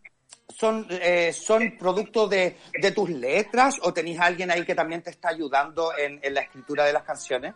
son, 0.49 0.86
eh, 0.89 1.34
son 1.34 1.77
producto 1.77 2.27
de, 2.27 2.57
de 2.79 2.91
tus 2.91 3.09
letras 3.09 3.79
o 3.81 3.93
tenéis 3.93 4.19
alguien 4.19 4.51
ahí 4.51 4.63
que 4.65 4.75
también 4.75 5.01
te 5.01 5.09
está 5.09 5.29
ayudando 5.29 5.97
en, 5.97 6.19
en 6.21 6.34
la 6.34 6.41
escritura 6.41 6.86
de 6.86 6.93
las 6.93 7.03
canciones? 7.03 7.53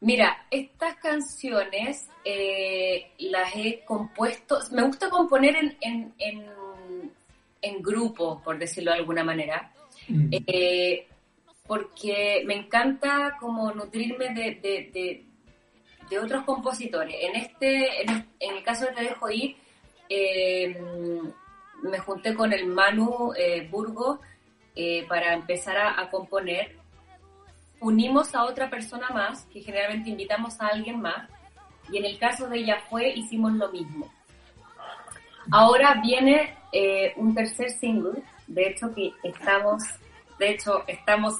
Mira, 0.00 0.46
estas 0.50 0.96
canciones 0.96 2.08
eh, 2.24 3.10
las 3.18 3.54
he 3.56 3.82
compuesto, 3.84 4.58
me 4.72 4.82
gusta 4.82 5.08
componer 5.08 5.56
en, 5.56 5.76
en, 5.80 6.14
en, 6.18 6.44
en 7.62 7.82
grupo, 7.82 8.40
por 8.42 8.58
decirlo 8.58 8.92
de 8.92 8.98
alguna 8.98 9.24
manera, 9.24 9.70
Mm. 10.06 10.28
eh, 10.48 11.06
porque 11.66 12.42
me 12.44 12.54
encanta 12.56 13.36
como 13.40 13.72
nutrirme 13.72 14.34
de, 14.34 14.56
de, 14.56 14.90
de, 14.92 15.24
de 16.10 16.18
otros 16.18 16.44
compositores. 16.44 17.14
En 17.20 17.36
este, 17.36 18.02
en, 18.02 18.10
es- 18.10 18.24
en 18.40 18.56
el 18.56 18.62
caso 18.62 18.84
de 18.84 18.92
Te 18.92 19.02
Dejo 19.04 19.30
Ir, 19.30 19.56
eh, 20.10 20.76
me 21.84 21.98
junté 21.98 22.34
con 22.34 22.52
el 22.52 22.66
Manu 22.66 23.32
eh, 23.36 23.68
Burgos 23.70 24.18
eh, 24.74 25.06
para 25.08 25.34
empezar 25.34 25.76
a, 25.76 26.00
a 26.00 26.10
componer. 26.10 26.76
Unimos 27.80 28.34
a 28.34 28.44
otra 28.44 28.70
persona 28.70 29.10
más, 29.10 29.44
que 29.52 29.60
generalmente 29.60 30.10
invitamos 30.10 30.60
a 30.60 30.68
alguien 30.68 31.00
más, 31.00 31.28
y 31.90 31.98
en 31.98 32.06
el 32.06 32.18
caso 32.18 32.48
de 32.48 32.58
ella 32.58 32.78
fue, 32.88 33.10
hicimos 33.10 33.52
lo 33.52 33.70
mismo. 33.70 34.10
Ahora 35.52 36.00
viene 36.02 36.56
eh, 36.72 37.12
un 37.16 37.34
tercer 37.34 37.68
single, 37.70 38.22
de 38.46 38.68
hecho 38.68 38.94
que 38.94 39.12
estamos, 39.22 39.82
de 40.38 40.50
hecho 40.50 40.82
estamos 40.86 41.34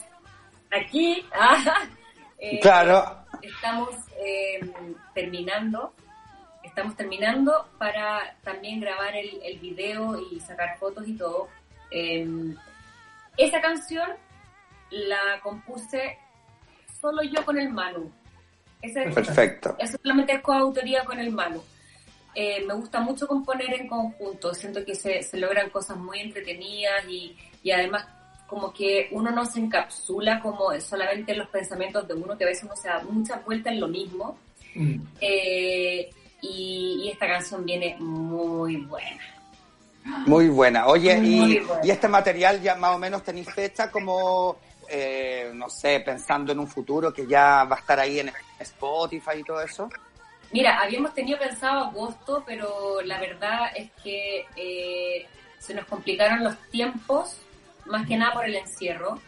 aquí, 0.71 1.25
ah, 1.33 1.87
eh, 2.39 2.61
Claro. 2.61 3.25
estamos 3.41 3.91
terminando, 5.15 5.93
estamos 6.75 6.97
terminando 6.97 7.69
para 7.79 8.37
también 8.43 8.81
grabar 8.81 9.15
el, 9.15 9.41
el 9.45 9.61
video 9.61 10.19
y 10.33 10.41
sacar 10.41 10.77
fotos 10.77 11.07
y 11.07 11.17
todo. 11.17 11.49
Eh, 11.93 12.27
esa 13.37 13.61
canción 13.61 14.11
la 14.91 15.41
compuse 15.41 16.19
solo 17.01 17.23
yo 17.23 17.45
con 17.45 17.59
el 17.59 17.71
Manu. 17.71 18.11
Ese- 18.83 19.09
Perfecto. 19.11 19.77
eso 19.79 19.97
solamente 20.03 20.33
es 20.33 20.41
coautoría 20.43 21.05
con 21.05 21.21
el 21.21 21.31
Manu. 21.31 21.63
Eh, 22.35 22.65
me 22.67 22.75
gusta 22.75 22.99
mucho 22.99 23.29
componer 23.29 23.73
en 23.75 23.87
conjunto, 23.87 24.53
siento 24.53 24.85
que 24.85 24.97
se, 24.97 25.23
se 25.23 25.37
logran 25.39 25.71
cosas 25.71 25.97
muy 25.97 26.19
entretenidas 26.19 27.05
y, 27.09 27.37
y 27.63 27.71
además 27.71 28.05
como 28.49 28.73
que 28.73 29.09
uno 29.13 29.31
no 29.31 29.45
se 29.47 29.61
encapsula 29.61 30.41
como 30.41 30.73
solamente 30.81 31.31
en 31.33 31.39
los 31.39 31.49
pensamientos 31.49 32.07
de 32.09 32.15
uno, 32.15 32.37
que 32.37 32.43
a 32.43 32.49
veces 32.49 32.65
uno 32.65 32.75
se 32.75 32.89
da 32.89 33.01
muchas 33.09 33.45
vueltas 33.45 33.73
en 33.73 33.81
lo 33.81 33.87
mismo. 33.87 34.37
Mm. 34.75 34.97
Eh, 35.21 36.11
y, 36.45 37.03
y 37.05 37.11
esta 37.11 37.27
canción 37.27 37.65
viene 37.65 37.97
muy 37.99 38.77
buena. 38.77 39.23
Muy 40.27 40.49
buena. 40.49 40.87
Oye, 40.87 41.17
Muy 41.17 41.57
y, 41.57 41.61
buena. 41.61 41.87
y 41.87 41.91
este 41.91 42.09
material 42.09 42.61
ya 42.61 42.75
más 42.75 42.95
o 42.95 42.99
menos 42.99 43.23
tenéis 43.23 43.51
fecha 43.53 43.91
como, 43.91 44.57
eh, 44.89 45.51
no 45.55 45.71
sé, 45.71 46.01
pensando 46.01 46.53
en 46.53 46.59
un 46.59 46.69
futuro 46.69 47.13
que 47.13 47.27
ya 47.27 47.65
va 47.65 47.77
a 47.77 47.79
estar 47.79 47.99
ahí 47.99 48.19
en 48.21 48.31
Spotify 48.61 49.39
y 49.39 49.45
todo 49.45 49.63
eso. 49.63 49.89
Mira, 50.53 50.79
habíamos 50.81 51.15
tenido 51.15 51.39
pensado 51.39 51.87
agosto, 51.87 52.45
pero 52.47 53.01
la 53.03 53.19
verdad 53.19 53.71
es 53.75 53.91
que 54.03 54.47
eh, 54.57 55.27
se 55.59 55.73
nos 55.75 55.87
complicaron 55.87 56.45
los 56.45 56.57
tiempos, 56.71 57.39
más 57.87 58.07
que 58.07 58.17
nada 58.19 58.35
por 58.35 58.45
el 58.45 58.55
encierro. 58.57 59.19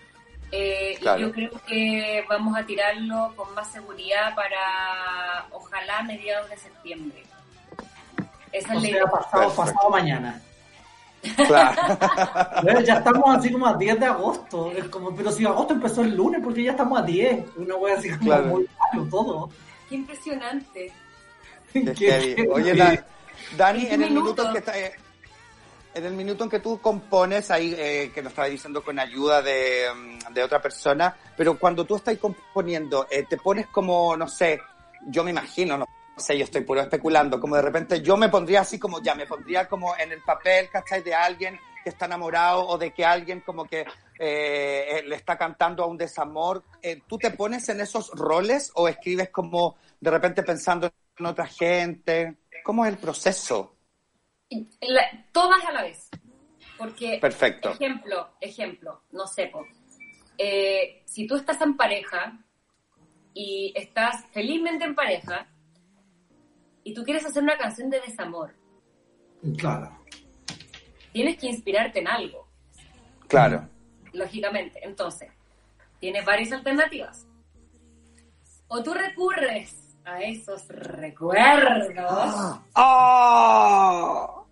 Eh, 0.53 0.97
Claro. 1.01 1.19
Y 1.19 1.23
yo 1.23 1.33
creo 1.33 1.51
que 1.67 2.25
vamos 2.29 2.57
a 2.57 2.65
tirarlo 2.65 3.33
con 3.37 3.53
más 3.55 3.71
seguridad 3.73 4.35
para, 4.35 5.47
ojalá, 5.51 6.03
mediados 6.03 6.49
de 6.51 6.57
septiembre. 6.57 7.23
Esa 8.53 8.69
O 8.75 8.77
es 8.77 8.77
la 8.77 8.81
sea, 8.81 8.91
idea. 8.91 9.07
pasado, 9.07 9.55
pasado 9.55 9.91
mañana. 9.91 10.41
Claro. 11.47 11.83
Bueno, 12.63 12.81
ya 12.81 12.95
estamos 12.95 13.37
así 13.37 13.51
como 13.53 13.67
a 13.67 13.75
10 13.77 13.99
de 14.01 14.07
agosto. 14.07 14.71
Es 14.73 14.85
como, 14.89 15.15
pero 15.15 15.31
si 15.33 15.45
agosto 15.45 15.75
empezó 15.75 16.03
el 16.03 16.15
lunes, 16.17 16.41
porque 16.43 16.63
ya 16.63 16.71
estamos 16.71 16.99
a 16.99 17.03
10. 17.03 17.45
Una 17.57 17.75
wea 17.77 17.97
así 17.97 18.09
como 18.11 18.23
Claro. 18.23 18.47
muy 18.47 18.67
malo 18.93 19.09
todo. 19.11 19.51
Qué 19.89 19.95
impresionante. 19.97 20.93
Qué. 21.73 22.49
Oye, 22.51 22.75
Da- 22.75 23.05
Dani, 23.57 23.83
¿En 23.83 23.89
qué 23.89 23.95
en 23.95 24.03
el 24.03 24.11
minuto 24.13 24.51
que 24.53 24.59
está, 24.59 24.79
eh, 24.79 24.93
en 25.97 26.05
el 26.05 26.13
minuto 26.13 26.45
en 26.45 26.51
que 26.51 26.61
tú 26.61 26.79
compones 26.79 27.51
ahí, 27.51 27.75
eh, 27.77 28.11
que 28.15 28.23
nos 28.23 28.33
estaba 28.33 28.49
diciendo 28.49 28.85
con 28.85 28.99
ayuda 28.99 29.41
de, 29.41 29.87
mm, 29.95 30.35
de 30.35 30.43
otra 30.43 30.61
persona, 30.61 31.17
pero 31.35 31.59
cuando 31.59 31.87
tú 31.87 31.97
estás 31.97 32.19
componiendo, 32.19 33.07
eh, 33.11 33.25
te 33.27 33.39
pones 33.39 33.69
como, 33.69 34.15
no 34.15 34.29
sé, 34.29 34.61
yo 35.07 35.25
me 35.25 35.31
imagino, 35.31 35.79
no 35.79 35.87
sé, 36.19 36.37
yo 36.37 36.45
estoy 36.45 36.61
puro 36.61 36.83
especulando, 36.83 37.41
como 37.41 37.57
de 37.57 37.63
repente 37.63 38.03
yo 38.03 38.19
me 38.19 38.29
pondría 38.29 38.61
así 38.61 38.79
como 38.79 39.03
ya, 39.03 39.15
me 39.15 39.27
pondría 39.27 39.67
como 39.67 39.97
en 39.97 40.13
el 40.13 40.21
papel, 40.21 40.69
¿cachai? 40.71 41.03
De 41.03 41.15
alguien 41.15 41.59
que 41.83 41.89
está 41.89 42.05
enamorado 42.05 42.67
o 42.67 42.77
de 42.77 42.91
que 42.91 43.05
alguien 43.05 43.41
como 43.41 43.65
que 43.65 43.87
eh, 44.19 45.03
le 45.07 45.17
está 45.17 45.39
cantando 45.39 45.83
a 45.83 45.87
un 45.87 45.97
desamor. 45.97 46.63
Eh, 46.83 47.01
¿Tú 47.07 47.17
te 47.17 47.31
pones 47.31 47.69
en 47.71 47.81
esos 47.81 48.11
roles 48.11 48.71
o 48.75 48.87
escribes 48.87 49.31
como 49.31 49.77
de 49.99 50.11
repente 50.11 50.43
pensando 50.43 50.93
en 51.19 51.27
otra 51.27 51.47
gente? 51.47 52.37
¿Cómo 52.65 52.85
es 52.85 52.93
el 52.93 52.99
proceso? 52.99 53.76
La- 54.81 55.27
todas 55.33 55.65
a 55.65 55.73
la 55.73 55.83
vez. 55.83 56.09
Porque, 56.79 57.19
Perfecto. 57.21 57.71
ejemplo, 57.71 58.31
ejemplo, 58.41 59.03
no 59.13 59.27
sé. 59.27 59.51
Eh, 60.39 61.03
si 61.07 61.27
tú 61.27 61.37
estás 61.37 61.61
en 61.63 61.77
pareja 61.77 62.39
y 63.33 63.73
estás 63.75 64.27
felizmente 64.33 64.85
en 64.85 64.95
pareja 64.95 65.49
y 66.85 66.93
tú 66.93 67.03
quieres 67.03 67.25
hacer 67.25 67.43
una 67.43 67.57
canción 67.57 67.89
de 67.89 68.01
desamor, 68.01 68.55
Claro. 69.57 69.99
tienes 71.13 71.39
que 71.39 71.47
inspirarte 71.47 72.01
en 72.01 72.09
algo, 72.09 72.47
Claro. 73.27 73.69
lógicamente. 74.13 74.79
Entonces, 74.83 75.31
tienes 75.99 76.25
varias 76.27 76.53
alternativas. 76.53 77.27
O 78.69 78.83
tú 78.83 78.93
recurres 78.93 79.86
a 80.07 80.21
esos 80.23 80.67
recuerdos 80.69 82.61
¡Oh! 82.77 84.47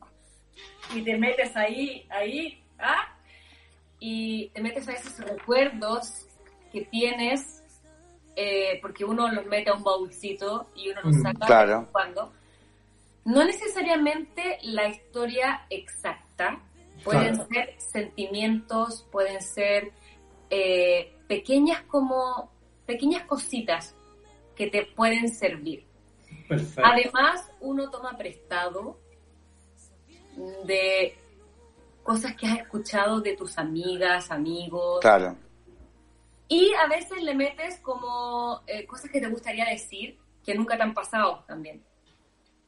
y 0.94 1.02
te 1.02 1.16
metes 1.16 1.56
ahí, 1.56 2.06
ahí, 2.10 2.62
¿ah? 2.78 3.16
Y 4.00 4.48
te 4.50 4.60
metes 4.60 4.88
a 4.88 4.92
esos 4.92 5.18
recuerdos 5.20 6.26
que 6.72 6.82
tienes, 6.82 7.62
eh, 8.36 8.78
porque 8.82 9.04
uno 9.04 9.28
los 9.28 9.46
mete 9.46 9.70
a 9.70 9.74
un 9.74 9.82
baúlcito 9.84 10.66
y 10.74 10.90
uno 10.90 11.02
los 11.04 11.16
Mm, 11.16 11.22
saca 11.22 11.46
claro. 11.46 11.88
cuando. 11.92 12.32
No 13.24 13.44
necesariamente 13.44 14.58
la 14.64 14.88
historia 14.88 15.66
exacta, 15.70 16.60
pueden 17.04 17.36
Claro. 17.36 17.48
ser 17.52 17.74
sentimientos, 17.78 19.06
pueden 19.10 19.40
ser 19.40 19.92
eh, 20.50 21.16
pequeñas 21.26 21.82
como 21.82 22.50
pequeñas 22.86 23.22
cositas 23.22 23.96
que 24.54 24.68
te 24.68 24.86
pueden 24.86 25.28
servir. 25.28 25.84
Perfecto. 26.48 26.82
Además, 26.84 27.50
uno 27.60 27.90
toma 27.90 28.16
prestado 28.16 28.98
de 30.64 31.16
cosas 32.02 32.34
que 32.36 32.46
has 32.46 32.58
escuchado 32.58 33.20
de 33.20 33.36
tus 33.36 33.56
amigas, 33.58 34.30
amigos, 34.30 35.00
Claro. 35.00 35.36
y 36.48 36.72
a 36.74 36.86
veces 36.88 37.22
le 37.22 37.34
metes 37.34 37.78
como 37.80 38.60
eh, 38.66 38.84
cosas 38.86 39.10
que 39.10 39.20
te 39.20 39.28
gustaría 39.28 39.64
decir 39.66 40.18
que 40.44 40.54
nunca 40.54 40.76
te 40.76 40.82
han 40.82 40.92
pasado 40.92 41.44
también. 41.46 41.82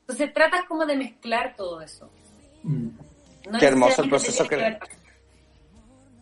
Entonces 0.00 0.32
tratas 0.32 0.64
como 0.66 0.86
de 0.86 0.96
mezclar 0.96 1.54
todo 1.56 1.80
eso. 1.82 2.08
Mm. 2.62 2.88
No 3.50 3.58
Qué 3.58 3.66
hermoso 3.66 4.02
el 4.02 4.08
proceso 4.08 4.46
que- 4.48 4.56
ver- 4.56 4.78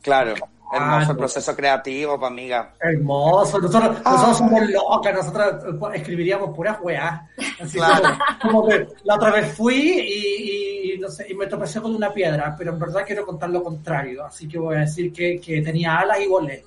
Claro. 0.02 0.34
Ah, 0.74 0.78
Hermoso 0.78 1.00
el 1.02 1.08
no. 1.08 1.16
proceso 1.16 1.56
creativo, 1.56 2.18
pues, 2.18 2.30
amiga. 2.30 2.74
Hermoso, 2.80 3.58
nosotros, 3.58 3.96
Ah. 4.04 4.10
nosotros 4.12 4.38
somos 4.38 4.70
locas, 4.70 5.14
nosotros 5.14 5.64
eh, 5.64 5.96
escribiríamos 5.96 6.54
puras 6.56 6.78
weas. 6.82 7.20
Así 7.60 7.78
Claro. 7.78 8.18
como, 8.42 8.60
como 8.62 8.68
que 8.68 8.86
la 9.04 9.14
otra 9.14 9.30
vez 9.32 9.54
fui 9.54 9.74
y, 9.76 10.92
y, 10.94 10.98
no 10.98 11.08
sé, 11.08 11.26
y 11.30 11.34
me 11.34 11.46
tropecé 11.46 11.80
con 11.80 11.94
una 11.94 12.12
piedra, 12.12 12.54
pero 12.58 12.72
en 12.72 12.78
verdad 12.78 13.02
quiero 13.06 13.24
contar 13.24 13.50
lo 13.50 13.62
contrario, 13.62 14.24
así 14.24 14.48
que 14.48 14.58
voy 14.58 14.76
a 14.76 14.80
decir 14.80 15.12
que, 15.12 15.40
que 15.40 15.62
tenía 15.62 15.96
alas 15.98 16.18
y 16.20 16.26
volé. 16.26 16.64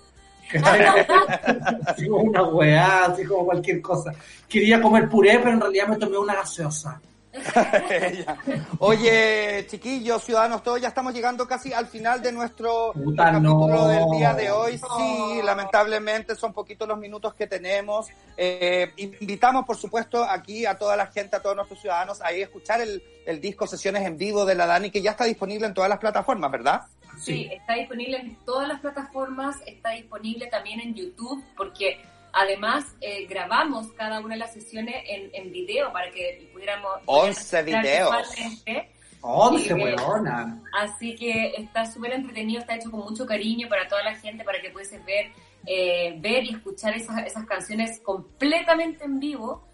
Que 0.49 0.57
así 1.85 2.07
como 2.07 2.23
una 2.23 2.43
weá, 2.43 3.05
así 3.05 3.25
como 3.25 3.45
cualquier 3.45 3.81
cosa. 3.81 4.13
Quería 4.47 4.81
comer 4.81 5.09
puré, 5.09 5.39
pero 5.39 5.51
en 5.51 5.59
realidad 5.61 5.87
me 5.87 5.97
tomé 5.97 6.17
una 6.17 6.35
gaseosa. 6.35 7.01
Oye, 8.79 9.65
chiquillos, 9.67 10.23
ciudadanos, 10.23 10.63
todos 10.63 10.81
ya 10.81 10.89
estamos 10.89 11.13
llegando 11.13 11.47
casi 11.47 11.73
al 11.73 11.87
final 11.87 12.21
de 12.21 12.31
nuestro 12.31 12.91
Puta, 12.93 13.31
capítulo 13.31 13.67
no. 13.67 13.87
del 13.87 14.05
día 14.17 14.33
de 14.33 14.51
hoy. 14.51 14.77
Sí, 14.77 15.41
lamentablemente 15.43 16.35
son 16.35 16.53
poquitos 16.53 16.87
los 16.87 16.97
minutos 16.97 17.33
que 17.33 17.47
tenemos. 17.47 18.07
Eh, 18.35 18.91
invitamos, 18.97 19.65
por 19.65 19.77
supuesto, 19.77 20.23
aquí 20.23 20.65
a 20.65 20.77
toda 20.77 20.95
la 20.95 21.07
gente, 21.07 21.35
a 21.35 21.41
todos 21.41 21.55
nuestros 21.55 21.81
ciudadanos, 21.81 22.21
a 22.21 22.31
ir 22.33 22.41
a 22.41 22.45
escuchar 22.45 22.81
el, 22.81 23.01
el 23.25 23.41
disco 23.41 23.67
Sesiones 23.67 24.05
en 24.05 24.17
Vivo 24.17 24.45
de 24.45 24.55
la 24.55 24.65
Dani, 24.65 24.91
que 24.91 25.01
ya 25.01 25.11
está 25.11 25.25
disponible 25.25 25.67
en 25.67 25.73
todas 25.73 25.89
las 25.89 25.99
plataformas, 25.99 26.51
¿verdad? 26.51 26.81
Sí, 27.19 27.49
está 27.51 27.73
disponible 27.73 28.17
en 28.17 28.35
todas 28.45 28.67
las 28.67 28.79
plataformas, 28.79 29.55
está 29.65 29.91
disponible 29.91 30.47
también 30.47 30.79
en 30.79 30.93
YouTube, 30.93 31.43
porque 31.55 31.99
además 32.37 32.85
eh, 33.01 33.25
grabamos 33.25 33.87
cada 33.93 34.19
una 34.19 34.35
de 34.35 34.39
las 34.39 34.53
sesiones 34.53 34.95
en, 35.07 35.29
en 35.33 35.51
video 35.51 35.91
para 35.91 36.11
que 36.11 36.49
pudiéramos... 36.53 36.91
11 37.05 37.59
pudieran 37.59 37.81
videos. 37.83 38.29
visualmente. 38.29 38.91
¡Once, 39.21 39.63
Sí, 39.63 39.73
weona! 39.73 40.61
Así 40.73 41.15
que 41.15 41.53
está 41.57 41.85
súper 41.85 42.13
entretenido, 42.13 42.61
está 42.61 42.75
hecho 42.75 42.91
con 42.91 43.01
mucho 43.01 43.25
cariño 43.25 43.67
para 43.67 43.87
toda 43.87 44.03
la 44.03 44.15
gente, 44.15 44.43
para 44.43 44.61
que 44.61 44.69
puedas 44.69 44.91
ver, 45.05 45.31
eh, 45.65 46.15
ver 46.19 46.43
y 46.43 46.51
escuchar 46.51 46.95
esas, 46.95 47.25
esas 47.25 47.45
canciones 47.45 47.99
completamente 48.01 49.05
en 49.05 49.19
vivo. 49.19 49.67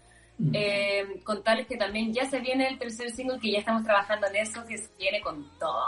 Eh, 0.52 1.20
contarles 1.22 1.68
que 1.68 1.76
también 1.76 2.12
ya 2.12 2.28
se 2.28 2.40
viene 2.40 2.66
el 2.66 2.78
tercer 2.78 3.10
single, 3.12 3.38
que 3.38 3.52
ya 3.52 3.58
estamos 3.58 3.84
trabajando 3.84 4.26
en 4.28 4.36
eso, 4.36 4.64
que 4.66 4.78
se 4.78 4.88
viene 4.98 5.20
con 5.20 5.46
todo. 5.58 5.84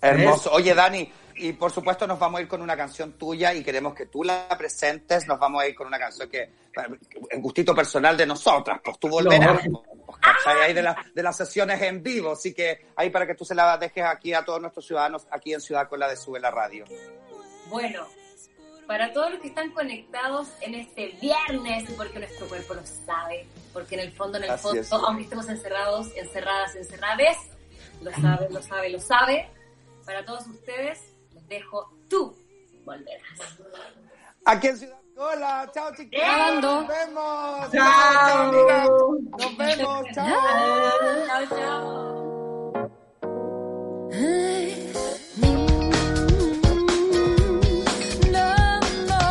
Hermoso. 0.00 0.52
Oye, 0.52 0.74
Dani, 0.74 1.10
y 1.36 1.52
por 1.52 1.70
supuesto 1.70 2.06
nos 2.06 2.18
vamos 2.18 2.38
a 2.38 2.42
ir 2.42 2.48
con 2.48 2.62
una 2.62 2.76
canción 2.76 3.12
tuya 3.12 3.52
y 3.54 3.62
queremos 3.62 3.94
que 3.94 4.06
tú 4.06 4.22
la 4.24 4.48
presentes. 4.56 5.26
Nos 5.26 5.38
vamos 5.38 5.62
a 5.62 5.68
ir 5.68 5.74
con 5.74 5.86
una 5.86 5.98
canción 5.98 6.28
que, 6.28 6.50
en 7.30 7.42
gustito 7.42 7.74
personal 7.74 8.16
de 8.16 8.26
nosotras, 8.26 8.80
pues 8.84 8.98
tú 8.98 9.08
volverás. 9.08 9.68
No. 9.68 9.82
pues, 10.06 10.18
¿cachai? 10.20 10.62
Ahí 10.62 10.72
de, 10.72 10.82
la- 10.82 10.96
de 11.14 11.22
las 11.22 11.36
sesiones 11.36 11.80
en 11.82 12.02
vivo. 12.02 12.32
Así 12.32 12.52
que 12.54 12.86
ahí 12.96 13.10
para 13.10 13.26
que 13.26 13.34
tú 13.34 13.44
se 13.44 13.54
la 13.54 13.76
dejes 13.78 14.04
aquí 14.04 14.32
a 14.34 14.44
todos 14.44 14.60
nuestros 14.60 14.86
ciudadanos 14.86 15.26
aquí 15.30 15.52
en 15.54 15.60
Ciudad 15.60 15.88
con 15.88 15.98
la 16.00 16.08
de 16.08 16.16
Sube 16.16 16.40
la 16.40 16.50
Radio. 16.50 16.84
Bueno, 17.68 18.06
para 18.86 19.12
todos 19.12 19.32
los 19.32 19.40
que 19.40 19.48
están 19.48 19.72
conectados 19.72 20.48
en 20.60 20.74
este 20.76 21.08
viernes, 21.20 21.90
porque 21.96 22.18
nuestro 22.20 22.46
cuerpo 22.48 22.74
lo 22.74 22.86
sabe, 22.86 23.46
porque 23.72 23.96
en 23.96 24.02
el 24.02 24.12
fondo, 24.12 24.38
en 24.38 24.44
el 24.44 24.50
Así 24.50 24.62
fondo, 24.62 24.80
es. 24.80 24.92
aunque 24.92 25.24
estemos 25.24 25.48
encerrados, 25.48 26.08
encerradas, 26.16 26.76
encerrades, 26.76 27.36
lo 28.00 28.12
sabe, 28.12 28.48
lo 28.50 28.62
sabe, 28.62 28.90
lo 28.90 29.00
sabe. 29.00 29.50
Para 30.04 30.24
todos 30.24 30.46
ustedes, 30.46 31.00
dejo 31.48 31.90
tú 32.08 32.34
volverás. 32.84 33.58
Aquí 34.44 34.68
en 34.68 34.76
Ciudad 34.78 34.96
Hola, 35.18 35.70
chao. 35.72 35.90
Grabando. 36.10 36.82
Nos 36.82 36.88
vemos. 36.88 37.72
¡Chao! 37.72 38.42
amigas. 38.42 38.88
Nos 39.38 39.56
vemos. 39.56 40.04
Chao. 40.14 40.26
Chao, 41.26 41.46
chao. 41.48 42.16
No, 48.30 48.80
no, 49.06 49.26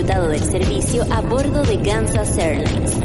disfrutado 0.00 0.28
del 0.28 0.44
servicio 0.44 1.04
a 1.10 1.20
bordo 1.20 1.62
de 1.62 1.78
Kansas 1.82 2.38
Airlines. 2.38 2.96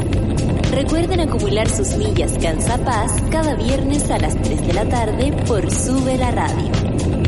Recuerden 0.70 1.20
acumular 1.20 1.68
sus 1.68 1.94
millas 1.96 2.38
Gansa 2.38 2.78
Paz 2.78 3.12
cada 3.30 3.54
viernes 3.54 4.10
a 4.10 4.18
las 4.18 4.34
3 4.40 4.66
de 4.66 4.72
la 4.72 4.88
tarde 4.88 5.32
por 5.46 5.70
Sube 5.70 6.16
la 6.16 6.30
Radio. 6.30 6.72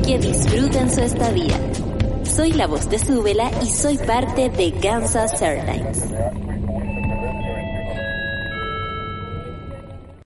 Que 0.07 0.19
disfruten 0.19 0.91
su 0.91 1.03
estadía. 1.03 1.61
Soy 2.23 2.53
la 2.53 2.67
voz 2.67 2.89
de 2.89 2.99
Súbela 2.99 3.51
y 3.63 3.67
soy 3.67 3.99
parte 3.99 4.49
de 4.49 4.73
Kansas 4.73 5.43
Airlines. 5.43 6.03